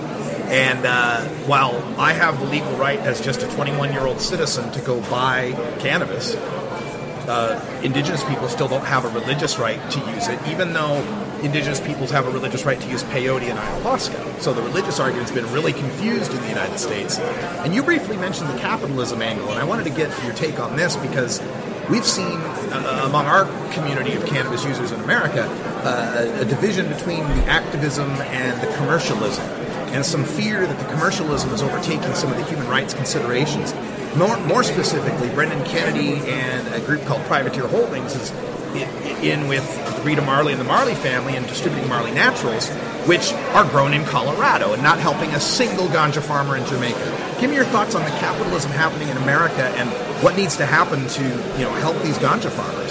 And 0.50 0.84
uh, 0.84 1.22
while 1.46 1.76
I 1.96 2.12
have 2.12 2.40
the 2.40 2.46
legal 2.46 2.72
right 2.76 2.98
as 2.98 3.20
just 3.20 3.44
a 3.44 3.48
21 3.54 3.92
year 3.92 4.04
old 4.04 4.20
citizen 4.20 4.72
to 4.72 4.80
go 4.80 5.00
buy 5.02 5.52
cannabis, 5.78 6.34
uh, 6.34 7.80
indigenous 7.84 8.24
people 8.24 8.48
still 8.48 8.66
don't 8.66 8.84
have 8.84 9.04
a 9.04 9.08
religious 9.10 9.60
right 9.60 9.78
to 9.92 10.00
use 10.10 10.26
it, 10.26 10.40
even 10.48 10.72
though 10.72 10.96
indigenous 11.42 11.80
peoples 11.80 12.10
have 12.10 12.26
a 12.26 12.30
religious 12.30 12.64
right 12.64 12.80
to 12.80 12.88
use 12.88 13.04
peyote 13.04 13.42
and 13.42 13.58
ayahuasca. 13.58 14.40
So 14.40 14.52
the 14.52 14.62
religious 14.62 14.98
argument's 14.98 15.30
been 15.30 15.50
really 15.52 15.72
confused 15.72 16.32
in 16.32 16.40
the 16.40 16.48
United 16.48 16.78
States. 16.78 17.18
And 17.18 17.72
you 17.74 17.82
briefly 17.84 18.16
mentioned 18.16 18.50
the 18.50 18.58
capitalism 18.58 19.22
angle, 19.22 19.50
and 19.50 19.58
I 19.60 19.64
wanted 19.64 19.84
to 19.84 19.90
get 19.90 20.10
your 20.24 20.34
take 20.34 20.58
on 20.58 20.76
this 20.76 20.96
because 20.96 21.40
we've 21.88 22.06
seen 22.06 22.38
uh, 22.72 23.04
among 23.06 23.26
our 23.26 23.44
community 23.72 24.14
of 24.14 24.24
cannabis 24.26 24.64
users 24.64 24.92
in 24.92 25.00
America 25.00 25.44
uh, 25.84 26.40
a 26.40 26.44
division 26.44 26.88
between 26.88 27.20
the 27.20 27.44
activism 27.46 28.10
and 28.10 28.60
the 28.60 28.76
commercialism, 28.76 29.44
and 29.92 30.04
some 30.04 30.24
fear 30.24 30.66
that 30.66 30.78
the 30.78 30.92
commercialism 30.92 31.50
is 31.50 31.62
overtaking 31.62 32.14
some 32.14 32.30
of 32.30 32.38
the 32.38 32.44
human 32.44 32.66
rights 32.68 32.94
considerations. 32.94 33.74
More, 34.16 34.38
more 34.46 34.62
specifically, 34.62 35.28
Brendan 35.30 35.64
Kennedy 35.64 36.14
and 36.30 36.66
a 36.74 36.80
group 36.80 37.04
called 37.04 37.22
Privateer 37.22 37.66
Holdings 37.66 38.14
is 38.14 38.30
in 39.22 39.46
with 39.46 39.64
Rita 40.04 40.22
Marley 40.22 40.52
and 40.52 40.60
the 40.60 40.66
Marley 40.66 40.94
family 40.94 41.36
and 41.36 41.46
distributing 41.46 41.88
Marley 41.88 42.10
Naturals, 42.10 42.68
which 43.06 43.32
are 43.52 43.68
grown 43.70 43.94
in 43.94 44.04
Colorado 44.04 44.72
and 44.72 44.82
not 44.82 44.98
helping 44.98 45.30
a 45.30 45.40
single 45.40 45.86
ganja 45.88 46.22
farmer 46.22 46.56
in 46.56 46.64
Jamaica. 46.66 47.23
Give 47.44 47.50
me 47.50 47.56
your 47.56 47.66
thoughts 47.66 47.94
on 47.94 48.02
the 48.02 48.16
capitalism 48.24 48.70
happening 48.70 49.10
in 49.10 49.18
America 49.18 49.64
and 49.76 49.90
what 50.24 50.34
needs 50.34 50.56
to 50.56 50.64
happen 50.64 51.06
to 51.06 51.22
you 51.58 51.64
know 51.64 51.74
help 51.74 51.94
these 52.00 52.16
ganja 52.16 52.48
farmers. 52.48 52.90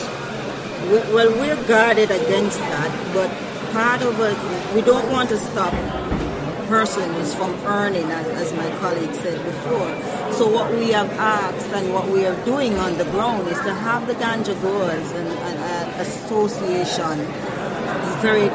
Well, 1.11 1.31
we're 1.41 1.67
guarded 1.67 2.11
against 2.11 2.59
that, 2.59 3.13
but 3.15 3.31
part 3.73 4.03
of 4.03 4.19
it, 4.19 4.75
we 4.75 4.81
don't 4.83 5.11
want 5.11 5.29
to 5.29 5.39
stop 5.39 5.73
persons 6.67 7.33
from 7.33 7.49
earning, 7.65 8.05
as, 8.11 8.27
as 8.27 8.53
my 8.53 8.69
colleague 8.77 9.15
said 9.15 9.43
before. 9.43 9.89
So 10.33 10.47
what 10.47 10.71
we 10.71 10.91
have 10.91 11.09
asked 11.13 11.69
and 11.69 11.91
what 11.91 12.07
we 12.09 12.27
are 12.27 12.45
doing 12.45 12.77
on 12.77 12.99
the 12.99 13.05
ground 13.05 13.47
is 13.47 13.57
to 13.57 13.73
have 13.73 14.05
the 14.05 14.13
ganja 14.13 14.53
growers 14.61 15.11
and, 15.13 15.29
and 15.29 15.57
uh, 15.97 16.01
association 16.03 17.25
very 18.21 18.47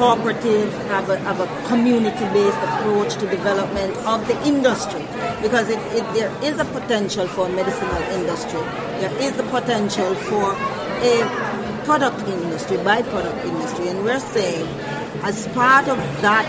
cooperative, 0.00 0.72
have 0.88 1.10
a, 1.10 1.18
have 1.18 1.40
a 1.40 1.68
community-based 1.68 2.56
approach 2.56 3.12
to 3.16 3.28
development 3.28 3.94
of 4.06 4.26
the 4.28 4.46
industry 4.46 5.02
because 5.42 5.68
it, 5.68 5.78
it, 5.94 6.02
there 6.14 6.32
is 6.42 6.58
a 6.58 6.64
potential 6.64 7.26
for 7.28 7.44
a 7.44 7.50
medicinal 7.50 8.02
industry. 8.18 8.62
There 9.02 9.14
is 9.20 9.32
the 9.36 9.42
potential 9.42 10.14
for 10.14 10.54
a 11.04 11.82
product 11.84 12.26
industry, 12.26 12.78
byproduct 12.78 13.44
industry, 13.44 13.88
and 13.88 14.02
we're 14.02 14.20
saying 14.20 14.66
as 15.22 15.46
part 15.48 15.86
of 15.86 15.98
that 16.22 16.46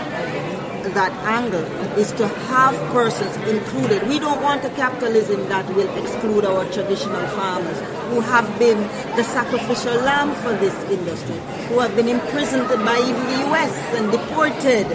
that 0.94 1.12
angle 1.24 1.64
is 1.98 2.12
to 2.12 2.26
have 2.26 2.74
persons 2.92 3.36
included. 3.48 4.08
We 4.08 4.18
don't 4.18 4.42
want 4.42 4.64
a 4.64 4.70
capitalism 4.70 5.48
that 5.48 5.66
will 5.74 5.88
exclude 6.02 6.46
our 6.46 6.64
traditional 6.72 7.26
farmers 7.28 7.78
who 8.12 8.20
have 8.20 8.46
been 8.58 8.78
the 9.16 9.24
sacrificial 9.24 9.94
lamb 10.02 10.34
for 10.42 10.52
this 10.56 10.74
industry, 10.90 11.36
who 11.68 11.78
have 11.78 11.96
been 11.96 12.08
imprisoned 12.08 12.68
by 12.68 12.98
even 12.98 13.24
the 13.32 13.38
US 13.48 13.74
and 13.96 14.12
deported 14.12 14.86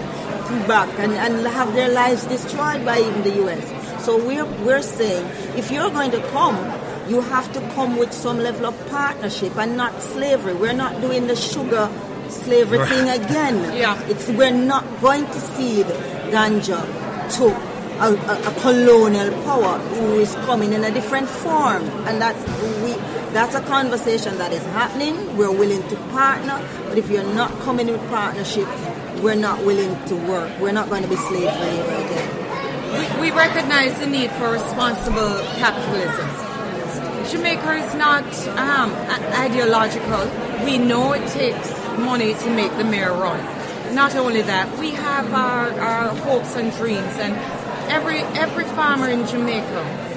to 0.48 0.68
back 0.68 0.88
and, 0.98 1.12
and 1.12 1.46
have 1.48 1.74
their 1.74 1.88
lives 1.88 2.24
destroyed 2.26 2.84
by 2.84 3.00
even 3.00 3.22
the 3.22 3.34
US. 3.44 4.04
So 4.04 4.24
we're, 4.24 4.46
we're 4.64 4.82
saying 4.82 5.26
if 5.56 5.70
you're 5.72 5.90
going 5.90 6.12
to 6.12 6.22
come, 6.30 6.56
you 7.08 7.20
have 7.22 7.52
to 7.54 7.60
come 7.74 7.96
with 7.96 8.12
some 8.12 8.38
level 8.38 8.66
of 8.66 8.88
partnership 8.88 9.56
and 9.56 9.76
not 9.76 10.00
slavery. 10.00 10.54
We're 10.54 10.74
not 10.74 11.00
doing 11.00 11.26
the 11.26 11.34
sugar 11.34 11.90
slavery 12.28 12.86
thing 12.86 13.08
again. 13.08 13.76
Yeah. 13.76 14.00
It's 14.08 14.28
we're 14.28 14.52
not 14.52 14.84
going 15.00 15.26
to 15.26 15.40
cede 15.40 15.86
ganja 16.30 16.80
to 17.38 17.78
a, 17.98 18.12
a, 18.14 18.48
a, 18.48 18.60
colonial 18.60 19.30
power 19.42 19.78
who 19.78 20.20
is 20.20 20.32
coming 20.46 20.72
in 20.72 20.84
a 20.84 20.90
different 20.90 21.28
form, 21.28 21.82
and 22.06 22.22
that 22.22 22.36
we 22.84 22.87
that's 23.38 23.54
a 23.54 23.60
conversation 23.60 24.36
that 24.38 24.52
is 24.52 24.64
happening. 24.74 25.14
We're 25.36 25.52
willing 25.52 25.86
to 25.90 25.96
partner, 26.10 26.60
but 26.88 26.98
if 26.98 27.08
you're 27.08 27.32
not 27.34 27.52
coming 27.60 27.86
with 27.86 28.00
partnership, 28.08 28.66
we're 29.22 29.36
not 29.36 29.64
willing 29.64 29.94
to 30.06 30.16
work. 30.16 30.50
We're 30.58 30.72
not 30.72 30.88
going 30.88 31.04
to 31.04 31.08
be 31.08 31.14
slave 31.14 31.44
labor 31.44 31.94
again. 32.02 33.20
We, 33.20 33.30
we 33.30 33.36
recognize 33.36 33.96
the 34.00 34.06
need 34.06 34.32
for 34.32 34.50
responsible 34.50 35.38
capitalism. 35.54 36.28
Jamaica 37.30 37.74
is 37.74 37.94
not 37.94 38.26
um, 38.58 38.90
ideological. 39.38 40.24
We 40.64 40.78
know 40.78 41.12
it 41.12 41.24
takes 41.28 41.70
money 41.96 42.34
to 42.34 42.50
make 42.50 42.76
the 42.76 42.82
mayor 42.82 43.12
run. 43.12 43.38
Not 43.94 44.16
only 44.16 44.42
that, 44.42 44.66
we 44.80 44.90
have 44.90 45.32
our, 45.32 45.70
our 45.78 46.08
hopes 46.26 46.56
and 46.56 46.72
dreams, 46.72 47.14
and 47.18 47.36
every 47.88 48.18
every 48.42 48.64
farmer 48.64 49.08
in 49.08 49.28
Jamaica 49.28 50.07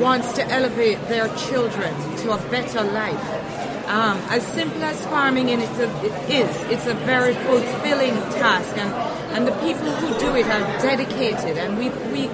wants 0.00 0.32
to 0.34 0.46
elevate 0.46 1.00
their 1.08 1.28
children 1.36 1.92
to 2.18 2.32
a 2.32 2.38
better 2.50 2.82
life. 2.82 3.86
Um, 3.86 4.18
as 4.30 4.44
simple 4.46 4.82
as 4.82 5.04
farming 5.06 5.50
and 5.50 5.62
it's 5.62 5.78
a, 5.78 5.88
it 6.04 6.30
is, 6.30 6.62
it's 6.72 6.86
a 6.86 6.94
very 6.94 7.34
fulfilling 7.34 8.14
task, 8.34 8.76
and, 8.76 8.92
and 9.34 9.46
the 9.46 9.52
people 9.64 9.90
who 9.90 10.18
do 10.18 10.34
it 10.34 10.46
are 10.46 10.66
dedicated, 10.82 11.56
and 11.56 11.78
we, 11.78 11.90
we, 12.10 12.28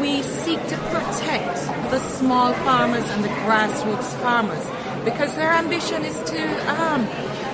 we 0.00 0.22
seek 0.22 0.60
to 0.68 0.76
protect 0.76 1.56
the 1.90 1.98
small 1.98 2.52
farmers 2.52 3.08
and 3.10 3.24
the 3.24 3.28
grassroots 3.28 4.12
farmers 4.20 4.64
because 5.04 5.34
their 5.36 5.52
ambition 5.52 6.04
is 6.04 6.22
to 6.30 6.42
um, 6.70 7.02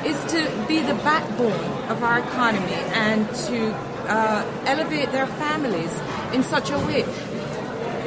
is 0.05 0.19
to 0.27 0.67
be 0.69 0.81
the 0.81 0.95
backbone 1.07 1.89
of 1.89 2.03
our 2.03 2.19
economy 2.19 2.81
and 3.07 3.27
to 3.35 3.73
uh, 4.09 4.45
elevate 4.67 5.11
their 5.13 5.27
families 5.27 5.93
in 6.33 6.43
such 6.43 6.71
a 6.71 6.79
way. 6.79 7.03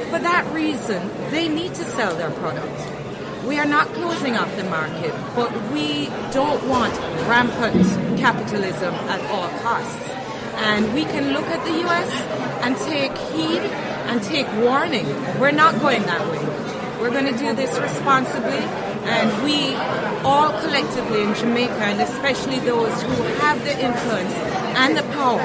For 0.09 0.19
that 0.19 0.45
reason, 0.53 1.01
they 1.31 1.47
need 1.47 1.73
to 1.75 1.85
sell 1.85 2.15
their 2.15 2.31
product. 2.31 3.45
We 3.45 3.59
are 3.59 3.65
not 3.65 3.87
closing 3.93 4.35
off 4.35 4.53
the 4.55 4.63
market, 4.65 5.13
but 5.35 5.51
we 5.71 6.07
don't 6.31 6.67
want 6.67 6.93
rampant 7.27 7.85
capitalism 8.19 8.93
at 8.93 9.21
all 9.31 9.49
costs. 9.59 10.09
And 10.69 10.93
we 10.93 11.03
can 11.03 11.33
look 11.33 11.45
at 11.45 11.63
the 11.65 11.87
US 11.87 12.11
and 12.63 12.75
take 12.77 13.15
heed 13.31 13.61
and 14.09 14.21
take 14.23 14.47
warning. 14.63 15.07
We're 15.39 15.51
not 15.51 15.79
going 15.79 16.01
that 16.03 16.21
way. 16.29 16.43
We're 16.99 17.11
going 17.11 17.31
to 17.31 17.37
do 17.37 17.53
this 17.53 17.77
responsibly 17.79 18.87
and 19.07 19.43
we 19.43 19.73
all 20.27 20.49
collectively 20.59 21.21
in 21.23 21.33
Jamaica, 21.33 21.79
and 21.79 22.01
especially 22.01 22.59
those 22.59 23.01
who 23.01 23.23
have 23.39 23.63
the 23.63 23.71
influence 23.79 24.33
and 24.75 24.97
the 24.97 25.03
power 25.15 25.39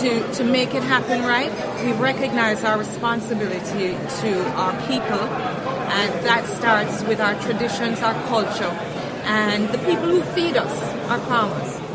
to, 0.00 0.32
to 0.34 0.44
make 0.44 0.74
it 0.74 0.82
happen 0.82 1.22
right, 1.22 1.50
we 1.84 1.92
recognize 1.92 2.64
our 2.64 2.78
responsibility 2.78 3.92
to 4.20 4.50
our 4.54 4.72
people, 4.86 5.20
and 5.20 6.26
that 6.26 6.46
starts 6.46 7.02
with 7.04 7.20
our 7.20 7.40
traditions, 7.42 8.00
our 8.00 8.14
culture, 8.28 8.72
and 9.24 9.68
the 9.70 9.78
people 9.78 10.06
who 10.06 10.22
feed 10.34 10.56
us, 10.56 11.10
our 11.10 11.20
farmers. 11.20 11.86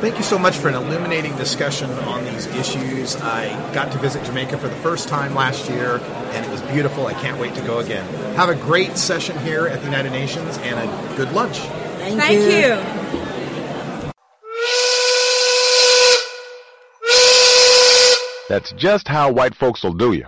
Thank 0.00 0.16
you 0.16 0.22
so 0.22 0.38
much 0.38 0.56
for 0.56 0.68
an 0.68 0.74
illuminating 0.74 1.36
discussion 1.36 1.90
on 1.90 2.24
these 2.24 2.46
issues. 2.46 3.16
I 3.16 3.48
got 3.74 3.90
to 3.92 3.98
visit 3.98 4.24
Jamaica 4.24 4.56
for 4.58 4.68
the 4.68 4.76
first 4.76 5.08
time 5.08 5.34
last 5.34 5.68
year, 5.68 5.96
and 5.96 6.46
it 6.46 6.50
was 6.52 6.62
beautiful. 6.62 7.06
I 7.08 7.14
can't 7.14 7.40
wait 7.40 7.56
to 7.56 7.62
go 7.62 7.80
again. 7.80 8.06
Have 8.36 8.48
a 8.48 8.54
great 8.54 8.96
session 8.96 9.36
here 9.40 9.66
at 9.66 9.80
the 9.80 9.86
United 9.86 10.10
Nations 10.10 10.56
and 10.58 10.78
a 10.78 11.16
good 11.16 11.32
lunch. 11.32 11.58
Thank, 11.58 12.20
Thank 12.20 12.40
you. 12.40 13.17
you. 13.17 13.17
That's 18.48 18.72
just 18.72 19.06
how 19.08 19.30
white 19.30 19.54
folks 19.54 19.84
will 19.84 19.94
do 19.94 20.12
you. 20.12 20.26